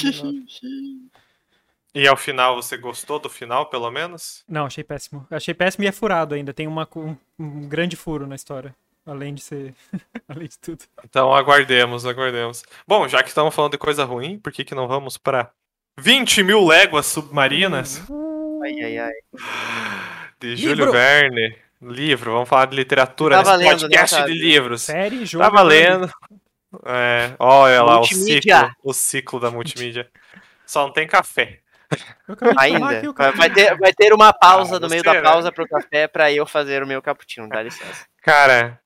E 1.94 2.08
ao 2.08 2.16
final, 2.16 2.56
você 2.56 2.78
gostou 2.78 3.20
do 3.20 3.30
final, 3.30 3.66
pelo 3.66 3.92
menos? 3.92 4.46
Não, 4.48 4.66
achei 4.66 4.82
péssimo. 4.82 5.28
Achei 5.30 5.54
péssimo 5.54 5.84
e 5.84 5.88
é 5.88 5.92
furado 5.92 6.34
ainda. 6.34 6.54
Tem 6.54 6.66
uma, 6.66 6.88
um, 6.96 7.18
um 7.38 7.68
grande 7.68 7.98
furo 7.98 8.26
na 8.26 8.36
história. 8.36 8.74
Além 9.06 9.34
de 9.34 9.42
ser. 9.42 9.76
além 10.30 10.48
de 10.48 10.58
tudo. 10.58 10.86
Então 11.04 11.34
aguardemos, 11.34 12.06
aguardemos. 12.06 12.64
Bom, 12.88 13.10
já 13.10 13.22
que 13.22 13.28
estamos 13.28 13.54
falando 13.54 13.74
de 13.74 13.78
coisa 13.78 14.06
ruim, 14.06 14.40
por 14.40 14.54
que, 14.54 14.64
que 14.64 14.74
não 14.74 14.88
vamos 14.88 15.18
para 15.18 15.52
20 16.00 16.44
mil 16.44 16.66
léguas 16.66 17.08
submarinas? 17.08 18.02
Ai, 18.64 18.84
ai, 18.84 18.98
ai. 18.98 19.14
De! 20.40 20.56
Júlio 20.56 20.94
Verne. 20.94 21.58
Livro, 21.82 22.34
vamos 22.34 22.48
falar 22.50 22.66
de 22.66 22.76
literatura 22.76 23.36
Tá 23.36 23.42
nesse 23.42 23.52
valendo, 23.52 23.82
né, 23.84 23.88
podcast 23.90 24.16
Otávio? 24.16 24.34
de 24.36 24.40
livros. 24.42 24.82
Série, 24.84 25.26
jogo. 25.26 25.44
Tá 25.44 25.50
valendo. 25.50 26.12
É, 26.86 27.34
olha 27.40 27.84
lá, 27.84 28.00
o 28.00 28.06
ciclo, 28.06 28.72
o 28.84 28.94
ciclo 28.94 29.40
da 29.40 29.50
multimídia. 29.52 30.10
Só 30.66 30.86
não 30.86 30.94
tem 30.94 31.08
café. 31.08 31.60
Ainda. 32.58 33.14
café. 33.14 33.38
vai 33.38 33.50
ter, 33.50 33.78
vai 33.78 33.94
ter 33.94 34.14
uma 34.14 34.32
pausa 34.32 34.78
Ah, 34.78 34.80
no 34.80 34.88
meio 34.88 35.04
da 35.04 35.14
né? 35.16 35.22
pausa 35.22 35.52
pro 35.52 35.68
café 35.68 36.08
pra 36.08 36.32
eu 36.32 36.46
fazer 36.46 36.82
o 36.82 36.88
meu 36.88 37.02
cappuccino, 37.02 37.50
dá 37.50 37.62
licença. 37.62 38.06
Cara, 38.22 38.80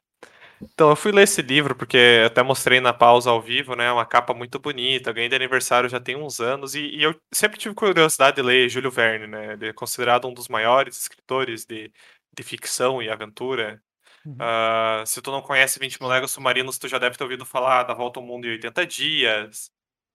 então 0.60 0.90
eu 0.90 0.96
fui 0.96 1.12
ler 1.12 1.24
esse 1.24 1.42
livro 1.44 1.76
porque 1.76 1.98
eu 1.98 2.26
até 2.26 2.42
mostrei 2.42 2.80
na 2.80 2.92
pausa 2.94 3.30
ao 3.30 3.40
vivo, 3.40 3.76
né? 3.76 3.92
Uma 3.92 4.06
capa 4.06 4.34
muito 4.34 4.58
bonita. 4.58 5.12
Eu 5.12 5.14
ganhei 5.14 5.30
de 5.30 5.36
aniversário 5.36 5.88
já 5.90 6.00
tem 6.00 6.16
uns 6.16 6.40
anos 6.40 6.74
e, 6.74 6.80
e 6.80 7.04
eu 7.04 7.14
sempre 7.32 7.60
tive 7.60 7.76
curiosidade 7.76 8.38
de 8.38 8.42
ler 8.42 8.68
Júlio 8.70 8.90
Verne, 8.90 9.28
né? 9.28 9.54
Ele 9.54 9.68
é 9.70 9.74
considerado 9.74 10.28
um 10.28 10.34
dos 10.34 10.48
maiores 10.48 11.00
escritores 11.00 11.66
de, 11.66 11.92
de 12.36 12.44
ficção 12.44 13.02
e 13.02 13.10
aventura. 13.10 13.82
Uhum. 14.26 14.36
Ah, 14.40 15.04
se 15.06 15.22
tu 15.22 15.32
não 15.32 15.42
conhece 15.42 15.80
20 15.80 16.02
mil 16.02 16.10
léguas 16.10 16.32
submarinos, 16.32 16.78
tu 16.78 16.88
já 16.88 16.98
deve 16.98 17.18
ter 17.18 17.24
ouvido 17.24 17.46
falar 17.46 17.84
da 17.84 17.94
Volta 17.94 18.20
ao 18.20 18.26
Mundo 18.26 18.46
em 18.46 18.52
80 18.52 18.86
Dias, 18.86 19.72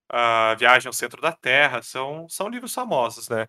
a 0.09 0.55
Viagem 0.55 0.87
ao 0.87 0.93
Centro 0.93 1.21
da 1.21 1.31
Terra. 1.31 1.81
São, 1.81 2.27
são 2.29 2.49
livros 2.49 2.73
famosos, 2.73 3.29
né? 3.29 3.47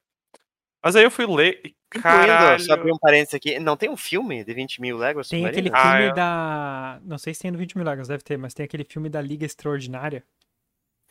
Mas 0.82 0.96
aí 0.96 1.04
eu 1.04 1.10
fui 1.10 1.26
ler 1.26 1.60
e, 1.64 1.76
Incluindo, 1.94 2.26
caralho... 2.26 2.60
só 2.60 2.72
abrir 2.72 2.92
um 2.92 2.98
parênteses 2.98 3.34
aqui, 3.34 3.58
não 3.60 3.76
tem 3.76 3.88
um 3.88 3.96
filme 3.96 4.42
de 4.42 4.52
20 4.52 4.80
mil 4.80 4.96
léguas 4.96 5.28
Tem 5.28 5.46
aquele? 5.46 5.70
Ah, 5.72 5.92
filme 5.92 6.06
é. 6.06 6.14
da. 6.14 7.00
Não 7.04 7.18
sei 7.18 7.34
se 7.34 7.40
tem 7.40 7.50
no 7.50 7.58
20 7.58 7.76
mil 7.76 7.84
Lágrimas, 7.84 8.08
deve 8.08 8.22
ter, 8.22 8.36
mas 8.36 8.54
tem 8.54 8.64
aquele 8.64 8.84
filme 8.84 9.08
da 9.08 9.20
Liga 9.20 9.46
Extraordinária. 9.46 10.24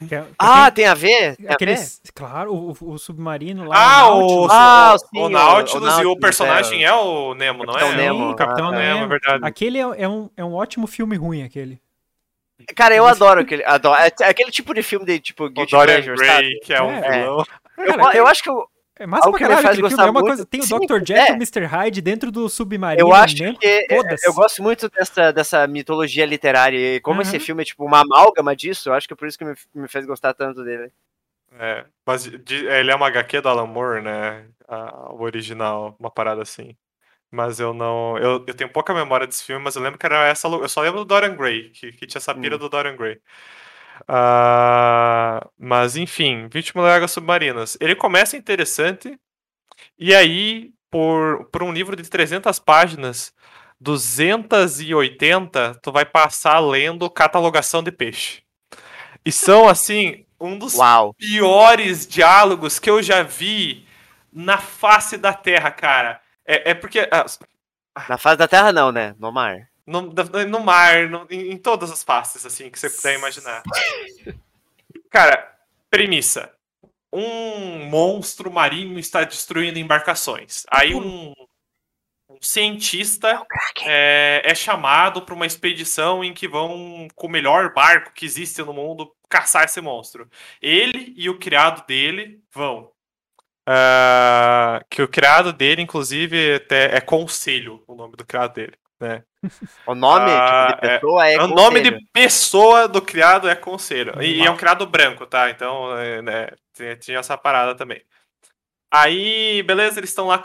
Que 0.08 0.16
é- 0.16 0.22
que 0.22 0.28
Ah, 0.40 0.72
tem 0.72 0.86
a 0.88 0.94
ver? 0.94 1.36
Tem 1.36 1.46
a 1.46 1.50
ver? 1.50 1.54
Aqueles, 1.54 2.02
claro, 2.16 2.54
o, 2.54 2.72
o- 2.72 2.92
o 2.94 2.98
submarino 2.98 3.66
lá. 3.66 3.76
Ah, 3.78 4.08
o 4.10 4.16
o, 4.16 4.20
Nautilus. 4.20 4.52
Ah, 4.52 4.94
o, 4.96 4.98
sim, 5.00 5.06
o 5.20 5.22
o- 5.26 5.30
Nautilus 5.30 5.74
o 5.74 5.78
e 5.78 5.80
o 5.80 5.86
Nautilus, 5.92 6.20
personagem 6.20 6.84
é, 6.84 6.94
o 6.94 7.34
Nemo, 7.36 7.64
não 7.66 7.74
Capitão 7.74 7.94
é? 7.94 7.98
Nemo. 7.98 8.30
Sim, 8.30 8.36
Capitão 8.36 8.68
Ah, 8.68 8.72
tá. 8.72 8.78
Nemo, 8.78 9.04
é 9.04 9.08
verdade. 9.08 9.46
Aquele 9.46 9.78
é, 9.78 9.82
é 10.04 10.08
um, 10.08 10.30
é 10.36 10.44
um 10.44 10.54
ótimo 10.56 10.88
filme 10.88 11.16
ruim, 11.16 11.44
aquele. 11.44 11.80
Cara, 12.76 12.96
eu 12.96 13.06
adoro 13.08 13.42
aquele. 13.42 13.64
Adoro, 13.64 14.00
é 14.00 14.12
aquele 14.28 14.52
tipo 14.52 14.74
de 14.74 14.84
filme 14.84 15.06
de 15.06 15.20
tipo 15.20 15.46
O 15.46 15.50
Guilty 15.50 15.72
Pleasure, 15.72 16.18
sabe? 16.26 16.60
que 16.64 16.74
é 16.74 16.82
um 16.82 16.92
É. 16.92 17.12
vilão. 17.20 17.46
Eu, 17.78 18.12
eu 18.14 18.28
acho 18.28 18.44
que 18.44 18.50
eu, 18.50 18.64
É 19.02 19.08
massa 19.08 19.26
Algo 19.26 19.38
pra 19.38 19.40
que 19.40 19.44
me 19.44 19.50
caralho 19.50 19.64
faz 19.68 19.78
aquele 19.78 19.90
filme. 19.90 19.90
gostar 19.90 20.04
É 20.04 20.06
uma 20.06 20.14
muito- 20.14 20.28
coisa. 20.28 20.46
Tem 20.46 20.60
o 20.60 20.64
Sim, 20.64 20.86
Dr. 20.86 21.00
Jack 21.04 21.20
e 21.20 21.32
é. 21.32 21.32
o 21.32 21.36
Mr. 21.36 21.66
Hyde 21.66 22.02
dentro 22.02 22.32
do 22.32 22.48
submarino. 22.48 23.08
eu 23.08 23.14
acho 23.14 23.36
mesmo. 23.42 23.58
que 23.60 23.66
é- 23.66 23.96
Foda-se. 23.96 24.28
eu 24.28 24.34
gosto 24.34 24.62
muito 24.62 24.90
dessa, 24.90 25.32
dessa 25.34 25.66
mitologia 25.68 26.26
literária. 26.26 26.78
E 26.96 27.00
como 27.00 27.16
Uhum. 27.18 27.22
esse 27.24 27.40
filme 27.40 27.64
é 27.64 27.66
tipo 27.66 27.84
uma 27.86 28.02
amálgama 28.02 28.56
disso, 28.56 28.90
eu 28.90 28.94
acho 28.94 29.08
que 29.08 29.14
é 29.14 29.18
por 29.18 29.28
isso 29.28 29.38
que 29.38 29.46
me, 29.46 29.56
me 29.74 29.88
fez 29.88 30.06
gostar 30.06 30.34
tanto 30.34 30.64
dele. 30.64 30.92
É, 31.60 31.84
mas 32.06 32.24
de- 32.24 32.66
ele 32.66 32.92
é 32.92 32.96
uma 32.96 33.08
HQ 33.08 33.42
do 33.42 33.50
Alan 33.50 33.66
Moore, 33.68 34.02
né? 34.02 34.46
A- 34.68 35.12
o 35.12 35.22
original, 35.24 35.96
uma 36.00 36.10
parada 36.12 36.42
assim. 36.42 36.76
Mas 37.30 37.60
eu 37.60 37.74
não. 37.74 38.18
Eu, 38.18 38.44
eu 38.46 38.54
tenho 38.54 38.70
pouca 38.70 38.94
memória 38.94 39.26
desse 39.26 39.44
filme, 39.44 39.64
mas 39.64 39.76
eu 39.76 39.82
lembro 39.82 39.98
que 39.98 40.06
era 40.06 40.28
essa. 40.28 40.48
Eu 40.48 40.68
só 40.70 40.82
lembro 40.82 41.00
do 41.00 41.06
Dorian 41.06 41.36
Gray, 41.36 41.70
que, 41.70 41.92
que 41.94 42.06
tinha 42.06 42.20
essa 42.20 42.36
pira 42.36 42.56
Hum. 42.56 42.60
do 42.60 42.70
Dorian 42.70 42.96
Gray. 42.96 43.20
Ah, 44.08 45.48
mas 45.58 45.96
enfim, 45.96 46.48
20 46.52 46.78
Léguas 46.78 47.12
Submarinas. 47.12 47.78
Ele 47.80 47.96
começa 47.96 48.38
interessante, 48.38 49.18
e 49.98 50.14
aí, 50.14 50.72
por, 50.90 51.46
por 51.52 51.64
um 51.64 51.72
livro 51.72 51.96
de 51.96 52.10
300 52.10 52.60
páginas, 52.60 53.34
280, 53.80 55.80
tu 55.82 55.92
vai 55.92 56.06
passar 56.06 56.60
lendo 56.60 57.10
catalogação 57.10 57.84
de 57.84 57.92
peixe. 57.92 58.44
E 59.26 59.32
são, 59.32 59.68
assim, 59.68 60.26
um 60.40 60.58
dos 60.58 60.76
Uau. 60.76 61.14
piores 61.14 62.08
diálogos 62.08 62.80
que 62.80 62.90
eu 62.90 63.02
já 63.02 63.24
vi 63.24 63.86
na 64.32 64.58
face 64.58 65.18
da 65.18 65.34
Terra, 65.34 65.72
cara. 65.72 66.22
É, 66.46 66.72
é 66.72 66.74
porque 66.74 67.08
ah, 67.12 67.26
Na 68.10 68.18
face 68.18 68.38
da 68.38 68.48
Terra, 68.48 68.72
não, 68.72 68.92
né? 68.92 69.16
No 69.20 69.32
mar. 69.32 69.71
No, 69.86 70.02
no 70.48 70.60
mar, 70.60 71.10
no- 71.10 71.28
em, 71.30 71.52
em 71.52 71.58
todas 71.58 71.92
as 71.92 72.04
faces, 72.04 72.46
assim, 72.46 72.70
que 72.70 72.80
você 72.80 72.90
puder 72.90 73.16
imaginar. 73.18 73.64
Cara, 75.10 75.58
premissa. 75.90 76.54
Um 77.14 77.86
monstro 77.90 78.50
marinho 78.50 78.98
está 78.98 79.24
destruindo 79.26 79.78
embarcações. 79.78 80.64
Aí 80.72 80.96
um, 80.96 81.34
um 82.30 82.38
cientista 82.40 83.46
é, 83.84 84.42
é 84.46 84.56
chamado 84.56 85.22
para 85.24 85.36
uma 85.36 85.46
expedição 85.46 86.24
em 86.24 86.34
que 86.34 86.48
vão, 86.48 87.08
com 87.14 87.28
o 87.28 87.30
melhor 87.30 87.74
barco 87.74 88.14
que 88.14 88.26
existe 88.26 88.62
no 88.64 88.74
mundo, 88.74 89.14
caçar 89.28 89.66
esse 89.66 89.82
monstro. 89.82 90.30
Ele 90.62 91.14
e 91.18 91.30
o 91.30 91.38
criado 91.38 91.86
dele 91.86 92.42
vão. 92.54 92.90
Ah, 93.66 94.84
que 94.90 95.02
o 95.02 95.08
criado 95.08 95.54
dele, 95.54 95.82
inclusive, 95.82 96.56
até 96.56 96.96
é 96.96 97.02
Conselho, 97.02 97.84
o 97.88 97.94
nome 97.96 98.16
do 98.16 98.26
criado 98.26 98.54
dele. 98.54 98.74
Né? 99.00 99.24
O 99.86 99.96
nome 99.96 100.32
Ah, 100.32 100.68
tipo, 100.70 100.82
de 100.82 100.90
pessoa 100.90 101.28
é. 101.28 101.38
o 101.38 101.48
nome 101.48 101.82
conselho. 101.82 102.00
de 102.00 102.06
pessoa 102.14 102.88
do 102.88 103.02
criado 103.02 103.50
é 103.50 103.56
Conselho. 103.56 104.22
E, 104.22 104.42
e 104.42 104.46
é 104.46 104.52
um 104.52 104.58
criado 104.58 104.86
branco, 104.86 105.26
tá? 105.26 105.50
Então, 105.50 105.98
é, 105.98 106.22
né, 106.22 106.48
tinha, 107.00 107.20
essa 107.20 107.38
parada 107.38 107.76
também. 107.76 108.02
Aí, 108.94 109.64
beleza, 109.64 110.00
eles 110.00 110.10
estão 110.10 110.28
lá 110.28 110.42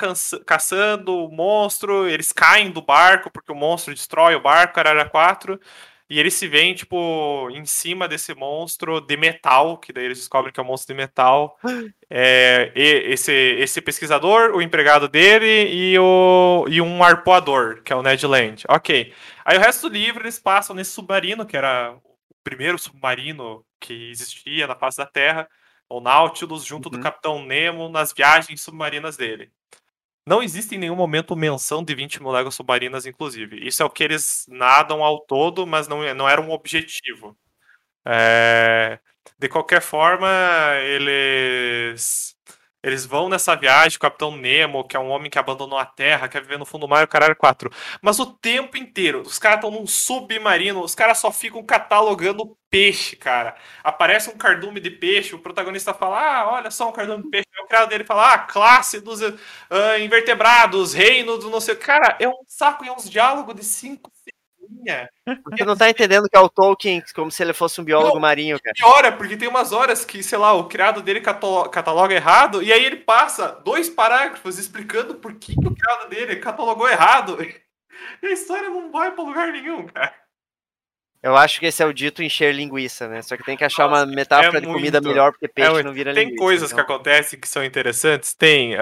caçando 0.46 1.12
o 1.24 1.30
monstro, 1.30 2.09
eles 2.09 2.32
caem 2.32 2.70
do 2.70 2.80
barco, 2.80 3.28
porque 3.30 3.50
o 3.50 3.56
monstro 3.56 3.92
destrói 3.92 4.37
o 4.37 4.40
barco, 4.40 4.74
Caralho 4.74 5.11
4. 5.11 5.59
E 6.09 6.21
eles 6.21 6.35
se 6.35 6.47
veem, 6.47 6.73
tipo, 6.73 7.51
em 7.51 7.64
cima 7.64 8.07
desse 8.07 8.33
monstro 8.33 9.01
de 9.01 9.16
metal, 9.16 9.77
que 9.77 9.92
daí 9.92 10.05
eles 10.05 10.19
descobrem 10.19 10.53
que 10.53 10.61
é 10.61 10.62
um 10.62 10.66
monstro 10.66 10.95
de 10.95 11.01
metal. 11.01 11.59
É, 12.09 12.71
esse, 12.77 13.33
esse 13.33 13.81
pesquisador, 13.81 14.53
o 14.55 14.62
empregado 14.62 15.09
dele 15.09 15.69
e, 15.69 15.99
o, 15.99 16.64
e 16.69 16.81
um 16.81 17.03
arpoador, 17.03 17.83
que 17.83 17.92
é 17.92 17.97
o 17.97 18.03
Ned 18.03 18.25
Land. 18.25 18.64
Ok. 18.69 19.12
Aí 19.45 19.59
o 19.59 19.61
resto 19.61 19.88
do 19.88 19.95
livro 19.97 20.23
eles 20.23 20.38
passam 20.38 20.77
nesse 20.77 20.92
submarino, 20.92 21.45
que 21.45 21.57
era 21.57 21.92
o 21.92 22.01
primeiro 22.45 22.79
submarino 22.79 23.64
que 23.81 24.11
existia 24.11 24.69
na 24.69 24.77
face 24.77 24.99
da 24.99 25.07
Terra, 25.07 25.49
o 25.88 26.01
Nautilus, 26.01 26.64
junto 26.64 26.88
do 26.88 26.97
Uhum. 26.99 27.03
Capitão 27.03 27.45
Nemo, 27.45 27.88
nas 27.88 28.12
viagens 28.12 28.61
submarinas 28.61 29.16
dele. 29.16 29.51
Não 30.27 30.43
existe 30.43 30.75
em 30.75 30.79
nenhum 30.79 30.97
momento 30.97 31.37
menção 31.37 31.85
de 31.85 31.95
20 31.95 32.21
mil 32.21 32.33
léguas 32.33 32.55
submarinas, 32.55 33.07
inclusive. 33.07 33.64
Isso 33.66 33.83
é 33.83 33.87
o 33.87 33.91
que 33.91 34.03
eles 34.03 34.45
nadam 34.49 35.03
ao 35.05 35.20
todo, 35.20 35.66
mas 35.66 35.87
não, 35.89 36.03
é- 36.03 36.14
não 36.14 36.29
era 36.29 36.41
um 36.41 36.51
objetivo. 36.51 37.37
É, 38.07 39.01
de 39.39 39.49
qualquer 39.51 39.83
forma, 39.83 40.29
eles 40.85 42.36
eles 42.87 43.05
vão 43.05 43.28
nessa 43.28 43.57
viagem, 43.57 43.97
o 43.97 44.01
Capitão 44.01 44.37
Nemo, 44.37 44.84
que 44.84 44.97
é 44.97 45.01
um 45.01 45.09
homem 45.09 45.28
que 45.28 45.41
abandonou 45.41 45.76
a 45.76 45.84
Terra, 45.84 46.28
quer 46.28 46.41
viver 46.41 46.57
no 46.57 46.64
fundo 46.64 46.82
do 46.82 46.89
mar, 46.89 47.05
o 47.05 47.09
caralho 47.09 47.34
4. 47.34 47.68
Mas 48.01 48.20
o 48.20 48.26
tempo 48.26 48.76
inteiro, 48.76 49.22
os 49.22 49.41
caras 49.41 49.57
estão 49.59 49.72
num 49.72 49.89
submarino, 49.89 50.84
os 50.84 50.95
caras 50.95 51.18
só 51.18 51.32
ficam 51.32 51.64
catalogando 51.64 52.57
peixe, 52.70 53.16
cara. 53.16 53.57
Aparece 53.82 54.30
um 54.30 54.37
cardume 54.37 54.78
de 54.78 54.91
peixe, 54.91 55.34
o 55.34 55.41
protagonista 55.41 55.93
fala: 55.93 56.20
Ah, 56.20 56.53
olha 56.53 56.70
só 56.70 56.89
um 56.89 56.93
cardume 56.93 57.24
de 57.24 57.30
peixe. 57.30 57.47
O 57.64 57.66
cara 57.66 57.87
dele 57.87 58.05
fala: 58.05 58.34
Ah, 58.34 58.39
classe 58.39 59.01
dos 59.01 59.20
uh, 59.20 59.34
invertebrados, 60.01 60.93
reino 60.95 61.39
do 61.39 61.51
não 61.51 61.61
sei. 61.61 61.74
Cara, 61.74 62.16
é 62.20 62.28
um 62.28 62.45
saco 62.47 62.84
e 62.84 62.89
é 62.89 62.93
uns 62.93 63.11
diálogos 63.11 63.57
de 63.57 63.64
cinco 63.64 64.12
porque... 65.43 65.64
não 65.64 65.77
tá 65.77 65.89
entendendo 65.91 66.29
que 66.29 66.37
é 66.37 66.41
o 66.41 66.49
Tolkien 66.49 67.03
como 67.14 67.31
se 67.31 67.43
ele 67.43 67.53
fosse 67.53 67.81
um 67.81 67.85
biólogo 67.85 68.14
não, 68.14 68.21
marinho, 68.21 68.61
cara. 68.61 68.75
Piora, 68.75 69.12
porque 69.12 69.37
tem 69.37 69.49
umas 69.49 69.73
horas 69.73 70.05
que, 70.05 70.23
sei 70.23 70.39
lá, 70.39 70.53
o 70.53 70.64
criado 70.64 71.03
dele 71.03 71.21
cataloga 71.21 72.14
errado, 72.14 72.62
e 72.62 72.73
aí 72.73 72.85
ele 72.85 72.97
passa 72.97 73.61
dois 73.64 73.89
parágrafos 73.89 74.59
explicando 74.59 75.17
por 75.17 75.35
que, 75.35 75.55
que 75.55 75.69
o 75.69 75.75
criado 75.75 76.09
dele 76.09 76.37
catalogou 76.37 76.89
errado. 76.89 77.39
E 78.23 78.27
a 78.27 78.33
história 78.33 78.69
não 78.69 78.93
vai 78.93 79.11
pra 79.11 79.25
lugar 79.25 79.51
nenhum, 79.51 79.87
cara. 79.87 80.12
Eu 81.27 81.37
acho 81.37 81.59
que 81.59 81.67
esse 81.67 81.83
é 81.83 81.87
o 81.87 81.93
dito 81.93 82.23
encher 82.23 82.55
linguiça, 82.55 83.09
né? 83.09 83.21
Só 83.21 83.37
que 83.37 83.43
tem 83.43 83.57
que 83.57 83.64
achar 83.64 83.89
Nossa, 83.89 84.05
uma 84.05 84.14
metáfora 84.14 84.59
é 84.59 84.61
de 84.61 84.67
muito, 84.69 84.79
comida 84.79 85.01
melhor, 85.01 85.33
porque 85.33 85.49
peixe 85.49 85.81
é 85.81 85.83
não 85.83 85.93
vira 85.93 86.14
tem 86.14 86.27
linguiça. 86.27 86.39
Tem 86.39 86.47
coisas 86.47 86.71
então. 86.71 86.85
que 86.85 86.93
acontecem 86.93 87.41
que 87.41 87.49
são 87.49 87.64
interessantes? 87.64 88.33
Tem. 88.33 88.77
Uh, 88.77 88.79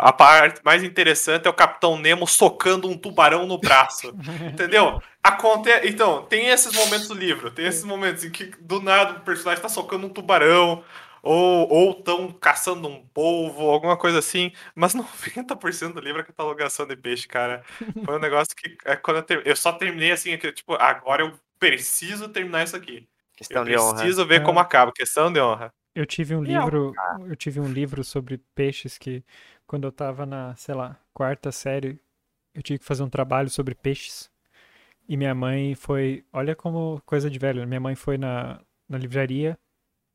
a 0.00 0.12
parte 0.12 0.60
mais 0.64 0.82
interessante 0.82 1.46
é 1.46 1.50
o 1.50 1.54
Capitão 1.54 1.96
Nemo 1.96 2.26
socando 2.26 2.88
um 2.88 2.98
tubarão 2.98 3.46
no 3.46 3.56
braço. 3.56 4.12
entendeu? 4.50 5.00
Aconte... 5.26 5.70
Então, 5.84 6.22
tem 6.24 6.48
esses 6.48 6.72
momentos 6.74 7.08
do 7.08 7.14
livro. 7.14 7.50
Tem 7.50 7.66
esses 7.66 7.84
momentos 7.84 8.24
em 8.24 8.30
que 8.30 8.46
do 8.60 8.80
nada 8.80 9.18
o 9.18 9.20
personagem 9.20 9.62
tá 9.62 9.68
socando 9.68 10.06
um 10.06 10.10
tubarão. 10.10 10.84
Ou, 11.22 11.68
ou 11.68 11.94
tão 11.94 12.30
caçando 12.30 12.86
um 12.86 13.04
polvo, 13.08 13.68
alguma 13.68 13.96
coisa 13.96 14.20
assim. 14.20 14.52
Mas 14.76 14.94
90% 14.94 15.94
do 15.94 16.00
livro 16.00 16.20
é 16.20 16.24
catalogação 16.24 16.86
de 16.86 16.94
peixe, 16.96 17.26
cara. 17.26 17.64
Foi 18.04 18.14
um 18.16 18.20
negócio 18.20 18.54
que 18.56 18.76
é, 18.84 18.94
quando 18.94 19.16
eu, 19.16 19.22
ter- 19.24 19.44
eu 19.46 19.56
só 19.56 19.72
terminei 19.72 20.12
assim, 20.12 20.30
é 20.30 20.36
que, 20.38 20.52
tipo, 20.52 20.74
agora 20.74 21.22
eu 21.24 21.32
preciso 21.58 22.28
terminar 22.28 22.62
isso 22.62 22.76
aqui. 22.76 23.08
Questão 23.36 23.62
eu 23.62 23.64
de 23.68 23.76
honra. 23.76 23.94
preciso 23.94 24.24
ver 24.24 24.36
É. 24.40 24.44
como 24.44 24.60
acaba. 24.60 24.92
Questão 24.92 25.32
de 25.32 25.40
honra. 25.40 25.72
Eu 25.96 26.06
tive 26.06 26.36
um 26.36 26.44
E 26.44 26.48
livro, 26.48 26.92
eu 27.28 27.34
tive 27.34 27.58
um 27.58 27.66
livro 27.72 28.04
sobre 28.04 28.38
peixes 28.54 28.96
que 28.96 29.24
quando 29.66 29.84
eu 29.84 29.90
tava 29.90 30.24
na, 30.26 30.54
sei 30.54 30.74
lá, 30.76 30.96
quarta 31.12 31.50
série, 31.50 31.98
eu 32.54 32.62
tive 32.62 32.78
que 32.78 32.84
fazer 32.84 33.02
um 33.02 33.08
trabalho 33.10 33.50
sobre 33.50 33.74
peixes. 33.74 34.30
E 35.08 35.16
minha 35.16 35.34
mãe 35.34 35.74
foi, 35.74 36.24
olha 36.32 36.54
como 36.56 37.00
coisa 37.06 37.30
de 37.30 37.38
velho, 37.38 37.66
minha 37.66 37.80
mãe 37.80 37.94
foi 37.94 38.18
na, 38.18 38.60
na 38.88 38.98
livraria 38.98 39.56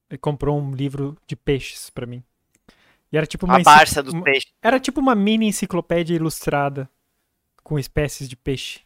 e 0.09 0.17
comprou 0.17 0.59
um 0.59 0.71
livro 0.71 1.17
de 1.25 1.35
peixes 1.35 1.89
pra 1.89 2.05
mim. 2.05 2.21
E 3.11 3.17
era 3.17 3.25
tipo 3.25 3.45
uma 3.45 3.57
A 3.57 3.63
Barça 3.63 4.03
dos 4.03 4.13
uma- 4.13 4.23
peixes. 4.23 4.51
era 4.61 4.79
tipo 4.79 4.99
uma 4.99 5.15
mini 5.15 5.47
enciclopédia 5.47 6.15
ilustrada 6.15 6.89
com 7.63 7.79
espécies 7.79 8.27
de 8.27 8.35
peixe. 8.35 8.81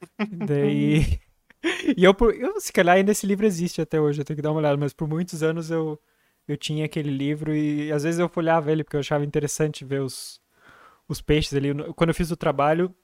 Daí. 0.46 1.20
e 1.96 2.02
eu, 2.04 2.14
eu, 2.38 2.60
se 2.60 2.72
calhar 2.72 2.96
ainda 2.96 3.12
esse 3.12 3.26
livro 3.26 3.46
existe 3.46 3.80
até 3.80 4.00
hoje, 4.00 4.20
eu 4.20 4.24
tenho 4.24 4.36
que 4.36 4.42
dar 4.42 4.50
uma 4.50 4.58
olhada, 4.58 4.76
mas 4.76 4.92
por 4.92 5.06
muitos 5.08 5.42
anos 5.42 5.70
eu, 5.70 6.00
eu 6.48 6.56
tinha 6.56 6.84
aquele 6.86 7.10
livro 7.10 7.54
e 7.54 7.92
às 7.92 8.02
vezes 8.02 8.18
eu 8.18 8.28
folhava 8.28 8.72
ele 8.72 8.82
porque 8.84 8.96
eu 8.96 9.00
achava 9.00 9.24
interessante 9.24 9.84
ver 9.84 10.00
os, 10.00 10.40
os 11.08 11.20
peixes 11.20 11.54
ali. 11.54 11.68
Quando 11.94 12.10
eu 12.10 12.14
fiz 12.14 12.30
o 12.30 12.36
trabalho, 12.36 12.94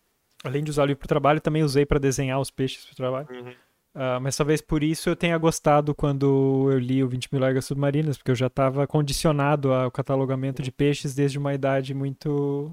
além 0.44 0.62
de 0.64 0.70
usar 0.70 0.82
o 0.82 0.86
livro 0.86 0.98
pro 1.00 1.08
trabalho, 1.08 1.40
também 1.40 1.62
usei 1.62 1.84
para 1.86 1.98
desenhar 1.98 2.40
os 2.40 2.50
peixes 2.50 2.84
pro 2.86 2.94
trabalho. 2.96 3.26
Uhum. 3.30 3.54
Ah, 3.94 4.20
mas 4.20 4.36
talvez 4.36 4.60
por 4.60 4.82
isso 4.84 5.08
eu 5.08 5.16
tenha 5.16 5.36
gostado 5.38 5.94
quando 5.94 6.68
eu 6.70 6.78
li 6.78 7.02
o 7.02 7.08
20 7.08 7.28
mil 7.32 7.40
léguas 7.40 7.64
submarinas, 7.64 8.16
porque 8.16 8.30
eu 8.30 8.34
já 8.36 8.46
estava 8.46 8.86
condicionado 8.86 9.72
ao 9.72 9.90
catalogamento 9.90 10.62
de 10.62 10.70
peixes 10.70 11.14
desde 11.14 11.38
uma 11.38 11.52
idade 11.54 11.94
muito 11.94 12.70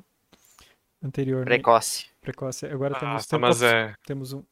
anterior, 1.03 1.39
né? 1.39 1.45
Precoce. 1.45 2.07
precoce. 2.22 2.66
Agora 2.68 2.93
temos, 2.95 3.11
Ah, 3.11 3.13
mas 3.16 3.28
temos, 3.28 3.61
é 3.61 3.93
temos 4.05 4.34
um, 4.34 4.43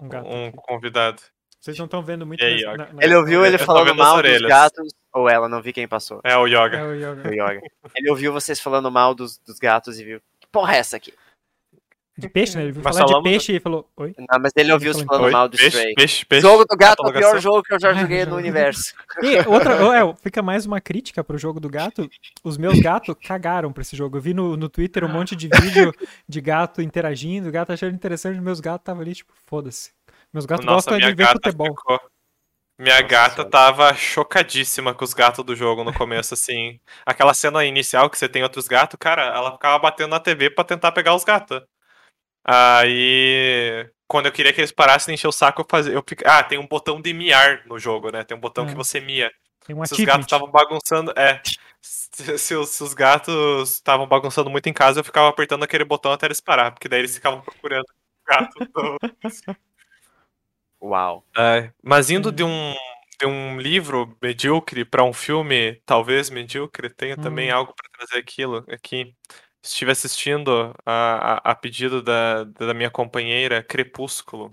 um 0.00 0.08
gato. 0.08 0.26
um 0.28 0.46
aqui. 0.48 0.56
convidado. 0.58 1.22
Vocês 1.60 1.78
não 1.78 1.86
estão 1.86 2.02
vendo 2.02 2.26
muito 2.26 2.44
aí, 2.44 2.62
na- 2.62 2.76
na- 2.92 3.02
Ele 3.02 3.14
ouviu 3.16 3.44
ele 3.44 3.58
falando 3.58 3.94
mal 3.94 4.22
dos 4.22 4.40
gatos. 4.42 4.92
Ou 5.12 5.28
ela, 5.28 5.48
não 5.48 5.62
vi 5.62 5.72
quem 5.72 5.88
passou. 5.88 6.20
É 6.22 6.36
o 6.36 6.46
Yoga. 6.46 6.76
É 6.76 6.84
o 6.84 6.92
Yoga. 6.94 7.22
Foi 7.22 7.30
o 7.30 7.34
Yoga. 7.42 7.60
Ele 7.94 8.10
ouviu 8.10 8.32
vocês 8.32 8.60
falando 8.60 8.90
mal 8.90 9.14
dos, 9.14 9.38
dos 9.38 9.58
gatos 9.58 9.98
e 9.98 10.04
viu. 10.04 10.20
Que 10.38 10.46
porra 10.46 10.74
é 10.74 10.78
essa 10.78 10.96
aqui? 10.96 11.12
De 12.18 12.28
peixe, 12.30 12.56
né? 12.56 12.64
Ele 12.64 12.72
falar 12.80 13.04
de 13.04 13.22
peixe 13.22 13.56
e 13.56 13.60
falou: 13.60 13.86
Oi? 13.96 14.14
Não, 14.18 14.40
mas 14.40 14.52
ele 14.56 14.72
ouviu 14.72 14.92
falou 14.92 15.02
os 15.02 15.06
falando 15.06 15.24
Oi? 15.26 15.30
mal 15.32 15.48
do 15.48 15.56
Peixe, 15.56 15.76
Stray. 15.76 15.94
peixe, 15.94 16.24
peixe. 16.24 16.46
Jogo 16.46 16.64
do 16.64 16.76
gato 16.76 17.04
é 17.04 17.08
o 17.08 17.12
pior 17.12 17.38
jogo 17.40 17.62
que 17.62 17.74
eu 17.74 17.78
já 17.80 17.92
joguei 17.94 18.24
no 18.24 18.36
universo. 18.36 18.94
E 19.22 19.36
outra, 19.46 19.74
é, 19.74 20.14
fica 20.22 20.40
mais 20.40 20.64
uma 20.64 20.80
crítica 20.80 21.22
pro 21.22 21.36
jogo 21.36 21.60
do 21.60 21.68
gato. 21.68 22.08
Os 22.42 22.56
meus 22.56 22.80
gatos 22.80 23.14
cagaram 23.22 23.70
pra 23.70 23.82
esse 23.82 23.94
jogo. 23.94 24.16
Eu 24.16 24.22
vi 24.22 24.32
no, 24.32 24.56
no 24.56 24.68
Twitter 24.68 25.04
um 25.04 25.08
monte 25.08 25.36
de 25.36 25.48
vídeo 25.48 25.92
de 26.26 26.40
gato 26.40 26.80
interagindo, 26.80 27.50
gato 27.52 27.72
achando 27.72 27.94
interessante, 27.94 28.40
meus 28.40 28.60
gatos 28.60 28.82
estavam 28.82 29.02
ali, 29.02 29.14
tipo, 29.14 29.32
foda-se. 29.46 29.90
Meus 30.32 30.46
gatos 30.46 30.64
Nossa, 30.64 30.92
gostam 30.92 30.96
minha 30.96 31.10
de 31.10 31.14
ver 31.14 31.24
gata 31.24 31.34
futebol. 31.34 31.68
ficou. 31.68 32.00
Minha 32.78 33.02
Nossa 33.02 33.08
gata 33.08 33.34
Senhora. 33.36 33.50
tava 33.50 33.94
chocadíssima 33.94 34.94
com 34.94 35.04
os 35.04 35.14
gatos 35.14 35.44
do 35.44 35.54
jogo 35.56 35.84
no 35.84 35.92
começo, 35.92 36.34
assim. 36.34 36.78
Aquela 37.04 37.32
cena 37.34 37.64
inicial 37.64 38.08
que 38.10 38.18
você 38.18 38.28
tem 38.28 38.42
outros 38.42 38.68
gatos, 38.68 38.98
cara, 39.00 39.22
ela 39.34 39.52
ficava 39.52 39.78
batendo 39.78 40.10
na 40.10 40.20
TV 40.20 40.50
pra 40.50 40.64
tentar 40.64 40.92
pegar 40.92 41.14
os 41.14 41.24
gatos. 41.24 41.60
Aí, 42.48 43.88
quando 44.06 44.26
eu 44.26 44.32
queria 44.32 44.52
que 44.52 44.60
eles 44.60 44.72
parassem 44.72 45.12
de 45.14 45.18
encher 45.18 45.28
o 45.28 45.32
saco, 45.32 45.62
eu 45.62 45.66
fazia. 45.68 45.92
Eu, 45.92 46.04
ah, 46.26 46.42
tem 46.44 46.58
um 46.58 46.66
botão 46.66 47.00
de 47.00 47.12
miar 47.12 47.62
no 47.66 47.78
jogo, 47.78 48.10
né? 48.10 48.22
Tem 48.24 48.36
um 48.36 48.40
botão 48.40 48.64
É. 48.64 48.68
que 48.68 48.74
você 48.74 49.00
mia. 49.00 49.30
Tem 49.66 49.74
um 49.74 49.84
se 49.84 49.94
os 49.94 50.00
gatos 50.04 50.26
estavam 50.26 50.48
bagunçando. 50.50 51.12
É. 51.18 51.42
Se, 51.82 52.38
se 52.38 52.54
os, 52.54 52.68
se 52.70 52.82
os 52.84 52.94
gatos 52.94 53.72
estavam 53.74 54.06
bagunçando 54.06 54.48
muito 54.50 54.68
em 54.68 54.72
casa, 54.72 55.00
eu 55.00 55.04
ficava 55.04 55.28
apertando 55.28 55.64
aquele 55.64 55.84
botão 55.84 56.12
até 56.12 56.26
eles 56.26 56.40
parar, 56.40 56.70
porque 56.72 56.88
daí 56.88 57.00
eles 57.00 57.14
ficavam 57.14 57.40
procurando 57.42 57.84
o 57.84 58.24
gato. 58.26 58.54
Uau. 60.80 61.24
É, 61.36 61.72
mas 61.82 62.10
indo 62.10 62.28
É. 62.28 62.32
de 62.32 62.44
um, 62.44 62.74
de 63.20 63.26
um 63.26 63.58
livro 63.60 64.16
medíocre 64.22 64.84
para 64.84 65.02
um 65.04 65.12
filme 65.12 65.80
talvez 65.86 66.30
medíocre, 66.30 66.90
tenho 66.90 67.16
também 67.16 67.50
Hum. 67.52 67.56
algo 67.56 67.74
para 67.74 67.90
trazer 68.06 68.20
aquilo 68.22 68.64
aqui. 68.70 69.14
Estive 69.66 69.90
assistindo 69.90 70.72
a, 70.86 71.34
a, 71.44 71.50
a 71.50 71.54
pedido 71.54 72.00
da, 72.00 72.44
da 72.44 72.72
minha 72.72 72.88
companheira 72.90 73.62
Crepúsculo. 73.62 74.50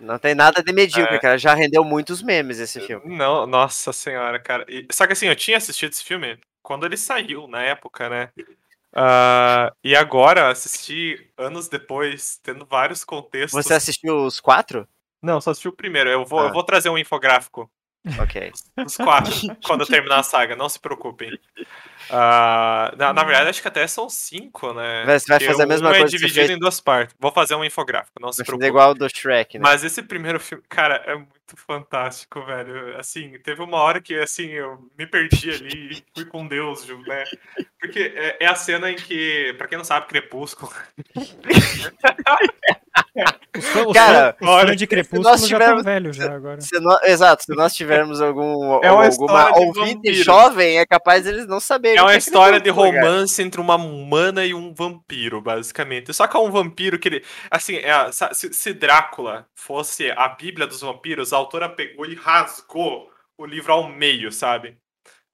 Não 0.00 0.18
tem 0.18 0.34
nada 0.34 0.62
de 0.62 0.72
medíocre, 0.72 1.14
É. 1.16 1.18
cara. 1.20 1.38
Já 1.38 1.54
rendeu 1.54 1.82
muitos 1.84 2.20
memes 2.20 2.58
esse 2.58 2.80
filme. 2.80 3.16
Não, 3.16 3.46
nossa 3.46 3.92
senhora, 3.92 4.38
cara. 4.40 4.66
E- 4.68 4.86
só 4.92 5.06
que 5.06 5.12
assim, 5.12 5.26
eu 5.26 5.36
tinha 5.36 5.56
assistido 5.56 5.92
esse 5.92 6.04
filme 6.04 6.38
quando 6.62 6.84
ele 6.84 6.96
saiu, 6.96 7.46
na 7.46 7.62
época, 7.62 8.10
né? 8.10 8.28
Ah, 8.94 9.72
e 9.82 9.94
agora 9.94 10.50
assisti 10.50 11.30
anos 11.38 11.68
depois, 11.68 12.38
tendo 12.42 12.66
vários 12.66 13.04
contextos. 13.04 13.52
Você 13.64 13.72
assistiu 13.74 14.24
os 14.24 14.40
quatro? 14.40 14.86
Não, 15.22 15.40
só 15.40 15.50
assisti 15.52 15.68
o 15.68 15.72
primeiro. 15.72 16.10
Eu 16.10 16.24
vou, 16.24 16.40
eu 16.40 16.48
Ah. 16.48 16.52
vou 16.52 16.62
trazer 16.64 16.88
um 16.90 16.98
infográfico 16.98 17.70
Ok. 18.20 18.52
Os 18.86 18.96
quatro, 18.96 19.32
quando 19.64 19.80
eu 19.82 19.86
terminar 19.86 20.20
a 20.20 20.22
saga, 20.22 20.56
não 20.56 20.68
se 20.68 20.78
preocupem. 20.80 21.38
Ah, 22.10 22.92
na, 22.96 23.12
na 23.12 23.24
verdade, 23.24 23.50
acho 23.50 23.60
que 23.62 23.68
até 23.68 23.86
são 23.86 24.08
cinco, 24.08 24.72
né? 24.72 25.04
Você 25.18 25.26
vai 25.28 25.40
fazer 25.40 25.62
a 25.62 25.66
mesma 25.66 25.88
um 25.88 25.92
coisa 25.92 26.04
é 26.04 26.06
que 26.06 26.10
você 26.12 26.16
dividido 26.18 26.46
fez- 26.46 26.56
em 26.56 26.58
duas 26.58 26.80
partes. 26.80 27.14
Vou 27.18 27.30
fazer 27.32 27.54
um 27.54 27.64
infográfico, 27.64 28.18
não 28.20 28.32
se 28.32 28.42
preocupe. 28.42 28.66
igual 28.66 28.94
do 28.94 29.08
Shrek, 29.08 29.58
né? 29.58 29.62
Mas 29.62 29.84
esse 29.84 30.02
primeiro 30.02 30.40
filme, 30.40 30.62
cara, 30.68 30.96
é 31.06 31.14
muito 31.14 31.56
fantástico, 31.56 32.44
velho. 32.44 32.96
Assim, 32.98 33.38
teve 33.40 33.62
uma 33.62 33.78
hora 33.78 34.00
que, 34.00 34.14
assim, 34.18 34.46
eu 34.48 34.90
me 34.98 35.06
perdi 35.06 35.50
ali 35.50 35.92
e 35.92 36.04
fui 36.14 36.24
com 36.24 36.46
Deus, 36.46 36.86
né? 37.06 37.24
Porque 37.80 38.12
é, 38.14 38.38
é 38.40 38.46
a 38.46 38.54
cena 38.54 38.90
em 38.90 38.96
que, 38.96 39.54
pra 39.58 39.66
quem 39.68 39.78
não 39.78 39.84
sabe, 39.84 40.06
Crepúsculo. 40.06 40.72
Os 43.56 43.92
Cara, 43.92 44.36
fãs 44.38 44.48
olha, 44.48 44.72
de 44.74 44.80
se 44.80 44.86
Crepúsculo 44.86 45.22
nós 45.22 45.40
já 45.40 45.46
tivermos- 45.46 45.78
estão 45.80 45.92
velhos 45.92 46.16
já 46.16 46.32
agora. 46.34 46.60
Se 46.60 46.78
nó- 46.80 47.00
Exato, 47.04 47.42
se 47.44 47.54
nós 47.54 47.74
tivermos 47.74 48.20
algum, 48.20 48.78
É 48.84 48.92
uma 48.92 49.04
alguma 49.06 49.58
ouvinte 49.58 50.12
jovem, 50.14 50.78
é 50.78 50.86
capaz 50.86 51.26
eles 51.26 51.46
não 51.46 51.58
saberem. 51.60 51.98
É 51.98 52.02
o 52.02 52.04
uma 52.06 52.12
que 52.12 52.18
história 52.18 52.58
de 52.60 52.64
Crepúsculo, 52.64 52.92
cara. 52.92 53.06
romance 53.08 53.42
entre 53.42 53.60
uma 53.60 53.74
humana 53.76 54.44
e 54.44 54.54
um 54.54 54.72
vampiro, 54.74 55.40
basicamente. 55.40 56.12
Só 56.14 56.26
que 56.26 56.36
é 56.36 56.40
um 56.40 56.50
vampiro 56.50 56.98
que 56.98 57.08
ele. 57.08 57.24
Assim, 57.50 57.76
é, 57.76 58.10
se, 58.32 58.52
se 58.52 58.72
Drácula 58.72 59.46
fosse 59.54 60.10
a 60.12 60.28
Bíblia 60.28 60.66
dos 60.66 60.80
vampiros, 60.80 61.32
a 61.32 61.36
autora 61.36 61.68
pegou 61.68 62.06
e 62.06 62.14
rasgou 62.14 63.10
o 63.36 63.46
livro 63.46 63.72
ao 63.72 63.88
meio, 63.88 64.30
sabe? 64.30 64.76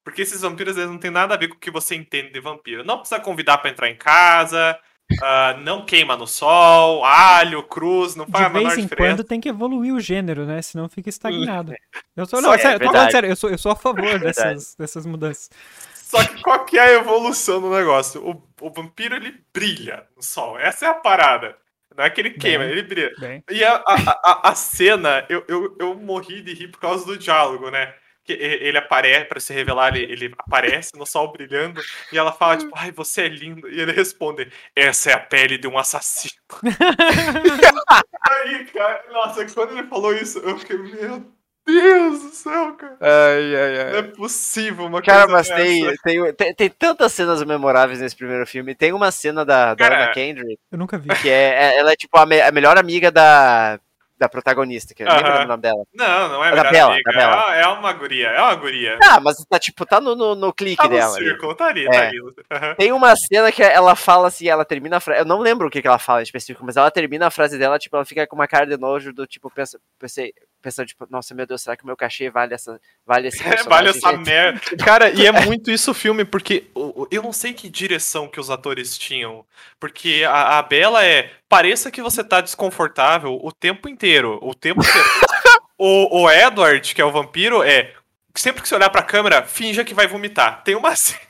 Porque 0.04 0.22
esses 0.22 0.42
vampiros 0.42 0.76
eles 0.76 0.90
não 0.90 0.98
tem 0.98 1.10
nada 1.10 1.34
a 1.34 1.38
ver 1.38 1.48
com 1.48 1.54
o 1.56 1.58
que 1.58 1.70
você 1.70 1.94
entende 1.94 2.30
de 2.30 2.40
vampiro. 2.40 2.84
Não 2.84 2.98
precisa 2.98 3.20
convidar 3.20 3.58
pra 3.58 3.70
entrar 3.70 3.88
em 3.88 3.96
casa, 3.96 4.78
ah, 5.22 5.56
não 5.62 5.84
queima 5.84 6.16
no 6.16 6.26
sol, 6.26 7.04
alho, 7.04 7.62
cruz, 7.62 8.16
não 8.16 8.26
faz 8.26 8.46
De 8.46 8.52
vez 8.52 8.78
em 8.78 8.82
diferença. 8.82 8.96
quando 8.96 9.24
tem 9.24 9.40
que 9.40 9.48
evoluir 9.48 9.92
o 9.94 10.00
gênero, 10.00 10.44
né? 10.46 10.62
Senão 10.62 10.88
fica 10.88 11.08
estagnado. 11.08 11.72
Eu 12.16 12.26
sou, 12.26 12.40
não, 12.40 12.54
é 12.54 12.58
sério, 12.58 12.86
falando 12.86 13.10
sério, 13.10 13.28
eu 13.28 13.34
sou, 13.36 13.50
eu 13.50 13.58
sou 13.58 13.72
a 13.72 13.76
favor 13.76 14.02
verdade. 14.20 14.24
dessas, 14.24 14.76
dessas 14.76 15.04
mudanças. 15.04 15.50
Só 15.94 16.24
que 16.24 16.40
qual 16.42 16.64
que 16.64 16.78
é 16.78 16.82
a 16.82 16.92
evolução 16.92 17.60
do 17.60 17.70
negócio? 17.70 18.24
O, 18.24 18.40
o 18.60 18.70
vampiro 18.70 19.16
ele 19.16 19.34
brilha 19.52 20.06
no 20.16 20.22
sol. 20.22 20.56
Essa 20.58 20.86
é 20.86 20.88
a 20.90 20.94
parada. 20.94 21.56
Não 21.96 22.04
é 22.04 22.10
que 22.10 22.20
ele 22.20 22.30
queima, 22.30 22.62
Bem. 22.64 22.72
ele 22.72 22.82
brilha. 22.84 23.12
Bem, 23.18 23.42
E 23.50 23.64
a, 23.64 23.74
a, 23.84 24.20
a, 24.22 24.48
a 24.50 24.54
cena, 24.54 25.24
eu, 25.28 25.44
eu, 25.48 25.76
eu 25.80 25.94
morri 25.96 26.40
de 26.40 26.54
rir 26.54 26.68
por 26.68 26.78
causa 26.78 27.04
do 27.04 27.18
diálogo, 27.18 27.68
né? 27.70 27.92
Que 28.24 28.32
ele 28.32 28.78
aparece, 28.78 29.26
pra 29.26 29.38
se 29.38 29.52
revelar, 29.52 29.94
ele, 29.94 30.10
ele 30.10 30.34
aparece 30.38 30.96
no 30.96 31.04
sol 31.04 31.30
brilhando, 31.30 31.80
e 32.10 32.16
ela 32.16 32.32
fala, 32.32 32.56
tipo, 32.56 32.72
ai, 32.74 32.90
você 32.90 33.22
é 33.22 33.28
lindo. 33.28 33.68
E 33.68 33.78
ele 33.80 33.92
responde, 33.92 34.50
essa 34.74 35.10
é 35.10 35.14
a 35.14 35.18
pele 35.20 35.58
de 35.58 35.68
um 35.68 35.76
assassino. 35.76 36.32
Aí, 38.28 38.64
cara, 38.66 39.04
nossa, 39.12 39.44
quando 39.52 39.72
ele 39.78 39.86
falou 39.88 40.14
isso, 40.14 40.38
eu 40.38 40.58
fiquei, 40.58 40.76
meu 40.78 41.24
Deus 41.66 42.22
do 42.22 42.28
céu, 42.30 42.74
cara. 42.74 42.96
Ai, 43.00 43.56
ai, 43.56 43.72
Não 43.92 43.98
é 43.98 44.02
ai. 44.02 44.02
possível 44.12 44.84
uma 44.86 45.00
Cara, 45.02 45.26
coisa 45.26 45.32
mas 45.32 45.48
tem, 45.48 45.84
dessa. 45.84 46.02
tem, 46.02 46.34
tem, 46.34 46.54
tem 46.54 46.70
tantas 46.70 47.12
cenas 47.12 47.42
memoráveis 47.42 48.00
nesse 48.00 48.14
primeiro 48.16 48.46
filme. 48.46 48.74
Tem 48.74 48.92
uma 48.92 49.10
cena 49.10 49.44
da, 49.46 49.74
da 49.74 49.88
Cara, 49.88 50.04
Anna 50.04 50.12
Kendrick, 50.12 50.58
eu 50.70 50.78
nunca 50.78 50.98
vi. 50.98 51.08
que 51.22 51.28
é, 51.30 51.72
é- 51.74 51.78
ela 51.78 51.92
é 51.92 51.96
tipo 51.96 52.16
a, 52.18 52.26
me- 52.26 52.40
a 52.42 52.52
melhor 52.52 52.76
amiga 52.76 53.10
da, 53.10 53.78
da 54.16 54.28
protagonista, 54.28 54.94
que 54.94 55.02
eu 55.02 55.08
Aham. 55.08 55.16
lembro 55.22 55.42
o 55.42 55.46
nome 55.48 55.62
dela. 55.62 55.84
Não, 55.92 56.28
não 56.28 56.44
é 56.44 56.54
Da 56.54 56.70
Bela, 56.70 56.96
da 57.04 57.12
Bela. 57.12 57.54
É, 57.56 57.66
uma- 57.66 57.90
é 57.90 57.94
guria, 57.94 58.28
é 58.28 58.40
uma 58.40 58.54
guria. 58.54 58.98
Ah, 59.02 59.18
mas 59.20 59.36
tá 59.48 59.58
tipo, 59.58 59.84
tá 59.84 60.00
no, 60.00 60.14
no, 60.14 60.34
no 60.34 60.52
clique 60.52 60.76
Tá 60.76 60.84
no 60.84 60.90
dela. 60.90 61.16
ali. 61.16 61.26
círculo, 61.26 61.54
tá 61.54 61.66
ali, 61.66 61.86
É. 61.86 61.90
tá 61.90 62.00
ali. 62.08 62.74
Tem 62.76 62.92
uma 62.92 63.14
cena 63.16 63.50
que 63.50 63.62
ela 63.62 63.96
fala 63.96 64.28
assim, 64.28 64.48
ela 64.48 64.64
termina 64.64 64.98
a 64.98 65.00
frase. 65.00 65.20
Eu 65.20 65.24
não 65.26 65.40
lembro 65.40 65.66
o 65.66 65.70
que, 65.70 65.82
que 65.82 65.88
ela 65.88 65.98
fala 65.98 66.20
em 66.20 66.22
específico, 66.24 66.64
mas 66.64 66.76
ela 66.76 66.90
termina 66.90 67.26
a 67.26 67.30
frase 67.30 67.58
dela, 67.58 67.78
tipo, 67.78 67.96
ela 67.96 68.04
fica 68.04 68.26
com 68.26 68.36
uma 68.36 68.46
cara 68.46 68.66
de 68.66 68.76
nojo 68.76 69.12
do 69.12 69.26
tipo, 69.26 69.50
pensa, 69.50 69.78
pensei, 69.98 70.32
pensando, 70.64 70.86
tipo, 70.86 71.06
nossa, 71.10 71.34
meu 71.34 71.46
Deus, 71.46 71.62
será 71.62 71.76
que 71.76 71.84
o 71.84 71.86
meu 71.86 71.96
cachê 71.96 72.30
vale 72.30 72.54
essa. 72.54 72.80
Vale 73.06 73.28
esse 73.28 73.38
É, 73.44 73.50
personagem? 73.50 73.68
vale 73.68 73.88
essa 73.90 74.10
gente? 74.10 74.26
merda. 74.26 74.60
Cara, 74.84 75.10
e 75.10 75.26
é 75.26 75.30
muito 75.30 75.70
isso 75.70 75.90
o 75.90 75.94
filme, 75.94 76.24
porque 76.24 76.64
eu 77.10 77.22
não 77.22 77.32
sei 77.32 77.52
que 77.52 77.68
direção 77.68 78.26
que 78.26 78.40
os 78.40 78.50
atores 78.50 78.96
tinham. 78.98 79.44
Porque 79.78 80.24
a, 80.26 80.58
a 80.58 80.62
Bela 80.62 81.04
é. 81.04 81.30
Pareça 81.48 81.90
que 81.90 82.02
você 82.02 82.24
tá 82.24 82.40
desconfortável 82.40 83.38
o 83.40 83.52
tempo 83.52 83.88
inteiro. 83.88 84.38
O 84.42 84.54
tempo 84.54 84.80
inteiro. 84.80 85.08
o, 85.78 86.22
o 86.22 86.30
Edward, 86.30 86.94
que 86.94 87.00
é 87.00 87.04
o 87.04 87.12
vampiro, 87.12 87.62
é. 87.62 87.92
Sempre 88.34 88.62
que 88.62 88.68
você 88.68 88.74
olhar 88.74 88.90
pra 88.90 89.02
câmera, 89.02 89.44
finja 89.44 89.84
que 89.84 89.94
vai 89.94 90.08
vomitar. 90.08 90.64
Tem 90.64 90.74
uma 90.74 90.96
cena. 90.96 91.20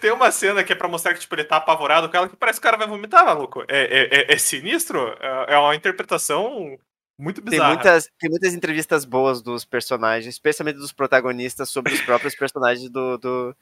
Tem 0.00 0.10
uma 0.10 0.30
cena 0.30 0.62
que 0.64 0.72
é 0.72 0.76
pra 0.76 0.88
mostrar 0.88 1.12
que 1.12 1.20
tipo, 1.20 1.34
ele 1.34 1.44
tá 1.44 1.56
apavorado 1.56 2.08
com 2.08 2.16
ela, 2.16 2.28
que 2.28 2.36
parece 2.36 2.58
que 2.58 2.66
o 2.66 2.70
cara 2.70 2.76
vai 2.78 2.86
vomitar, 2.86 3.24
maluco. 3.26 3.62
É, 3.68 3.82
é, 3.82 4.20
é- 4.20 4.34
é 4.34 4.38
sinistro? 4.38 5.14
É, 5.20 5.54
é 5.54 5.58
uma 5.58 5.74
interpretação 5.74 6.78
muito 7.20 7.40
Tem 7.42 7.50
bizarra. 7.52 7.74
muitas, 7.74 8.08
tem 8.18 8.30
muitas 8.30 8.54
entrevistas 8.54 9.04
boas 9.04 9.42
dos 9.42 9.64
personagens, 9.64 10.34
especialmente 10.34 10.76
dos 10.76 10.92
protagonistas, 10.92 11.68
sobre 11.70 11.92
os 11.94 12.00
próprios 12.00 12.34
personagens 12.34 12.88
do, 12.90 13.16
do, 13.18 13.56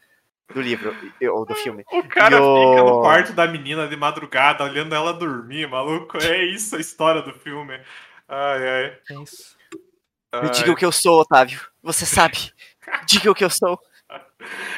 do 0.54 0.60
livro, 0.60 0.94
ou 1.32 1.44
do 1.44 1.54
filme. 1.54 1.84
O 1.92 2.02
cara 2.08 2.36
E 2.36 2.40
o- 2.40 2.70
fica 2.70 2.82
no 2.84 3.00
quarto 3.00 3.32
da 3.32 3.46
menina 3.46 3.86
de 3.88 3.96
madrugada, 3.96 4.64
olhando 4.64 4.94
ela 4.94 5.12
dormir, 5.12 5.68
maluco. 5.68 6.16
É 6.18 6.44
isso 6.44 6.76
a 6.76 6.80
história 6.80 7.20
do 7.22 7.32
filme. 7.32 7.74
Ai, 8.28 8.68
ai. 8.68 8.84
É 9.10 9.22
isso. 9.22 9.56
Me 10.34 10.40
ai. 10.42 10.50
diga 10.50 10.70
o 10.72 10.76
que 10.76 10.84
eu 10.84 10.92
sou, 10.92 11.20
Otávio. 11.20 11.60
Você 11.82 12.04
sabe. 12.06 12.52
Diga 13.06 13.30
o 13.30 13.34
que 13.34 13.44
eu 13.44 13.50
sou. 13.50 13.78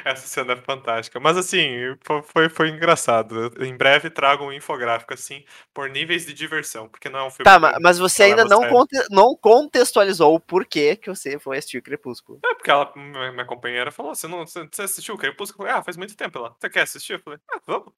Essa 0.04 0.26
cena 0.26 0.54
é 0.54 0.56
fantástica. 0.56 1.20
Mas 1.20 1.36
assim, 1.36 1.96
fo- 2.02 2.22
foi, 2.22 2.48
foi 2.48 2.68
engraçado. 2.70 3.52
Em 3.62 3.76
breve 3.76 4.10
trago 4.10 4.44
um 4.44 4.52
infográfico, 4.52 5.14
assim, 5.14 5.44
por 5.72 5.88
níveis 5.88 6.26
de 6.26 6.32
diversão, 6.34 6.88
porque 6.88 7.08
não 7.08 7.20
é 7.20 7.24
um 7.24 7.30
filme. 7.30 7.44
Tá, 7.44 7.54
que- 7.74 7.80
mas 7.80 7.98
você 7.98 8.24
ainda 8.24 8.44
não, 8.44 8.66
conte- 8.68 9.06
não 9.10 9.36
contextualizou 9.36 10.34
o 10.34 10.40
porquê 10.40 10.96
que 10.96 11.08
você 11.08 11.38
foi 11.38 11.58
assistir 11.58 11.82
Crepúsculo. 11.82 12.40
É 12.44 12.54
porque 12.54 12.70
ela, 12.70 12.90
minha 12.96 13.44
companheira 13.44 13.90
falou: 13.92 14.14
você, 14.14 14.26
não, 14.26 14.46
você, 14.46 14.66
assistiu 14.82 15.14
o 15.14 15.18
Crepúsculo? 15.18 15.66
Falei, 15.66 15.80
ah, 15.80 15.82
faz 15.84 15.96
muito 15.96 16.16
tempo 16.16 16.38
lá. 16.38 16.54
Você 16.58 16.70
quer 16.70 16.82
assistir? 16.82 17.14
Eu 17.14 17.20
falei, 17.20 17.38
ah, 17.52 17.60
vamos. 17.66 17.92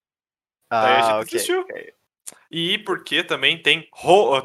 Daí 0.70 0.96
a 0.96 1.00
gente 1.00 1.10
Ah, 1.10 1.20
ok. 1.20 1.36
assistiu. 1.36 1.60
ok. 1.62 1.94
E 2.50 2.78
porque 2.78 3.22
também 3.24 3.60
tem, 3.60 3.88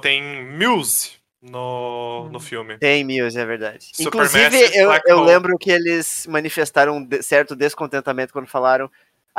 tem 0.02 0.46
Muse 0.58 1.18
no, 1.50 2.30
no 2.32 2.38
Hum. 2.38 2.40
filme. 2.42 2.78
Tem 2.78 3.04
Muse, 3.04 3.40
é 3.40 3.46
verdade. 3.46 3.90
Supermassive 3.94 4.46
Inclusive, 4.48 4.78
eu, 4.80 4.92
eu 5.06 5.20
lembro 5.24 5.58
que 5.58 5.72
eles 5.72 6.26
manifestaram 6.28 6.98
um 6.98 7.04
de- 7.04 7.22
certo 7.24 7.56
descontentamento 7.56 8.34
quando 8.34 8.48
falaram 8.48 8.90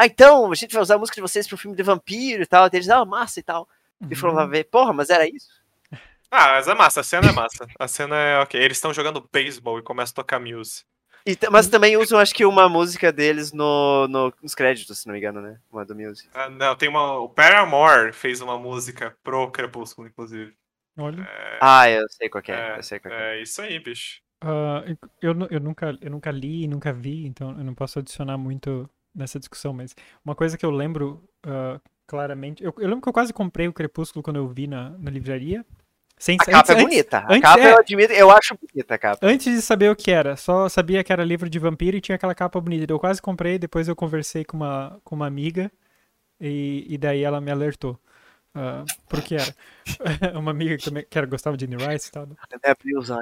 ah, 0.01 0.07
então, 0.07 0.53
a 0.53 0.55
gente 0.55 0.73
vai 0.73 0.81
usar 0.81 0.95
a 0.95 0.99
música 0.99 1.17
de 1.17 1.21
vocês 1.23 1.49
pro 1.49 1.57
filme 1.59 1.77
de 1.77 1.83
vampiro 1.83 2.41
e 2.41 2.47
tal. 2.47 2.69
Eles, 2.73 2.89
ah, 2.89 3.05
massa 3.05 3.41
e 3.41 3.43
tal. 3.43 3.69
E 4.09 4.15
foram 4.15 4.33
lá 4.33 4.45
Uhum. 4.45 4.51
ver, 4.51 4.63
porra, 4.63 4.93
mas 4.93 5.11
era 5.11 5.27
isso? 5.29 5.49
Ah, 6.31 6.53
mas 6.53 6.69
é 6.69 6.75
massa, 6.75 7.01
a 7.01 7.03
cena 7.03 7.31
é 7.31 7.33
massa. 7.33 7.67
A 7.79 7.89
cena 7.89 8.15
é 8.15 8.39
ok. 8.39 8.61
Eles 8.61 8.77
estão 8.77 8.95
jogando 8.95 9.29
beisebol 9.33 9.77
e 9.79 9.83
começa 9.83 10.13
a 10.13 10.15
tocar 10.15 10.39
Muse. 10.39 10.85
E 11.27 11.37
mas 11.51 11.67
também 11.69 11.97
usam, 11.97 12.19
acho 12.21 12.33
que, 12.33 12.45
uma 12.45 12.69
música 12.69 13.11
deles 13.11 13.53
no, 13.53 14.07
no- 14.07 14.33
nos 14.41 14.55
créditos, 14.55 14.99
se 15.01 15.07
não 15.09 15.15
me 15.15 15.19
engano, 15.19 15.41
né? 15.41 15.59
Uma 15.73 15.85
do 15.85 15.97
Muse. 15.97 16.29
Ah, 16.33 16.49
não, 16.49 16.77
tem 16.77 16.89
uma. 16.89 17.19
O 17.19 17.29
Paramore 17.29 18.13
fez 18.13 18.41
uma 18.41 18.57
música 18.57 19.17
pro 19.25 19.51
Crepúsculo, 19.51 20.07
inclusive. 20.07 20.55
Olha. 20.99 21.23
É, 21.23 21.59
Ah, 21.61 21.89
eu 21.91 22.09
sei 22.09 22.29
qual 22.29 22.43
que 22.43 22.53
é. 22.53 22.55
é, 22.75 22.79
eu 22.79 22.83
sei 22.83 22.99
qual 22.99 23.15
que 23.15 23.21
é. 23.21 23.39
é 23.39 23.43
isso 23.43 23.63
aí, 23.63 23.79
bicho. 23.79 24.21
Ah, 24.43 24.85
eu, 25.21 25.35
eu, 25.51 25.61
nunca, 25.61 25.97
eu 26.01 26.11
nunca 26.11 26.31
li, 26.31 26.67
nunca 26.69 26.93
vi, 26.93 27.27
então 27.27 27.51
eu 27.59 27.65
não 27.65 27.75
posso 27.75 27.99
adicionar 27.99 28.37
muito 28.39 28.89
nessa 29.15 29.39
discussão, 29.39 29.73
mas 29.73 29.97
uma 30.25 30.35
coisa 30.35 30.57
que 30.57 30.65
eu 30.65 30.71
lembro 30.71 31.23
ah, 31.45 31.81
claramente. 32.07 32.63
Eu, 32.63 32.73
eu 32.79 32.87
lembro 32.89 33.01
que 33.03 33.09
eu 33.09 33.13
quase 33.13 33.33
comprei 33.33 33.67
o 33.69 33.73
Crepúsculo 33.73 34.23
quando 34.23 34.37
eu 34.37 34.49
vi 34.49 34.67
na, 34.67 34.91
na 34.91 35.11
livraria. 35.11 35.65
Sem, 36.21 36.37
A 36.41 36.45
capa 36.45 36.73
é 36.73 36.75
antes- 36.75 36.85
bonita. 36.85 37.19
A 37.19 37.27
antes- 37.33 37.41
capa, 37.43 37.61
é. 37.61 37.73
eu 37.73 37.79
admito, 37.79 38.13
eu 38.13 38.31
acho 38.31 38.57
bonita 38.61 38.95
a 38.95 38.99
capa. 38.99 39.25
Antes 39.25 39.55
de 39.55 39.63
saber 39.63 39.89
o 39.91 39.95
que 39.95 40.11
era, 40.11 40.37
só 40.37 40.69
sabia 40.69 41.05
que 41.05 41.13
era 41.13 41.23
livro 41.25 41.49
de 41.49 41.59
vampiro 41.61 41.97
e 41.97 42.01
tinha 42.01 42.17
aquela 42.17 42.35
capa 42.35 42.61
bonita. 42.61 42.93
Eu 42.93 42.99
quase 42.99 43.23
comprei, 43.23 43.57
depois 43.57 43.87
eu 43.87 43.95
conversei 43.95 44.45
com 44.45 44.57
uma, 44.57 45.01
com 45.05 45.15
uma 45.15 45.27
amiga 45.29 45.71
e, 46.41 46.85
e 46.89 46.99
daí 46.99 47.23
ela 47.23 47.41
me 47.41 47.51
alertou 47.53 47.99
ah, 48.61 48.85
pro 49.09 49.23
que 49.23 49.37
era. 49.37 49.55
uma 50.37 50.51
amiga 50.51 50.77
que, 50.77 50.85
também, 50.85 51.07
que 51.09 51.17
era, 51.17 51.27
gostava 51.29 51.57
de 51.57 51.65
Anne 51.65 51.77
Rice 51.77 52.09
e 52.09 52.11
tal. 52.11 52.27
né? 52.27 52.35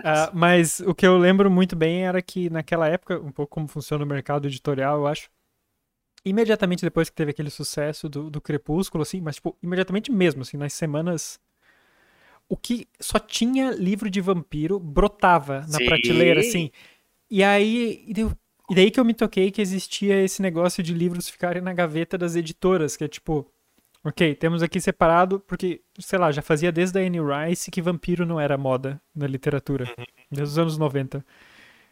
É. 0.02 0.08
Ah, 0.08 0.30
mas 0.32 0.80
o 0.80 0.94
que 0.94 1.06
eu 1.06 1.18
lembro 1.18 1.50
muito 1.50 1.76
bem 1.76 2.06
era 2.06 2.22
que 2.22 2.48
naquela 2.48 2.88
época, 2.88 3.20
um 3.20 3.30
pouco 3.30 3.52
como 3.52 3.68
funciona 3.68 4.02
o 4.02 4.06
mercado 4.06 4.48
editorial, 4.48 5.00
eu 5.00 5.06
acho. 5.06 5.28
Imediatamente 6.24 6.82
depois 6.82 7.10
que 7.10 7.14
teve 7.14 7.32
aquele 7.32 7.50
sucesso 7.50 8.08
do, 8.08 8.30
do 8.30 8.40
Crepúsculo, 8.40 9.02
assim, 9.02 9.20
mas 9.20 9.36
tipo, 9.36 9.54
imediatamente 9.62 10.10
mesmo, 10.10 10.40
assim, 10.40 10.56
nas 10.56 10.72
semanas. 10.72 11.38
O 12.48 12.56
que 12.56 12.88
só 12.98 13.18
tinha 13.18 13.72
livro 13.72 14.08
de 14.08 14.22
vampiro 14.22 14.80
brotava 14.80 15.60
na 15.68 15.78
Sim. 15.78 15.86
prateleira, 15.86 16.40
assim. 16.40 16.70
E 17.30 17.44
aí. 17.44 18.04
E 18.08 18.14
e 18.68 18.74
daí 18.74 18.90
que 18.90 18.98
eu 18.98 19.04
me 19.04 19.14
toquei 19.14 19.52
que 19.52 19.62
existia 19.62 20.20
esse 20.24 20.42
negócio 20.42 20.82
de 20.82 20.92
livros 20.92 21.28
ficarem 21.28 21.62
na 21.62 21.72
gaveta 21.72 22.18
das 22.18 22.34
editoras, 22.34 22.96
que 22.96 23.04
é 23.04 23.08
tipo. 23.08 23.48
Ok, 24.06 24.36
temos 24.36 24.62
aqui 24.62 24.80
separado, 24.80 25.40
porque, 25.40 25.82
sei 25.98 26.16
lá, 26.16 26.30
já 26.30 26.40
fazia 26.40 26.70
desde 26.70 26.96
a 26.96 27.02
Anne 27.02 27.18
Rice 27.18 27.72
que 27.72 27.82
vampiro 27.82 28.24
não 28.24 28.38
era 28.38 28.56
moda 28.56 29.02
na 29.12 29.26
literatura. 29.26 29.92
Desde 30.30 30.52
os 30.52 30.58
anos 30.60 30.78
90. 30.78 31.26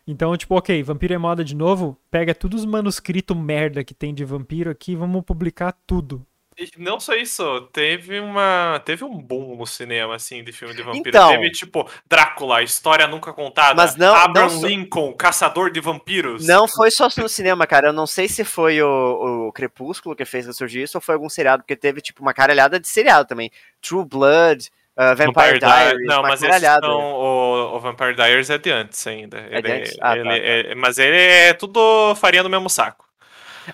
Então, 0.07 0.37
tipo, 0.37 0.55
ok, 0.55 0.81
vampiro 0.85 1.12
é 1.12 1.19
moda 1.19 1.43
de 1.43 1.57
novo, 1.57 1.99
pega 2.12 2.33
todos 2.33 2.61
os 2.61 2.67
manuscritos 2.67 3.37
merda 3.37 3.83
que 3.83 3.93
tem 3.93 4.15
de 4.15 4.25
vampiro 4.25 4.71
aqui, 4.71 4.95
vamos 4.95 5.25
publicar 5.25 5.73
tudo. 5.85 6.25
E 6.57 6.71
não 6.79 7.01
só 7.01 7.15
isso, 7.15 7.63
teve 7.73 8.21
uma. 8.21 8.81
Teve 8.85 9.05
um 9.05 9.19
boom 9.21 9.57
no 9.57 9.67
cinema, 9.67 10.15
assim, 10.15 10.45
de 10.45 10.53
filme 10.53 10.75
de 10.75 10.83
vampiro. 10.83 11.09
Então. 11.09 11.31
teve, 11.31 11.51
tipo, 11.51 11.89
Drácula, 12.09 12.63
história 12.63 13.07
nunca 13.09 13.33
contada. 13.33 13.75
Mas 13.75 13.97
não- 13.97 14.15
Abraham 14.15 14.49
não 14.61 14.67
Lincoln, 14.67 15.13
caçador 15.15 15.71
de 15.71 15.81
vampiros. 15.81 16.47
Não 16.47 16.69
foi 16.69 16.91
só 16.91 17.09
no 17.19 17.29
cinema, 17.29 17.67
cara. 17.67 17.89
Eu 17.89 17.93
não 17.93 18.07
sei 18.07 18.29
se 18.29 18.45
foi 18.45 18.81
o, 18.81 19.49
o 19.49 19.53
Crepúsculo 19.53 20.15
que 20.15 20.25
fez 20.25 20.47
surgir 20.57 20.83
isso 20.83 20.97
ou 20.97 21.01
foi 21.03 21.15
algum 21.15 21.29
seriado, 21.29 21.63
porque 21.63 21.75
teve, 21.77 22.01
tipo, 22.01 22.23
uma 22.23 22.33
caralhada 22.33 22.79
de 22.79 22.87
seriado 22.87 23.27
também. 23.29 23.51
True 23.83 24.05
Blood, 24.05 24.71
uh, 24.97 25.17
Vampire, 25.17 25.59
Di- 25.59 25.67
Diaries, 25.67 26.07
Não, 26.07 26.23
mas 26.23 26.41
são, 26.41 26.93
o, 26.93 27.77
o 27.77 27.81
Vampire 27.81 28.15
Diaries 28.15 28.51
é 28.51 28.59
de 28.59 28.71
antes 28.71 29.07
ainda. 29.07 29.39
É 29.51 29.59
Ele 29.59 29.63
de 29.63 29.73
antes? 29.73 29.97
Ah, 30.01 30.17
ele 30.17 30.25
tá, 30.25 30.31
tá. 30.31 30.37
é- 30.37 30.75
mas 30.75 30.99
ele 30.99 31.17
é 31.17 31.53
tudo 31.55 32.15
farinha 32.15 32.43
no 32.43 32.49
mesmo 32.51 32.71
saco. 32.71 33.04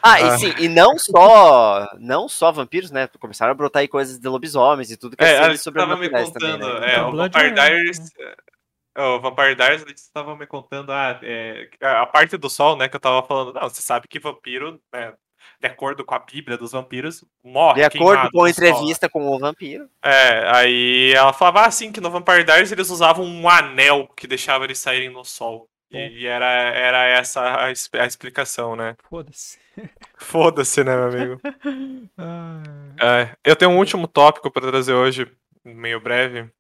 Ah, 0.02 0.14
Ah. 0.14 0.20
e 0.20 0.38
sim, 0.38 0.54
e 0.58 0.68
não 0.68 0.98
só, 0.98 1.88
não 1.98 2.28
só 2.28 2.52
vampiros, 2.52 2.90
né? 2.90 3.08
Começaram 3.18 3.52
a 3.52 3.54
brotar 3.54 3.80
aí 3.80 3.88
coisas 3.88 4.18
de 4.18 4.28
lobisomens 4.28 4.90
e 4.90 4.96
tudo 4.96 5.16
que 5.16 5.24
É, 5.24 5.36
é 5.36 5.44
eles 5.46 5.64
estavam 5.66 5.96
me 5.96 6.08
contando. 6.08 6.32
também, 6.32 6.58
né? 6.80 6.86
é, 6.86 6.92
Então, 6.92 7.10
o 7.10 7.16
Vampire 7.16 7.46
é- 7.46 7.50
Diaries. 7.50 7.98
é, 8.18 9.02
O 9.02 9.20
Vampire 9.20 9.54
Diaries, 9.54 9.82
eles 9.82 10.00
estavam 10.02 10.36
me 10.36 10.46
contando 10.46 10.92
ah, 10.92 11.18
é, 11.22 11.68
a 11.80 12.04
parte 12.06 12.36
do 12.36 12.50
sol, 12.50 12.76
né? 12.76 12.88
Que 12.88 12.96
eu 12.96 13.00
tava 13.00 13.22
falando. 13.26 13.52
Não, 13.54 13.62
você 13.68 13.80
sabe 13.80 14.06
que 14.08 14.18
vampiro, 14.18 14.80
né, 14.92 15.14
de 15.60 15.66
acordo 15.68 16.04
com 16.04 16.14
a 16.14 16.18
Bíblia 16.18 16.58
dos 16.58 16.72
vampiros, 16.72 17.24
morre. 17.42 17.76
De 17.76 17.84
acordo 17.84 18.30
com 18.30 18.42
a 18.44 18.48
no 18.48 18.54
sol. 18.54 18.64
entrevista 18.66 19.08
com 19.08 19.26
o 19.28 19.38
vampiro. 19.38 19.88
É, 20.02 20.44
aí 20.54 21.12
ela 21.14 21.32
falava 21.32 21.66
assim 21.66 21.92
que 21.92 22.00
no 22.00 22.10
Vampire 22.10 22.44
Diaries 22.44 22.72
eles 22.72 22.90
usavam 22.90 23.24
um 23.24 23.48
anel 23.48 24.08
que 24.16 24.26
deixava 24.26 24.64
eles 24.64 24.78
saírem 24.78 25.08
no 25.10 25.24
sol. 25.24 25.68
E, 25.90 25.98
É. 25.98 26.08
e 26.08 26.26
era, 26.26 26.46
era 26.46 27.04
essa 27.06 27.40
a, 27.42 27.66
a 27.66 28.06
explicação, 28.06 28.76
né? 28.76 28.96
Foda-se. 29.08 29.58
Foda-se, 30.18 30.84
né, 30.84 30.94
meu 30.96 31.04
amigo? 31.08 31.40
Ah, 32.18 32.62
É, 33.00 33.36
eu 33.44 33.56
tenho 33.56 33.70
um 33.70 33.78
último 33.78 34.06
tópico 34.06 34.50
pra 34.50 34.62
trazer 34.70 34.92
hoje, 34.92 35.30
meio 35.64 36.00
breve, 36.00 36.50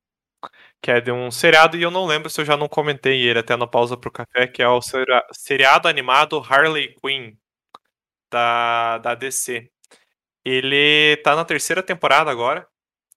que 0.82 0.90
é 0.90 1.00
de 1.00 1.12
um 1.12 1.30
seriado, 1.30 1.76
e 1.76 1.82
eu 1.82 1.90
não 1.90 2.06
lembro 2.06 2.30
se 2.30 2.40
eu 2.40 2.44
já 2.44 2.56
não 2.56 2.68
comentei 2.68 3.22
ele 3.28 3.38
até 3.40 3.56
na 3.56 3.66
pausa 3.66 3.96
pro 3.96 4.10
café, 4.12 4.46
que 4.48 4.62
é 4.62 4.68
o 4.68 4.80
seri- 4.82 5.06
seriado 5.32 5.88
animado 5.88 6.40
Harley 6.48 6.94
Quinn, 7.02 7.34
da, 8.30 8.98
da 8.98 9.14
DC. 9.14 9.70
Ele 10.44 11.16
tá 11.18 11.36
na 11.36 11.44
terceira 11.44 11.82
temporada 11.82 12.30
agora, 12.30 12.66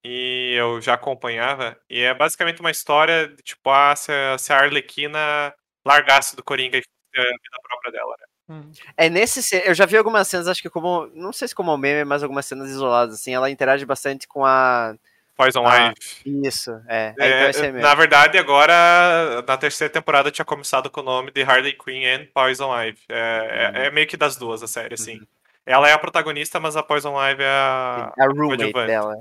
e 0.04 0.54
eu 0.58 0.80
já 0.82 0.94
acompanhava, 0.94 1.78
e 1.90 2.00
é 2.02 2.14
basicamente 2.14 2.60
uma 2.60 2.70
história 2.70 3.28
de 3.28 3.42
tipo, 3.42 3.70
ah, 3.70 3.96
se, 3.96 4.12
a- 4.12 4.38
se 4.38 4.52
a 4.52 4.58
Arlequina 4.58 5.54
largasse 5.84 6.34
do 6.36 6.42
Coringa 6.42 6.78
e 6.78 6.82
fosse 6.82 7.18
a 7.18 7.22
vida 7.30 7.58
própria 7.68 7.92
dela, 7.92 8.16
né? 8.18 8.26
hum. 8.56 8.72
É 8.96 9.08
nesse. 9.08 9.56
Eu 9.66 9.74
já 9.74 9.86
vi 9.86 9.96
algumas 9.96 10.26
cenas, 10.28 10.48
acho 10.48 10.62
que 10.62 10.70
como. 10.70 11.06
Não 11.14 11.32
sei 11.32 11.48
se 11.48 11.54
como 11.54 11.76
meme, 11.76 12.04
mas 12.04 12.22
algumas 12.22 12.46
cenas 12.46 12.68
isoladas, 12.70 13.14
assim. 13.16 13.34
Ela 13.34 13.50
interage 13.50 13.84
bastante 13.86 14.26
com 14.28 14.44
a. 14.44 14.94
Poison 15.36 15.66
Ah, 15.66 15.88
Ivy. 16.24 16.46
Isso, 16.46 16.70
é. 16.86 17.12
é, 17.18 17.28
É, 17.46 17.50
então 17.50 17.64
é 17.64 17.72
na 17.72 17.92
verdade, 17.96 18.38
agora, 18.38 19.42
na 19.44 19.56
terceira 19.56 19.92
temporada, 19.92 20.30
tinha 20.30 20.44
começado 20.44 20.88
com 20.88 21.00
o 21.00 21.04
nome 21.04 21.32
de 21.32 21.42
Harley 21.42 21.72
Quinn 21.72 22.04
and 22.06 22.26
Poison 22.32 22.72
Ivy. 22.72 23.00
É, 23.08 23.16
é- 23.18 23.68
Uhum. 23.80 23.84
é 23.86 23.90
meio 23.90 24.06
que 24.06 24.16
das 24.16 24.36
duas 24.36 24.62
a 24.62 24.68
série, 24.68 24.94
assim. 24.94 25.20
Ela 25.66 25.88
é 25.88 25.92
a 25.92 25.98
protagonista, 25.98 26.60
mas 26.60 26.76
a 26.76 26.82
Poison 26.82 27.16
Ivy 27.18 27.42
é 27.42 27.46
a, 27.46 28.12
A 28.18 28.26
roommate 28.26 28.72
dela. 28.72 29.16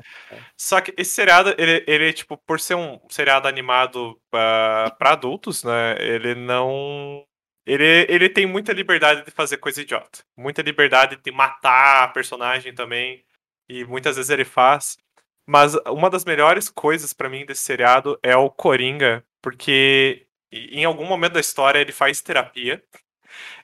Só 0.57 0.81
que 0.81 0.93
esse 0.97 1.11
seriado, 1.11 1.55
ele, 1.57 1.83
ele 1.87 2.11
tipo, 2.11 2.37
por 2.37 2.59
ser 2.59 2.75
um 2.75 2.99
seriado 3.09 3.47
animado 3.47 4.19
pra 4.29 4.93
pra 4.99 5.11
adultos, 5.11 5.63
né? 5.63 5.95
Ele 5.99 6.35
não. 6.35 7.25
Ele, 7.65 8.05
ele 8.09 8.27
tem 8.27 8.45
muita 8.45 8.73
liberdade 8.73 9.23
de 9.23 9.31
fazer 9.31 9.57
coisa 9.57 9.81
idiota. 9.81 10.19
Muita 10.37 10.61
liberdade 10.61 11.17
de 11.23 11.31
matar 11.31 12.03
a 12.03 12.07
personagem 12.09 12.73
também. 12.73 13.23
E 13.69 13.85
muitas 13.85 14.17
vezes 14.17 14.29
ele 14.29 14.43
faz. 14.43 14.97
Mas 15.47 15.75
uma 15.87 16.09
das 16.09 16.25
melhores 16.25 16.69
coisas 16.69 17.13
pra 17.13 17.29
mim 17.29 17.45
desse 17.45 17.61
seriado 17.61 18.19
é 18.21 18.35
o 18.35 18.49
Coringa, 18.49 19.23
porque 19.41 20.25
em 20.51 20.83
algum 20.85 21.05
momento 21.05 21.33
da 21.33 21.39
história 21.39 21.79
ele 21.79 21.91
faz 21.93 22.21
terapia. 22.21 22.83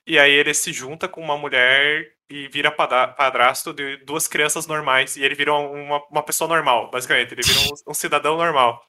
E 0.08 0.18
aí 0.18 0.32
ele 0.32 0.54
se 0.54 0.72
junta 0.74 1.08
com 1.08 1.22
uma 1.22 1.38
mulher 1.38 2.14
e 2.30 2.48
vira 2.48 2.72
padrasto 2.72 3.74
de 3.74 3.98
duas 3.98 4.28
crianças 4.28 4.68
normais. 4.68 5.16
E 5.16 5.24
ele 5.24 5.36
vira 5.36 5.54
uma, 5.54 6.02
uma 6.10 6.24
pessoa 6.24 6.48
normal, 6.48 6.90
basicamente. 6.92 7.34
Ele 7.34 7.42
vira 7.44 7.60
um, 7.62 7.92
um 7.92 7.94
cidadão 7.94 8.38
normal. 8.38 8.82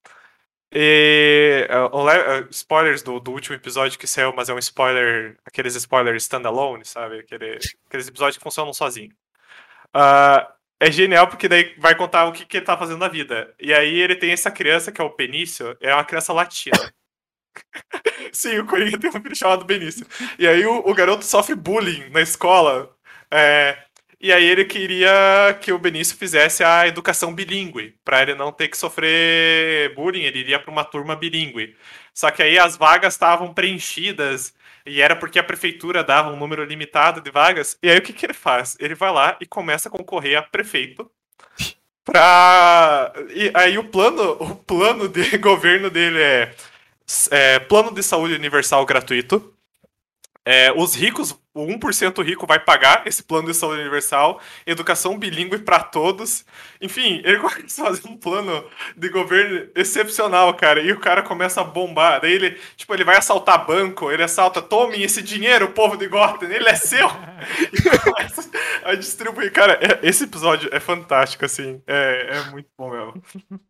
E. 0.72 1.66
uh, 1.70 1.96
uh, 1.96 2.48
spoilers 2.50 3.02
do, 3.02 3.18
do 3.18 3.32
último 3.32 3.56
episódio 3.56 3.98
que 3.98 4.06
saiu, 4.06 4.32
mas 4.34 4.48
é 4.48 4.54
um 4.54 4.58
spoiler. 4.58 5.38
Aqueles 5.44 5.74
spoilers 5.74 6.24
standalone, 6.24 6.84
sabe? 6.84 7.20
Aquele, 7.20 7.58
aqueles 7.86 8.08
episódios 8.08 8.36
que 8.36 8.42
funcionam 8.44 8.72
sozinho. 8.72 9.12
Ah, 9.92 10.54
é 10.80 10.90
genial 10.90 11.28
porque 11.28 11.48
daí 11.48 11.74
vai 11.78 11.94
contar 11.94 12.26
o 12.26 12.32
que, 12.32 12.46
que 12.46 12.56
ele 12.58 12.66
tá 12.66 12.76
fazendo 12.76 12.98
na 12.98 13.08
vida. 13.08 13.54
E 13.60 13.72
aí 13.72 14.00
ele 14.00 14.16
tem 14.16 14.32
essa 14.32 14.50
criança 14.50 14.92
que 14.92 15.00
é 15.00 15.04
o 15.04 15.14
Benício, 15.14 15.76
é 15.80 15.94
uma 15.94 16.04
criança 16.04 16.32
latina. 16.32 16.92
Sim, 18.32 18.58
o 18.60 18.66
Coringa 18.66 18.98
tem 18.98 19.10
um 19.10 19.12
filho 19.12 19.36
chamado 19.36 19.64
Benício. 19.64 20.06
E 20.38 20.46
aí 20.46 20.64
o, 20.64 20.78
o 20.78 20.94
garoto 20.94 21.24
sofre 21.24 21.54
bullying 21.54 22.08
na 22.10 22.20
escola. 22.22 22.94
É, 23.30 23.78
e 24.20 24.32
aí 24.32 24.44
ele 24.44 24.64
queria 24.64 25.58
que 25.60 25.72
o 25.72 25.78
Benício 25.78 26.16
fizesse 26.16 26.62
a 26.62 26.86
educação 26.86 27.34
bilíngue, 27.34 27.94
pra 28.04 28.22
ele 28.22 28.34
não 28.34 28.52
ter 28.52 28.68
que 28.68 28.76
sofrer 28.76 29.94
bullying, 29.94 30.22
ele 30.22 30.40
iria 30.40 30.58
pra 30.58 30.70
uma 30.70 30.84
turma 30.84 31.16
bilíngue. 31.16 31.76
Só 32.14 32.30
que 32.30 32.42
aí 32.42 32.58
as 32.58 32.76
vagas 32.76 33.14
estavam 33.14 33.54
preenchidas 33.54 34.54
e 34.84 35.00
era 35.00 35.16
porque 35.16 35.38
a 35.38 35.44
prefeitura 35.44 36.04
dava 36.04 36.30
um 36.30 36.36
número 36.36 36.64
limitado 36.64 37.20
de 37.20 37.30
vagas. 37.30 37.78
E 37.82 37.88
aí 37.90 37.98
o 37.98 38.02
que, 38.02 38.12
que 38.12 38.26
ele 38.26 38.34
faz? 38.34 38.76
Ele 38.80 38.94
vai 38.94 39.12
lá 39.12 39.36
e 39.40 39.46
começa 39.46 39.88
a 39.88 39.92
concorrer 39.92 40.36
a 40.38 40.42
prefeito 40.42 41.10
pra. 42.04 43.12
E 43.30 43.50
aí 43.54 43.78
o 43.78 43.84
plano, 43.84 44.32
o 44.40 44.56
plano 44.56 45.08
de 45.08 45.36
governo 45.38 45.90
dele 45.90 46.20
é, 46.20 46.54
é 47.30 47.58
plano 47.60 47.92
de 47.92 48.02
saúde 48.02 48.34
universal 48.34 48.84
gratuito. 48.84 49.54
É, 50.44 50.72
os 50.72 50.94
ricos, 50.94 51.38
o 51.52 51.66
1% 51.66 52.22
rico 52.24 52.46
vai 52.46 52.60
pagar 52.60 53.06
esse 53.06 53.22
plano 53.22 53.48
de 53.48 53.54
saúde 53.54 53.80
universal, 53.80 54.40
educação 54.66 55.18
bilíngue 55.18 55.58
para 55.58 55.80
todos. 55.80 56.44
Enfim, 56.80 57.20
ele 57.24 57.38
começa 57.38 57.82
a 57.82 57.86
fazer 57.86 58.08
um 58.08 58.16
plano 58.16 58.64
de 58.96 59.08
governo 59.08 59.68
excepcional, 59.74 60.54
cara. 60.54 60.80
E 60.80 60.92
o 60.92 61.00
cara 61.00 61.22
começa 61.22 61.60
a 61.60 61.64
bombar. 61.64 62.20
Daí 62.20 62.32
ele, 62.32 62.50
tipo, 62.76 62.94
ele 62.94 63.04
vai 63.04 63.16
assaltar 63.16 63.66
banco, 63.66 64.10
ele 64.10 64.22
assalta, 64.22 64.62
tomem 64.62 65.02
esse 65.02 65.22
dinheiro, 65.22 65.70
povo 65.72 65.96
de 65.96 66.06
Gotham, 66.06 66.50
ele 66.50 66.68
é 66.68 66.74
seu. 66.74 67.08
E 67.72 67.98
começa 67.98 68.50
a 68.84 68.94
distribuir. 68.94 69.52
Cara, 69.52 69.78
é- 69.80 70.06
esse 70.06 70.24
episódio 70.24 70.68
é 70.72 70.78
fantástico, 70.80 71.44
assim. 71.44 71.82
É, 71.86 72.38
é 72.38 72.50
muito 72.50 72.68
bom 72.76 72.90
mesmo. 72.90 73.22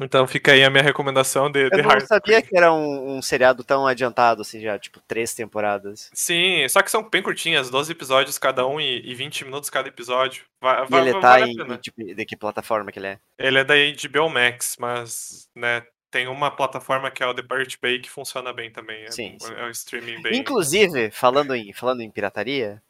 Então 0.00 0.26
fica 0.26 0.52
aí 0.52 0.64
a 0.64 0.70
minha 0.70 0.82
recomendação 0.82 1.50
de, 1.50 1.68
de 1.70 1.76
Eu 1.76 1.82
não 1.82 1.90
Hard 1.90 2.06
sabia 2.06 2.40
que 2.42 2.56
era 2.56 2.72
um, 2.72 3.16
um 3.16 3.22
seriado 3.22 3.62
tão 3.62 3.86
adiantado, 3.86 4.42
assim, 4.42 4.60
já, 4.60 4.78
tipo, 4.78 5.00
três 5.06 5.34
temporadas. 5.34 6.10
Sim, 6.12 6.66
só 6.68 6.82
que 6.82 6.90
são 6.90 7.08
bem 7.08 7.22
curtinhas, 7.22 7.70
12 7.70 7.92
episódios 7.92 8.38
cada 8.38 8.66
um 8.66 8.80
e, 8.80 9.00
e 9.04 9.14
20 9.14 9.44
minutos 9.44 9.70
cada 9.70 9.88
episódio. 9.88 10.44
Vai, 10.60 10.80
E 10.90 10.94
ele 10.94 11.12
vai- 11.12 11.20
tá 11.20 11.28
vale 11.38 11.52
em, 11.52 11.72
em, 11.72 11.76
tipo, 11.76 12.02
de 12.02 12.24
que 12.24 12.36
plataforma 12.36 12.90
que 12.90 12.98
ele 12.98 13.08
é? 13.08 13.18
Ele 13.38 13.58
é 13.58 13.64
da 13.64 13.74
HBO 13.74 14.28
Max, 14.30 14.76
mas 14.78 15.48
né, 15.54 15.82
tem 16.10 16.26
uma 16.26 16.50
plataforma 16.50 17.10
que 17.10 17.22
é 17.22 17.26
o 17.26 17.34
The 17.34 17.42
Pirate 17.42 17.78
Bay 17.80 17.98
que 18.00 18.10
funciona 18.10 18.52
bem 18.52 18.70
também. 18.70 19.04
É, 19.04 19.10
Sim, 19.10 19.36
sim. 19.40 19.52
é 19.54 19.64
um 19.64 19.70
streaming 19.70 20.22
bem. 20.22 20.36
Inclusive, 20.38 21.10
falando 21.10 21.54
em, 21.54 21.72
falando 21.72 22.00
em 22.00 22.10
pirataria, 22.10 22.82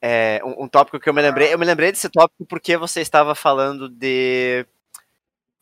é, 0.00 0.40
um, 0.44 0.64
um 0.64 0.68
tópico 0.68 1.00
que 1.00 1.08
eu 1.08 1.14
me 1.14 1.22
lembrei, 1.22 1.52
eu 1.54 1.58
me 1.58 1.64
lembrei 1.64 1.90
desse 1.90 2.10
tópico 2.10 2.44
porque 2.44 2.76
você 2.76 3.00
estava 3.00 3.34
falando 3.34 3.88
de 3.88 4.66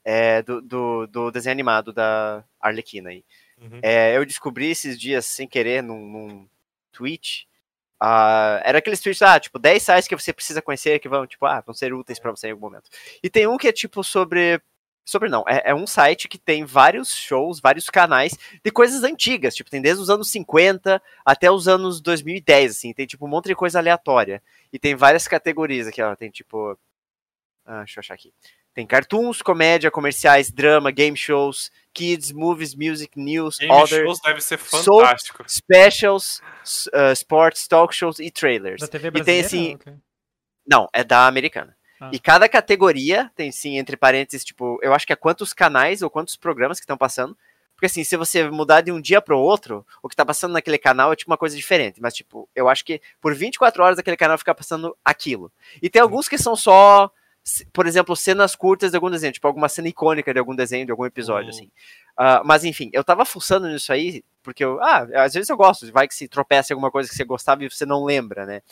é, 0.05 0.42
do, 0.42 0.61
do, 0.61 1.07
do 1.07 1.30
desenho 1.30 1.53
animado 1.53 1.92
da 1.92 2.44
Arlequina 2.61 3.11
aí. 3.11 3.24
Uhum. 3.61 3.78
É, 3.82 4.16
eu 4.16 4.24
descobri 4.26 4.70
esses 4.70 4.98
dias 4.98 5.26
sem 5.26 5.46
querer 5.46 5.82
num, 5.82 6.05
num 6.05 6.48
tweet. 6.92 7.48
ah, 8.00 8.61
era 8.64 8.78
aqueles 8.78 9.00
tweets, 9.00 9.22
ah, 9.22 9.38
tipo, 9.38 9.59
10 9.59 9.82
sites 9.82 10.09
que 10.09 10.16
você 10.16 10.32
precisa 10.32 10.61
conhecer 10.61 10.98
que 10.98 11.09
vão, 11.09 11.26
tipo, 11.26 11.46
ah, 11.46 11.61
vão 11.61 11.74
ser 11.74 11.92
úteis 11.94 12.18
pra 12.18 12.30
você 12.32 12.48
em 12.48 12.50
algum 12.50 12.66
momento. 12.66 12.90
E 13.22 13.30
tem 13.30 13.46
um 13.46 13.57
que 13.57 13.68
é 13.68 13.72
tipo 13.72 14.03
sobre. 14.03 14.61
Sobre 15.05 15.28
não, 15.28 15.44
é, 15.48 15.62
é 15.70 15.74
um 15.74 15.84
site 15.86 16.28
que 16.28 16.38
tem 16.38 16.64
vários 16.64 17.12
shows, 17.12 17.61
vários 17.61 17.90
canais 17.90 18.38
de 18.64 18.70
coisas 18.70 19.03
antigas, 19.03 19.53
tipo, 19.53 19.68
tem 19.68 19.82
desde 19.82 20.00
os 20.00 20.09
anos 20.09 20.30
50 20.30 21.03
até 21.24 21.50
os 21.50 21.66
anos 21.66 22.00
2010, 22.00 22.70
assim, 22.70 22.92
tem 22.92 23.05
tipo 23.05 23.26
um 23.26 23.28
monte 23.28 23.46
de 23.46 23.57
coisa 23.57 23.80
aleatória. 23.80 24.40
E 24.72 24.78
tem 24.78 24.94
várias 24.94 25.26
categorias 25.26 25.88
aqui, 25.88 26.00
ó, 26.03 26.14
tem 26.16 26.30
tipo. 26.30 26.78
Ah, 27.66 27.78
deixa 27.78 27.98
eu 27.98 28.00
achar 28.00 28.14
aqui. 28.14 28.32
Tem 28.74 28.86
cartoons, 28.86 29.42
comédia, 29.42 29.90
comerciais, 29.90 30.50
drama, 30.50 30.90
game 30.90 31.16
shows, 31.16 31.70
kids, 31.92 32.32
movies, 32.32 32.74
music, 32.74 33.18
news, 33.18 33.58
Game 33.58 33.70
other, 33.72 34.04
shows 34.04 34.18
deve 34.20 34.40
ser 34.40 34.56
fantástico. 34.56 35.44
specials, 35.46 36.40
uh, 36.94 37.12
sports, 37.12 37.68
talk 37.68 37.94
shows 37.94 38.18
e 38.18 38.30
trailers. 38.30 38.80
Da 38.80 38.88
TV 38.88 39.08
E 39.08 39.10
tem 39.12 39.22
brasileira? 39.42 39.46
assim- 39.46 39.74
o 39.74 39.78
quê? 39.78 39.92
Não, 40.66 40.88
é 40.92 41.04
da 41.04 41.26
americana. 41.26 41.76
Ah. 42.00 42.10
E 42.12 42.18
cada 42.18 42.48
categoria 42.48 43.30
tem 43.36 43.52
sim, 43.52 43.76
entre 43.78 43.96
parênteses, 43.96 44.44
tipo, 44.44 44.78
eu 44.82 44.94
acho 44.94 45.06
que 45.06 45.12
é 45.12 45.16
quantos 45.16 45.52
canais 45.52 46.02
ou 46.02 46.08
quantos 46.10 46.36
programas 46.36 46.78
que 46.78 46.84
estão 46.84 46.96
passando. 46.96 47.36
Porque 47.74 47.86
assim, 47.86 48.04
se 48.04 48.16
você 48.16 48.48
mudar 48.48 48.80
de 48.80 48.92
um 48.92 49.00
dia 49.00 49.20
pro 49.20 49.38
outro, 49.38 49.84
o 50.02 50.08
que 50.08 50.14
tá 50.16 50.24
passando 50.24 50.52
naquele 50.52 50.78
canal 50.78 51.12
é 51.12 51.16
tipo 51.16 51.30
uma 51.30 51.36
coisa 51.36 51.56
diferente. 51.56 52.00
Mas, 52.00 52.14
tipo, 52.14 52.48
eu 52.54 52.68
acho 52.68 52.84
que 52.84 53.00
por 53.20 53.34
24 53.34 53.82
horas 53.82 53.98
aquele 53.98 54.16
canal 54.16 54.38
fica 54.38 54.54
passando 54.54 54.96
aquilo. 55.04 55.52
E 55.82 55.90
tem 55.90 56.00
alguns 56.00 56.28
que 56.28 56.38
são 56.38 56.54
só, 56.54 57.10
por 57.72 57.86
exemplo, 57.86 58.14
cenas 58.16 58.55
curtas 58.55 58.90
de 58.93 58.97
algum 58.97 59.11
desenho, 59.11 59.32
tipo, 59.32 59.47
alguma 59.47 59.68
cena 59.68 59.88
icônica 59.88 60.32
de 60.32 60.38
algum 60.38 60.55
desenho, 60.55 60.84
de 60.86 60.93
algum 60.93 61.05
episódio, 61.05 61.51
Uhum. 61.51 61.57
assim. 61.57 61.70
Ah, 62.16 62.43
mas 62.45 62.64
enfim, 62.64 62.90
eu 62.93 63.03
tava 63.03 63.24
fuçando 63.24 63.68
nisso 63.68 63.93
aí, 63.93 64.24
porque 64.43 64.64
eu, 64.64 64.80
ah, 64.82 65.07
às 65.24 65.34
vezes 65.34 65.49
eu 65.49 65.57
gosto, 65.57 65.90
vai 65.93 66.07
que 66.07 66.14
se 66.14 66.28
tropeça 66.28 66.72
em 66.72 66.74
alguma 66.74 66.90
coisa 66.90 67.09
que 67.09 67.14
você 67.14 67.24
gostava 67.24 67.64
e 67.64 67.70
você 67.70 67.84
não 67.86 68.05
lembra, 68.05 68.47
né? 68.47 68.62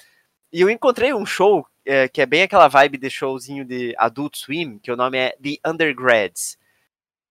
E 0.52 0.60
eu 0.60 0.70
encontrei 0.70 1.12
um 1.14 1.24
show 1.26 1.66
é, 1.84 2.08
que 2.08 2.20
é 2.20 2.26
bem 2.26 2.42
aquela 2.42 2.68
vibe 2.68 2.98
de 2.98 3.08
showzinho 3.10 3.64
de 3.64 3.94
Adult 3.98 4.36
Swim, 4.36 4.78
que 4.78 4.90
o 4.92 4.96
nome 4.96 5.18
é 5.18 5.36
The 5.42 5.56
Undergrads. 5.68 6.58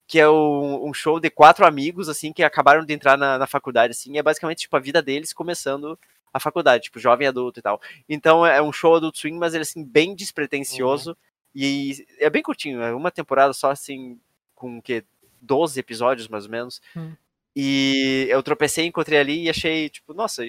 Que 0.07 0.19
é 0.19 0.27
um, 0.29 0.87
um 0.89 0.93
show 0.93 1.19
de 1.19 1.29
quatro 1.29 1.65
amigos, 1.65 2.09
assim, 2.09 2.33
que 2.33 2.43
acabaram 2.43 2.83
de 2.83 2.93
entrar 2.93 3.15
na, 3.17 3.37
na 3.37 3.45
faculdade, 3.45 3.91
assim, 3.91 4.13
e 4.13 4.17
é 4.17 4.23
basicamente, 4.23 4.59
tipo, 4.61 4.75
a 4.75 4.79
vida 4.79 5.01
deles 5.03 5.31
começando 5.33 5.97
a 6.33 6.39
faculdade, 6.39 6.85
tipo, 6.85 6.99
jovem 6.99 7.27
adulto 7.27 7.59
e 7.59 7.61
tal. 7.61 7.79
Então 8.07 8.45
é 8.45 8.61
um 8.61 8.71
show 8.71 8.95
Adult 8.95 9.15
Swim, 9.17 9.33
mas 9.37 9.53
ele, 9.53 9.61
assim, 9.63 9.83
bem 9.83 10.15
despretensioso, 10.15 11.15
e 11.55 12.05
é 12.19 12.29
bem 12.29 12.41
curtinho, 12.43 12.81
é 12.81 12.93
uma 12.93 13.11
temporada 13.11 13.53
só, 13.53 13.71
assim, 13.71 14.19
com, 14.55 14.77
o 14.77 14.81
quê, 14.81 15.03
12 15.41 15.79
episódios, 15.79 16.27
mais 16.27 16.45
ou 16.45 16.51
menos. 16.51 16.81
Hum. 16.95 17.13
E 17.55 18.27
eu 18.29 18.41
tropecei, 18.43 18.85
encontrei 18.85 19.19
ali 19.19 19.43
e 19.45 19.49
achei, 19.49 19.89
tipo, 19.89 20.13
nossa, 20.13 20.43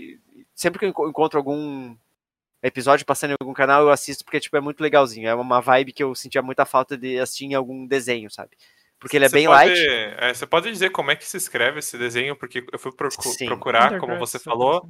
sempre 0.55 0.79
que 0.79 0.85
eu 0.85 0.89
enco- 0.91 1.09
encontro 1.09 1.39
algum 1.39 1.97
episódio 2.63 3.07
passando 3.07 3.31
em 3.33 3.37
algum 3.41 3.55
canal, 3.55 3.83
eu 3.83 3.91
assisto 3.91 4.25
porque, 4.25 4.39
tipo, 4.39 4.57
é 4.57 4.61
muito 4.61 4.81
legalzinho. 4.83 5.27
É 5.29 5.35
uma 5.35 5.61
vibe 5.61 5.93
que 5.93 6.03
eu 6.05 6.15
sentia 6.15 6.43
muita 6.43 6.65
falta 6.67 6.97
de 6.97 7.19
assistir 7.19 7.47
em 7.47 7.55
algum 7.55 7.87
desenho, 7.87 8.31
sabe? 8.31 8.51
Porque 8.99 9.17
ele 9.17 9.25
é 9.25 9.29
Você 9.31 9.35
bem 9.35 9.47
pode- 9.47 9.71
light. 9.71 9.87
é, 10.19 10.35
você 10.35 10.47
pode 10.47 10.71
dizer 10.71 10.91
como 10.91 11.11
é 11.11 11.17
que 11.17 11.25
se 11.25 11.39
escreve 11.39 11.79
esse 11.79 11.97
desenho? 11.97 12.37
Porque 12.37 12.63
eu 12.71 12.79
fui 12.79 12.93
procu- 12.93 13.23
Sim. 13.23 13.47
procurar, 13.47 13.99
como 13.99 14.19
você 14.19 14.39
falou. 14.39 14.87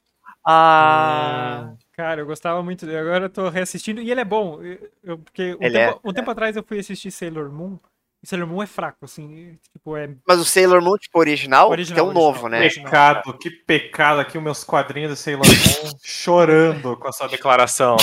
Ah. 0.45 1.75
Cara, 1.93 2.21
eu 2.21 2.27
gostava 2.27 2.63
muito 2.63 2.85
dele. 2.85 2.99
Agora 2.99 3.27
eu 3.27 3.31
tô 3.31 3.49
reassistindo. 3.49 4.01
E 4.01 4.11
ele 4.11 4.21
é 4.21 4.25
bom. 4.25 4.61
eu- 4.63 4.91
eu- 5.05 5.19
porque 5.19 5.55
um, 5.55 5.59
tempo, 5.59 6.01
é, 6.05 6.09
um 6.11 6.13
tempo 6.13 6.31
atrás 6.31 6.57
eu 6.57 6.65
fui 6.65 6.79
assistir 6.81 7.11
Sailor 7.13 7.51
Moon. 7.51 7.79
E 8.23 8.27
Sailor 8.27 8.49
Moon 8.49 8.63
é 8.63 8.67
fraco, 8.67 9.05
assim. 9.05 9.59
Tipo, 9.73 9.97
é. 9.97 10.15
Mas 10.27 10.41
o 10.41 10.45
Sailor 10.45 10.83
Moon, 10.83 10.97
tipo, 10.97 11.19
original, 11.19 11.71
Original, 11.71 11.95
que 11.95 12.01
é 12.01 12.03
um 12.03 12.07
original. 12.07 12.33
novo, 12.33 12.49
né? 12.49 12.61
Original. 12.61 12.87
Pecado, 12.87 13.39
que 13.39 13.51
pecado 13.51 14.21
aqui, 14.21 14.39
os 14.39 14.45
meus 14.45 14.65
quadrinhos 14.65 15.13
de 15.13 15.19
Sailor 15.19 15.47
Moon 15.47 15.91
chorando 16.03 16.97
com 16.97 17.09
a 17.09 17.13
sua 17.13 17.29
declaração. 17.29 17.97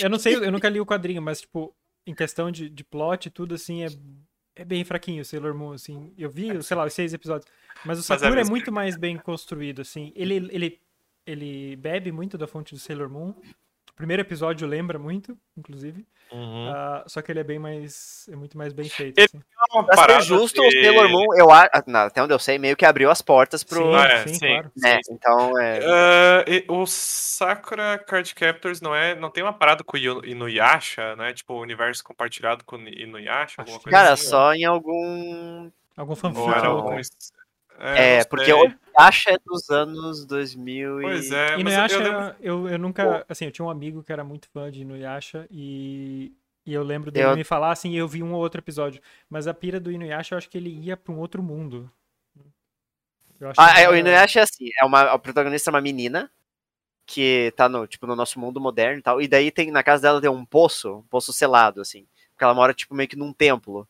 Eu 0.00 0.10
não 0.10 0.18
sei, 0.18 0.34
eu 0.34 0.52
nunca 0.52 0.68
li 0.68 0.80
o 0.80 0.86
quadrinho, 0.86 1.22
mas, 1.22 1.40
tipo, 1.40 1.74
em 2.06 2.14
questão 2.14 2.50
de, 2.50 2.68
de 2.68 2.84
plot 2.84 3.26
e 3.26 3.30
tudo, 3.30 3.54
assim, 3.54 3.84
é, 3.84 3.88
é 4.56 4.64
bem 4.64 4.84
fraquinho 4.84 5.22
o 5.22 5.24
Sailor 5.24 5.54
Moon, 5.54 5.72
assim. 5.72 6.12
Eu 6.18 6.30
vi, 6.30 6.62
sei 6.62 6.76
lá, 6.76 6.84
os 6.84 6.92
seis 6.92 7.14
episódios. 7.14 7.50
Mas 7.84 7.98
o 7.98 8.04
Mas 8.08 8.22
é 8.22 8.26
Sakura 8.26 8.40
é, 8.42 8.44
muito 8.44 8.70
mais 8.70 8.96
bem 8.96 9.16
construído, 9.16 9.80
assim. 9.80 10.12
Ele, 10.14 10.34
ele, 10.50 10.80
ele 11.26 11.76
bebe 11.76 12.12
muito 12.12 12.36
da 12.36 12.46
fonte 12.46 12.74
do 12.74 12.80
Sailor 12.80 13.08
Moon. 13.08 13.34
O 14.00 14.02
primeiro 14.02 14.22
episódio 14.22 14.66
lembra 14.66 14.98
muito, 14.98 15.36
inclusive. 15.54 16.06
Uhum. 16.32 16.70
Ah, 16.72 17.04
só 17.06 17.20
que 17.20 17.30
ele 17.30 17.40
é 17.40 17.44
bem 17.44 17.58
mais. 17.58 18.26
É 18.32 18.34
muito 18.34 18.56
mais 18.56 18.72
bem 18.72 18.88
feito. 18.88 19.18
Ele- 19.18 19.28
assim. 19.30 19.84
Pra 19.84 20.04
ser 20.04 20.22
justo, 20.22 20.62
de- 20.62 20.66
o 20.68 20.70
Sailor 20.70 21.08
Moon, 21.10 21.34
eu 21.36 21.50
acho. 21.50 21.68
Até 21.94 22.22
onde 22.22 22.32
eu 22.32 22.38
sei, 22.38 22.58
meio 22.58 22.76
que 22.78 22.86
abriu 22.86 23.10
as 23.10 23.20
portas 23.20 23.62
pro. 23.62 23.82
Sim, 23.82 23.94
Ah, 23.94 24.06
é, 24.06 24.26
sim, 24.26 24.34
sim. 24.34 24.46
claro. 24.46 24.70
né? 24.74 24.98
Então, 25.10 25.58
é. 25.60 25.80
E- 26.48 26.64
o 26.66 26.86
Sakura 26.86 27.98
Card 27.98 28.34
Captors 28.34 28.80
não 28.80 28.94
é, 28.94 29.14
não 29.14 29.28
tem 29.28 29.42
uma 29.44 29.52
parada 29.52 29.84
com 29.84 29.96
o 29.96 30.00
Inu- 30.00 30.24
Inuyasha, 30.24 31.14
né? 31.16 31.34
Tipo, 31.34 31.52
o 31.54 31.60
universo 31.60 32.02
compartilhado 32.02 32.64
com 32.64 32.76
o 32.76 32.88
Inuyasha, 32.88 33.56
alguma 33.60 33.78
coisa 33.80 33.98
Cara, 33.98 34.12
assim, 34.14 34.26
só 34.28 34.54
em 34.54 34.64
algum. 34.64 35.70
Algum 35.94 36.12
Ou 36.12 36.16
fanfic 36.16 36.48
era 36.48 36.70
ou 36.70 36.78
algum... 36.78 36.96
É, 37.82 38.18
não 38.18 38.24
porque 38.28 38.52
o 38.52 38.72
Yasha 38.98 39.30
é 39.30 39.38
dos 39.44 39.70
anos 39.70 40.24
2000 40.26 41.00
e. 41.00 41.02
Pois 41.02 41.30
é, 41.32 41.46
E 41.58 41.64
mas 41.64 41.72
Inuyasha, 41.72 41.94
eu 41.94 42.00
lembro... 42.02 42.36
eu, 42.40 42.68
eu 42.68 42.78
nunca. 42.78 43.24
Assim, 43.28 43.46
eu 43.46 43.50
tinha 43.52 43.64
um 43.64 43.70
amigo 43.70 44.02
que 44.02 44.12
era 44.12 44.22
muito 44.22 44.48
fã 44.50 44.70
de 44.70 44.82
Inuyasha 44.82 45.46
e. 45.50 46.32
E 46.66 46.74
eu 46.74 46.82
lembro 46.82 47.10
dele 47.10 47.26
Eu- 47.26 47.36
me 47.36 47.42
falar 47.42 47.72
assim, 47.72 47.90
e 47.90 47.96
eu 47.96 48.06
vi 48.06 48.22
um 48.22 48.34
ou 48.34 48.40
outro 48.40 48.60
episódio. 48.60 49.00
Mas 49.30 49.46
a 49.46 49.54
pira 49.54 49.80
do 49.80 49.90
Inuyasha, 49.90 50.34
eu 50.34 50.38
acho 50.38 50.48
que 50.48 50.58
ele 50.58 50.68
ia 50.70 50.96
pra 50.96 51.12
um 51.12 51.18
outro 51.18 51.42
mundo. 51.42 51.90
Eu 53.40 53.48
acho 53.48 53.60
Ah, 53.60 53.72
que 53.74 53.80
é, 53.80 53.88
o 53.88 53.92
era- 53.92 53.98
Inuyasha 53.98 54.40
é 54.40 54.42
assim, 54.42 54.68
é 54.80 54.84
uma, 54.84 55.00
a 55.12 55.18
protagonista 55.18 55.70
é 55.70 55.72
uma 55.72 55.80
menina 55.80 56.30
que 57.06 57.52
tá 57.56 57.68
no, 57.68 57.86
tipo, 57.86 58.06
no 58.06 58.14
nosso 58.14 58.38
mundo 58.38 58.60
moderno 58.60 58.98
e 59.00 59.02
tal, 59.02 59.20
e 59.20 59.26
daí 59.26 59.50
tem, 59.50 59.70
na 59.70 59.82
casa 59.82 60.02
dela 60.02 60.20
tem 60.20 60.30
um 60.30 60.44
poço, 60.44 60.98
um 60.98 61.02
poço 61.02 61.32
selado, 61.32 61.80
assim, 61.80 62.06
porque 62.32 62.44
ela 62.44 62.54
mora, 62.54 62.72
tipo, 62.72 62.94
meio 62.94 63.08
que 63.08 63.16
num 63.16 63.32
templo, 63.32 63.88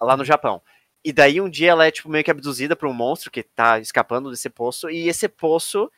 lá 0.00 0.16
no 0.16 0.24
Japão. 0.24 0.60
E 1.04 1.12
daí 1.12 1.40
um 1.40 1.50
dia 1.50 1.70
ela 1.72 1.86
é, 1.86 1.90
tipo, 1.90 2.08
meio 2.08 2.24
que 2.24 2.30
abduzida 2.30 2.74
por 2.74 2.88
um 2.88 2.94
monstro 2.94 3.30
que 3.30 3.42
tá 3.42 3.78
escapando 3.78 4.30
desse 4.30 4.48
poço, 4.48 4.88
e 4.88 5.08
esse 5.08 5.28
poço, 5.28 5.90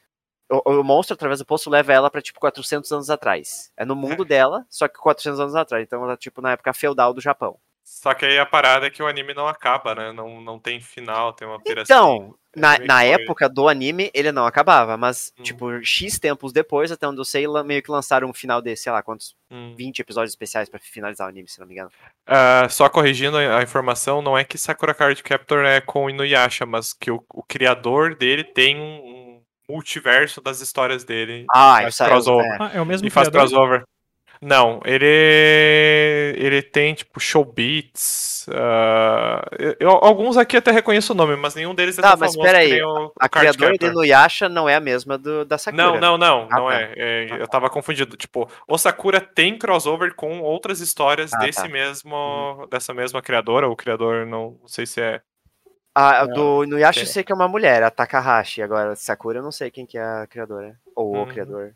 o, 0.51 0.81
o 0.81 0.83
monstro, 0.83 1.15
através 1.15 1.39
do 1.39 1.47
poço, 1.47 1.71
leva 1.71 1.93
ela 1.93 2.11
pra, 2.11 2.21
tipo, 2.21 2.41
400 2.41 2.91
anos 2.91 3.11
atrás. 3.11 3.71
É 3.77 3.85
no 3.85 3.95
mundo 3.95 4.25
dela, 4.25 4.67
só 4.69 4.89
que 4.89 4.99
400 4.99 5.39
anos 5.39 5.55
atrás, 5.55 5.85
então 5.85 6.03
ela, 6.03 6.17
tipo, 6.17 6.43
na 6.43 6.53
época 6.53 6.73
feudal 6.73 7.15
do 7.15 7.21
Japão. 7.21 7.59
Só 7.85 8.13
que 8.15 8.27
aí 8.27 8.37
a 8.37 8.45
parada 8.45 8.89
é 8.89 8.91
que 8.91 9.01
o 9.01 9.07
anime 9.07 9.33
não 9.33 9.47
acaba, 9.47 9.95
né? 9.95 10.13
Não, 10.13 10.41
não 10.41 10.59
tem 10.59 10.81
final, 10.81 11.33
tem 11.33 11.47
uma 11.47 11.63
pira 11.63 11.83
Então, 11.83 12.17
assim. 12.17 12.35
Na, 12.61 12.79
que 12.79 12.87
na 12.87 12.99
foi- 13.01 13.09
época 13.09 13.49
do 13.49 13.69
anime, 13.69 14.11
ele 14.15 14.33
não 14.33 14.47
acabava, 14.47 14.97
mas, 14.97 15.33
Hum. 15.39 15.43
tipo, 15.43 15.85
X 15.85 16.19
tempos 16.19 16.53
depois, 16.53 16.91
até 16.91 17.07
onde 17.07 17.21
eu 17.21 17.25
sei, 17.25 17.47
meio 17.65 17.83
que 17.83 17.91
lançaram 17.91 18.29
um 18.29 18.33
final 18.35 18.61
de, 18.63 18.75
sei 18.77 18.91
lá, 18.93 19.03
quantos, 19.03 19.35
Hum. 19.51 19.75
20 19.77 20.01
episódios 20.01 20.33
especiais 20.33 20.69
pra 20.69 20.81
finalizar 20.81 21.27
o 21.27 21.31
anime, 21.31 21.49
se 21.49 21.61
não 21.61 21.67
me 21.67 21.75
engano. 21.75 21.91
Ah, 22.27 22.67
só 22.69 22.89
corrigindo 22.89 23.37
a 23.39 23.59
a 23.59 23.63
informação, 23.63 24.21
não 24.21 24.37
é 24.37 24.43
que 24.45 24.59
Sakura 24.59 24.93
Card 24.95 25.23
Captor 25.23 25.65
é 25.65 25.81
com 25.81 26.05
o 26.07 26.11
Inuyasha, 26.11 26.67
mas 26.67 26.93
que 26.93 27.11
o, 27.11 27.23
o 27.33 27.43
criador 27.43 28.15
dele 28.17 28.43
tem 28.45 28.77
um, 28.81 29.41
multiverso 29.69 30.41
das 30.41 30.61
histórias 30.61 31.03
dele 31.05 31.45
Ah, 31.53 31.79
faz 31.83 31.95
isso 31.95 32.03
é. 32.41 32.57
Ah, 32.61 32.71
é 32.75 32.81
o 32.81 32.87
mesmo 32.87 33.07
e 33.07 33.11
faz 33.11 33.29
criador? 33.29 33.51
crossover. 33.51 33.83
Não, 34.41 34.81
ele 34.85 35.07
ele 36.37 36.63
tem 36.63 36.95
tipo 36.95 37.19
showbeats. 37.19 38.47
ah, 38.53 39.43
eu- 39.79 39.91
alguns 39.91 40.37
aqui 40.37 40.57
até 40.57 40.71
reconheço 40.71 41.13
o 41.13 41.17
nome, 41.17 41.37
mas 41.37 41.55
nenhum 41.55 41.75
deles 41.75 41.99
é 41.99 42.03
Tá, 42.03 42.11
tão 42.11 42.21
mas 42.21 42.33
famoso 42.35 42.47
pera 42.47 42.59
que 42.61 42.65
aí, 42.67 42.73
nem 42.73 42.83
o, 42.85 43.07
o 43.07 43.13
A 43.19 43.29
criadora 43.29 43.77
de. 43.79 43.87
Inuyasha 43.87 44.49
não 44.49 44.69
é 44.69 44.75
a 44.75 44.81
mesma 44.81 45.17
do, 45.19 45.45
da 45.45 45.59
Sakura. 45.59 45.83
Não, 45.83 45.99
não, 45.99 46.19
não, 46.19 46.49
Ah, 46.51 46.57
não 46.57 46.67
tá. 46.69 46.75
é. 46.75 46.95
É, 46.97 47.43
Eu 47.43 47.49
tava 47.49 47.69
confundido. 47.71 48.17
Tipo, 48.17 48.49
o 48.69 48.79
Sakura 48.79 49.21
tem 49.21 49.59
crossover 49.59 50.15
com 50.15 50.41
outras 50.41 50.81
histórias 50.81 51.33
Ah, 51.33 51.39
desse 51.39 51.63
tá. 51.63 51.69
mesmo, 51.69 52.67
dessa 52.71 52.93
mesma 52.95 53.21
criadora. 53.23 53.69
O 53.69 53.77
criador 53.77 54.27
não, 54.27 54.59
não 54.61 54.69
sei 54.69 54.87
se 54.87 55.01
é. 55.01 55.21
A, 55.95 56.21
a 56.21 56.27
do 56.27 56.63
Inuyasha 56.65 57.01
eu 57.01 57.05
é. 57.05 57.07
sei 57.07 57.25
que 57.25 57.33
é 57.33 57.35
uma 57.35 57.49
mulher, 57.49 57.83
a 57.83 57.91
Takahashi. 57.91 58.61
Agora, 58.63 58.95
Sakura 58.95 59.39
eu 59.39 59.43
não 59.43 59.51
sei 59.53 59.71
quem 59.71 59.87
que 59.87 59.97
é 59.97 60.03
a 60.03 60.27
criadora. 60.27 60.77
Ou 60.95 61.15
o 61.15 61.19
Uhum. 61.21 61.27
criador. 61.27 61.73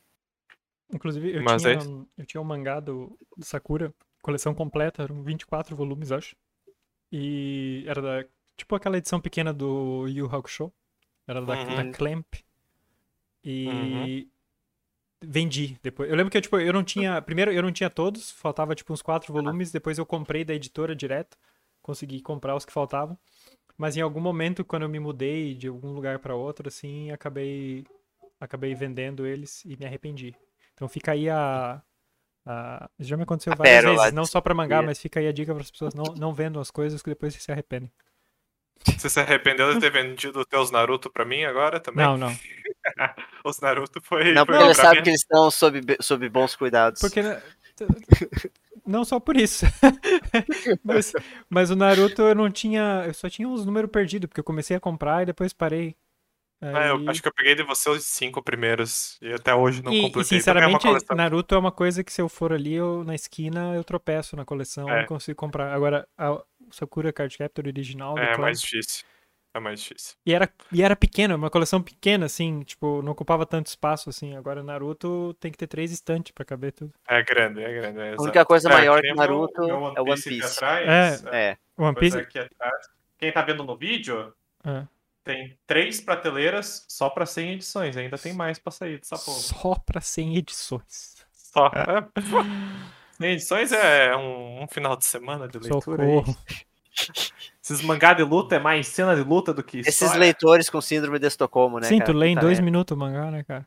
Inclusive, 0.93 1.37
eu, 1.37 1.43
Mas 1.43 1.63
tinha, 1.63 1.75
é 1.75 1.79
um- 1.79 2.07
eu 2.19 2.27
tinha 2.27 2.41
um 2.41 2.45
mangá 2.45 2.81
do, 2.81 3.17
do 3.37 3.45
Sakura, 3.45 3.95
coleção 4.23 4.55
completa, 4.55 5.03
eram 5.03 5.23
24 5.23 5.75
volumes, 5.77 6.11
acho. 6.13 6.35
E 7.13 7.85
era 7.87 8.01
da. 8.03 8.25
Tipo 8.57 8.75
aquela 8.75 8.99
edição 8.99 9.21
pequena 9.21 9.53
do 9.53 10.07
Yu 10.09 10.27
Hakusho. 10.27 10.73
Era 11.27 11.41
da, 11.41 11.55
Uhum. 11.55 11.77
da 11.77 11.93
Clamp. 11.93 12.27
E. 13.45 14.29
Vendi 15.23 15.79
depois. 15.83 16.09
Eu 16.09 16.17
lembro 16.17 16.31
que 16.31 16.41
tipo, 16.41 16.59
eu 16.59 16.73
não 16.73 16.83
tinha. 16.83 17.21
Primeiro, 17.21 17.53
eu 17.53 17.63
não 17.63 17.73
tinha 17.73 17.91
todos, 17.91 18.31
faltava 18.31 18.75
tipo 18.75 18.93
uns 18.93 19.03
quatro 19.03 19.33
volumes. 19.33 19.71
Depois 19.71 19.99
eu 19.99 20.07
comprei 20.07 20.45
da 20.45 20.55
editora 20.55 20.95
direto. 20.97 21.37
Consegui 21.83 22.21
comprar 22.21 22.57
os 22.57 22.65
que 22.65 22.73
faltavam. 22.73 23.19
Mas 23.77 23.97
em 23.97 24.01
algum 24.03 24.21
momento, 24.21 24.65
quando 24.65 24.83
eu 24.83 24.89
me 24.89 24.99
mudei 25.01 25.55
de 25.55 25.69
algum 25.69 25.93
lugar 25.93 26.19
pra 26.19 26.35
outro, 26.35 26.69
assim, 26.69 27.11
acabei. 27.11 27.87
Acabei 28.39 28.75
vendendo 28.75 29.27
eles 29.27 29.63
e 29.67 29.77
me 29.77 29.85
arrependi. 29.85 30.35
Então 30.81 30.89
fica 30.89 31.13
aí 31.13 31.29
a. 31.29 31.83
a- 32.47 32.89
já 32.99 33.15
me 33.15 33.25
aconteceu 33.25 33.53
A 33.53 33.57
várias 33.57 33.77
pérola 33.77 33.99
vezes, 33.99 34.15
não 34.15 34.25
só 34.25 34.41
pra 34.41 34.55
mangá, 34.55 34.81
mas 34.81 34.99
fica 34.99 35.21
aí 35.21 35.29
a 35.29 35.33
dica 35.33 35.53
para 35.53 35.63
as 35.63 35.71
pessoas 35.71 35.93
não, 35.93 36.05
não 36.17 36.33
vendam 36.33 36.61
as 36.63 36.71
coisas 36.71 37.03
que 37.03 37.11
depois 37.11 37.35
se 37.35 37.53
arrependem. 37.53 37.93
Você 38.97 39.11
se 39.11 39.21
arrependeu 39.21 39.75
de 39.75 39.79
ter 39.79 39.93
vendido 39.93 40.41
os 40.41 40.47
teus 40.47 40.71
Naruto 40.71 41.11
pra 41.11 41.23
mim 41.27 41.45
agora 41.45 41.79
também? 41.79 42.07
Não, 42.07 42.17
não. 42.17 42.35
Os 43.45 43.61
Naruto 43.61 44.01
foi. 44.03 44.33
Não, 44.33 44.47
foi 44.47 44.55
porque 44.55 44.65
ele 44.65 44.75
pra 44.75 44.83
sabe 44.83 44.97
mim. 44.97 45.03
que 45.03 45.11
eles 45.11 45.21
estão 45.21 45.51
sob, 45.51 45.83
sob 46.01 46.29
bons 46.31 46.57
cuidados. 46.57 46.99
Porque. 46.99 47.21
né, 47.21 47.43
Não 48.87 49.05
só 49.05 49.21
por 49.21 49.37
isso. 49.37 49.67
mas, 50.83 51.13
mas 51.51 51.71
o 51.71 51.77
Naruto 51.77 52.23
eu 52.23 52.35
não 52.35 52.51
tinha. 52.51 53.05
Eu 53.07 53.13
só 53.13 53.29
tinha 53.29 53.47
uns 53.47 53.67
números 53.67 53.91
perdidos, 53.91 54.29
porque 54.29 54.41
eu 54.41 54.45
comecei 54.45 54.75
a 54.75 54.81
comprar 54.81 55.23
e 55.23 55.27
depois 55.27 55.53
parei. 55.53 55.95
Ah, 56.63 56.89
eu 56.89 56.97
Aí- 56.97 57.09
acho 57.09 57.23
que 57.23 57.29
eu 57.29 57.33
peguei 57.35 57.55
de 57.55 57.63
você 57.63 57.89
os 57.89 58.05
cinco 58.05 58.43
primeiros 58.43 59.19
e 59.23 59.33
até 59.33 59.55
hoje 59.55 59.83
não 59.83 59.93
e, 59.93 59.99
e, 59.99 60.03
completei. 60.03 60.41
Também 60.41 60.63
é 60.63 60.67
uma 60.67 60.79
sinceramente, 60.79 60.87
coleção. 60.87 61.17
Naruto 61.17 61.55
é 61.55 61.59
uma 61.59 61.73
coisa 61.73 62.05
que 62.05 62.13
se 62.13 62.21
eu 62.21 62.29
for 62.29 62.53
ali 62.53 62.75
eu, 62.75 63.03
na 63.05 63.15
esquina, 63.15 63.75
eu 63.75 63.83
tropeço 63.83 64.37
na 64.37 64.45
coleção 64.45 64.89
É. 64.91 65.03
e 65.03 65.07
consigo 65.07 65.37
comprar. 65.37 65.73
Agora, 65.73 66.07
a 66.19 66.33
o 66.33 66.45
Sakura 66.71 67.13
Card 67.13 67.37
Captor 67.37 67.67
original 67.67 68.17
É 68.19 68.27
Clamp, 68.27 68.41
mais 68.41 68.61
difícil. 68.61 69.05
É 69.53 69.59
mais 69.59 69.81
difícil. 69.81 70.15
E 70.25 70.33
era, 70.33 70.49
e 70.71 70.81
era 70.83 70.95
pequena, 70.95 71.35
uma 71.35 71.51
coleção 71.51 71.83
pequena, 71.83 72.27
assim, 72.27 72.61
tipo, 72.63 73.03
não 73.03 73.11
ocupava 73.11 73.45
tanto 73.45 73.67
espaço, 73.67 74.09
assim. 74.09 74.37
Agora, 74.37 74.63
Naruto 74.63 75.35
tem 75.41 75.51
que 75.51 75.59
ter 75.59 75.67
três 75.67 75.91
estantes 75.91 76.31
pra 76.31 76.45
caber 76.45 76.71
tudo. 76.73 76.93
É 77.09 77.21
grande, 77.25 77.61
é 77.61 77.73
grande. 77.73 77.99
É 77.99 78.15
A 78.17 78.23
única 78.23 78.45
coisa 78.45 78.69
exato. 78.69 78.79
maior 78.81 79.01
que 79.01 79.13
Naruto 79.15 79.63
é 79.69 79.75
o 79.75 80.05
One 80.05 80.23
Piece. 80.23 80.57
atrás, 80.59 81.25
É. 81.27 81.57
One 81.77 81.97
Piece... 81.97 82.19
aqui 82.19 82.39
atrás. 82.39 82.87
Quem 83.19 83.33
tá 83.33 83.43
vendo 83.43 83.65
no 83.65 83.77
vídeo, 83.77 84.33
É. 84.65 84.87
tem 85.25 85.57
três 85.67 86.01
prateleiras 86.01 86.85
só 86.89 87.09
pra 87.11 87.27
100 87.27 87.53
edições. 87.53 87.97
Ainda 87.97 88.17
tem 88.19 88.33
mais 88.33 88.59
pra 88.59 88.71
sair 88.73 88.99
dessa 88.99 89.17
porra. 89.19 89.39
Só 89.39 89.75
pra 89.75 90.01
100 90.01 90.37
edições. 90.37 91.17
Só. 91.33 91.67
É. 91.69 92.21
100 93.19 93.33
edições 93.33 93.73
é 93.73 94.17
um, 94.17 94.63
um 94.65 94.69
final 94.69 94.97
de 94.97 95.05
semana 95.05 95.47
de 95.49 95.59
leitura. 95.59 96.03
aí. 96.05 96.17
Socorro. 96.17 96.37
Esses 97.63 97.83
mangá 97.83 98.13
de 98.13 98.23
luta 98.23 98.57
é 98.57 98.59
mais 98.59 98.89
cena 98.89 99.15
de 99.15 99.23
luta 99.23 99.55
do 99.55 99.63
que 99.63 99.79
Esses 99.79 100.01
história. 100.01 100.19
leitores 100.21 100.69
com 100.69 100.81
síndrome 100.81 101.19
de 101.19 101.27
Estocolmo, 101.27 101.79
né? 101.79 101.87
Sim, 101.87 101.99
cara? 101.99 102.13
tu 102.13 102.17
lê 102.17 102.29
em 102.29 102.35
Puta 102.35 102.47
dois 102.47 102.59
merda. 102.59 102.65
minutos 102.65 102.97
o 102.97 102.99
mangá, 102.99 103.31
né, 103.31 103.43
cara? 103.45 103.67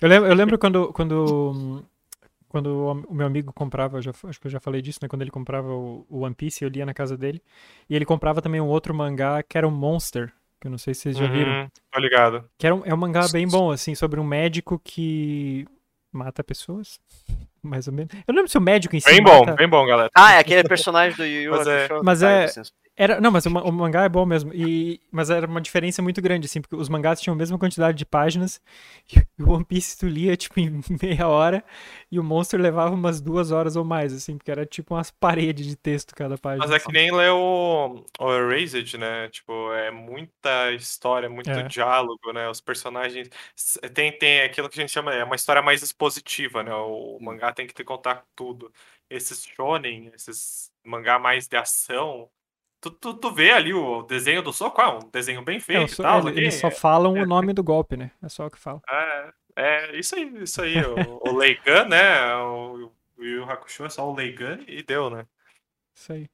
Eu 0.00 0.08
lembro, 0.08 0.28
eu 0.28 0.34
lembro 0.34 0.58
quando, 0.58 0.92
quando, 0.92 1.84
quando 2.48 3.04
o 3.08 3.14
meu 3.14 3.26
amigo 3.26 3.52
comprava, 3.52 4.00
já, 4.00 4.10
acho 4.24 4.40
que 4.40 4.46
eu 4.46 4.50
já 4.50 4.58
falei 4.60 4.80
disso, 4.82 4.98
né? 5.02 5.08
Quando 5.08 5.22
ele 5.22 5.30
comprava 5.30 5.68
o, 5.68 6.06
o 6.08 6.20
One 6.20 6.34
Piece, 6.34 6.64
eu 6.64 6.68
lia 6.70 6.86
na 6.86 6.94
casa 6.94 7.16
dele. 7.16 7.42
E 7.88 7.94
ele 7.94 8.04
comprava 8.04 8.40
também 8.40 8.60
um 8.60 8.68
outro 8.68 8.94
mangá 8.94 9.42
que 9.42 9.56
era 9.58 9.68
o 9.68 9.70
Monster, 9.70 10.32
que 10.62 10.68
eu 10.68 10.70
não 10.70 10.78
sei 10.78 10.94
se 10.94 11.00
vocês 11.02 11.16
já 11.18 11.26
viram. 11.26 11.50
Uhum, 11.62 11.68
tô 11.90 11.98
ligado. 12.00 12.48
Que 12.56 12.66
era 12.66 12.74
um, 12.74 12.82
é 12.84 12.94
um 12.94 12.96
mangá 12.96 13.26
bem 13.32 13.48
bom, 13.48 13.72
assim, 13.72 13.96
sobre 13.96 14.20
um 14.20 14.24
médico 14.24 14.80
que 14.82 15.66
mata 16.12 16.42
pessoas. 16.44 17.00
Mais 17.60 17.86
ou 17.88 17.92
menos. 17.92 18.12
Eu 18.26 18.32
não 18.32 18.36
lembro 18.36 18.50
se 18.50 18.58
o 18.58 18.60
médico 18.60 18.94
em 18.96 19.00
si 19.00 19.06
Bem 19.08 19.22
bom, 19.22 19.40
mata- 19.40 19.54
bem 19.54 19.68
bom, 19.68 19.84
galera. 19.86 20.08
Ah, 20.16 20.34
é 20.34 20.38
aquele 20.38 20.64
personagem 20.64 21.16
do 21.16 21.24
Yu 21.24 21.42
Yu 21.42 21.50
Mas 21.50 21.66
é- 21.66 21.88
mas 22.02 22.20
tá, 22.20 22.30
é- 22.30 22.46
Era, 22.94 23.20
não, 23.22 23.30
mas 23.30 23.46
o, 23.46 23.48
o 23.50 23.72
mangá 23.72 24.04
é 24.04 24.08
bom 24.08 24.26
mesmo. 24.26 24.52
E, 24.54 25.00
mas 25.10 25.30
era 25.30 25.46
uma 25.46 25.60
diferença 25.62 26.02
muito 26.02 26.20
grande, 26.20 26.46
assim, 26.46 26.60
porque 26.60 26.76
os 26.76 26.90
mangás 26.90 27.20
tinham 27.20 27.34
a 27.34 27.38
mesma 27.38 27.58
quantidade 27.58 27.96
de 27.96 28.04
páginas. 28.04 28.60
E 29.38 29.42
o 29.42 29.50
One 29.50 29.64
Piece 29.64 29.98
tu 29.98 30.06
lia, 30.06 30.36
tipo, 30.36 30.60
em 30.60 30.80
meia 31.02 31.26
hora. 31.26 31.64
E 32.10 32.18
o 32.18 32.24
Monster 32.24 32.60
levava 32.60 32.94
umas 32.94 33.20
duas 33.20 33.50
horas 33.50 33.76
ou 33.76 33.84
mais, 33.84 34.12
assim, 34.12 34.36
porque 34.36 34.50
era 34.50 34.66
tipo 34.66 34.94
umas 34.94 35.10
paredes 35.10 35.66
de 35.66 35.74
texto 35.74 36.14
cada 36.14 36.36
página. 36.36 36.66
Mas 36.66 36.74
é 36.76 36.78
que 36.78 36.92
nem 36.92 37.10
ler 37.10 37.30
o, 37.30 38.04
o 38.20 38.32
Erased, 38.32 38.96
né? 38.98 39.28
Tipo, 39.30 39.72
é 39.72 39.90
muita 39.90 40.70
história, 40.72 41.28
muito 41.30 41.50
É. 41.50 41.62
diálogo, 41.62 42.32
né? 42.32 42.48
Os 42.48 42.60
personagens. 42.60 43.28
Tem, 43.94 44.16
tem 44.16 44.42
aquilo 44.42 44.68
que 44.68 44.78
a 44.78 44.82
gente 44.82 44.92
chama, 44.92 45.14
é 45.14 45.24
uma 45.24 45.36
história 45.36 45.62
mais 45.62 45.82
expositiva, 45.82 46.62
né? 46.62 46.74
O 46.74 47.18
mangá 47.20 47.52
tem 47.52 47.66
que 47.66 47.74
te 47.74 47.82
contar 47.84 48.24
tudo. 48.36 48.70
Esses 49.08 49.44
shonen, 49.44 50.10
esses 50.14 50.70
mangá 50.84 51.18
mais 51.18 51.48
de 51.48 51.56
ação. 51.56 52.30
Tu, 52.82 52.90
tu, 52.90 53.14
tu 53.14 53.30
vê 53.32 53.52
ali 53.52 53.72
o 53.72 54.02
desenho 54.02 54.42
do 54.42 54.52
soco, 54.52 54.80
ah, 54.82 54.96
um 54.98 55.08
desenho 55.08 55.40
bem 55.40 55.58
É, 55.58 55.60
feito 55.60 55.92
e 55.92 55.94
só- 55.94 56.02
tal. 56.02 56.28
ele- 56.28 56.40
eles 56.40 56.54
só 56.56 56.68
falam 56.68 57.16
é. 57.16 57.22
o 57.22 57.26
nome 57.26 57.52
do 57.52 57.62
golpe, 57.62 57.96
né? 57.96 58.10
É 58.20 58.28
só 58.28 58.46
o 58.46 58.50
que 58.50 58.58
fala. 58.58 58.82
É, 58.90 59.32
é 59.56 59.96
isso 59.98 60.16
aí, 60.16 60.42
isso 60.42 60.60
aí. 60.60 60.74
O, 60.84 61.20
o 61.28 61.36
Leigan, 61.36 61.84
né? 61.84 62.34
O, 62.36 62.90
o 63.16 63.24
Yu 63.24 63.44
Hakusho 63.44 63.84
é 63.84 63.88
só 63.88 64.10
o 64.10 64.14
Leigan 64.14 64.58
e 64.66 64.82
deu, 64.82 65.08
né? 65.08 65.24
Isso 65.94 66.12
aí. 66.12 66.28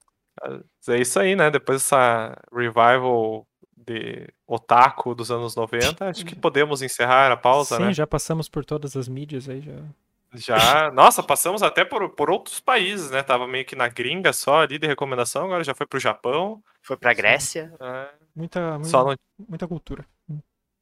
É 0.88 0.99
isso 0.99 1.20
aí, 1.20 1.36
né? 1.36 1.51
Depois 1.51 1.82
dessa 1.82 2.34
revival 2.51 3.46
de 3.76 4.26
otaku 4.46 5.14
dos 5.14 5.30
anos 5.30 5.55
90, 5.55 6.09
acho 6.09 6.24
que 6.24 6.34
podemos 6.34 6.80
encerrar 6.80 7.30
a 7.30 7.36
pausa, 7.36 7.76
Sim, 7.76 7.84
né? 7.86 7.92
já 7.92 8.07
passamos 8.07 8.49
por 8.49 8.64
todas 8.64 8.96
as 8.96 9.07
mídias 9.09 9.49
aí, 9.51 9.61
já. 9.61 9.72
Já, 10.34 10.90
nossa, 10.90 11.22
passamos 11.22 11.62
até 11.62 11.84
por, 11.84 12.10
por 12.10 12.30
outros 12.30 12.60
países, 12.60 13.10
né? 13.10 13.22
Tava 13.22 13.46
meio 13.46 13.64
que 13.64 13.74
na 13.74 13.88
gringa 13.88 14.32
só 14.32 14.60
ali 14.60 14.78
de 14.78 14.86
recomendação, 14.86 15.44
agora 15.46 15.64
já 15.64 15.74
foi 15.74 15.86
pro 15.86 15.98
Japão. 15.98 16.62
Foi 16.82 16.96
pra 16.96 17.14
Grécia. 17.14 17.72
é, 17.80 18.10
Muita, 18.36 18.78
muita, 18.78 19.04
não, 19.04 19.16
muita 19.48 19.66
cultura. 19.66 20.06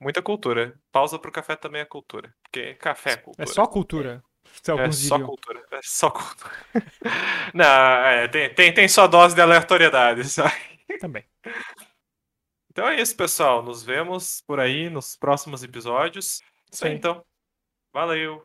muita 0.01 0.21
cultura. 0.23 0.75
Pausa 0.91 1.19
pro 1.19 1.31
café 1.33 1.55
também 1.57 1.81
é 1.81 1.85
cultura. 1.85 2.35
Porque 2.43 2.75
café 2.75 3.13
é 3.13 3.17
cultura. 3.17 3.45
É 3.45 3.47
só 3.53 3.67
cultura. 3.67 4.23
Se 4.63 4.73
É 4.73 4.91
só 4.93 5.17
diriam. 5.17 5.29
cultura. 5.29 5.65
É 5.71 5.81
só 5.83 6.11
cultura. 6.11 6.53
Não, 7.55 7.65
é, 7.65 8.29
tem, 8.29 8.55
tem, 8.55 8.75
tem 8.75 8.89
sua 8.89 9.07
dose 9.07 9.35
de 9.35 9.41
aleatoriedade. 9.41 10.25
Sabe? 10.29 10.55
Também. 11.01 11.25
Então 12.71 12.87
é 12.89 13.01
isso, 13.01 13.17
pessoal. 13.17 13.63
Nos 13.63 13.83
vemos 13.83 14.43
por 14.47 14.61
aí 14.61 14.91
nos 14.91 15.17
próximos 15.17 15.63
episódios. 15.63 16.41
Isso 16.71 16.87
aí, 16.87 16.95
então. 16.95 17.25
Valeu. 17.93 18.45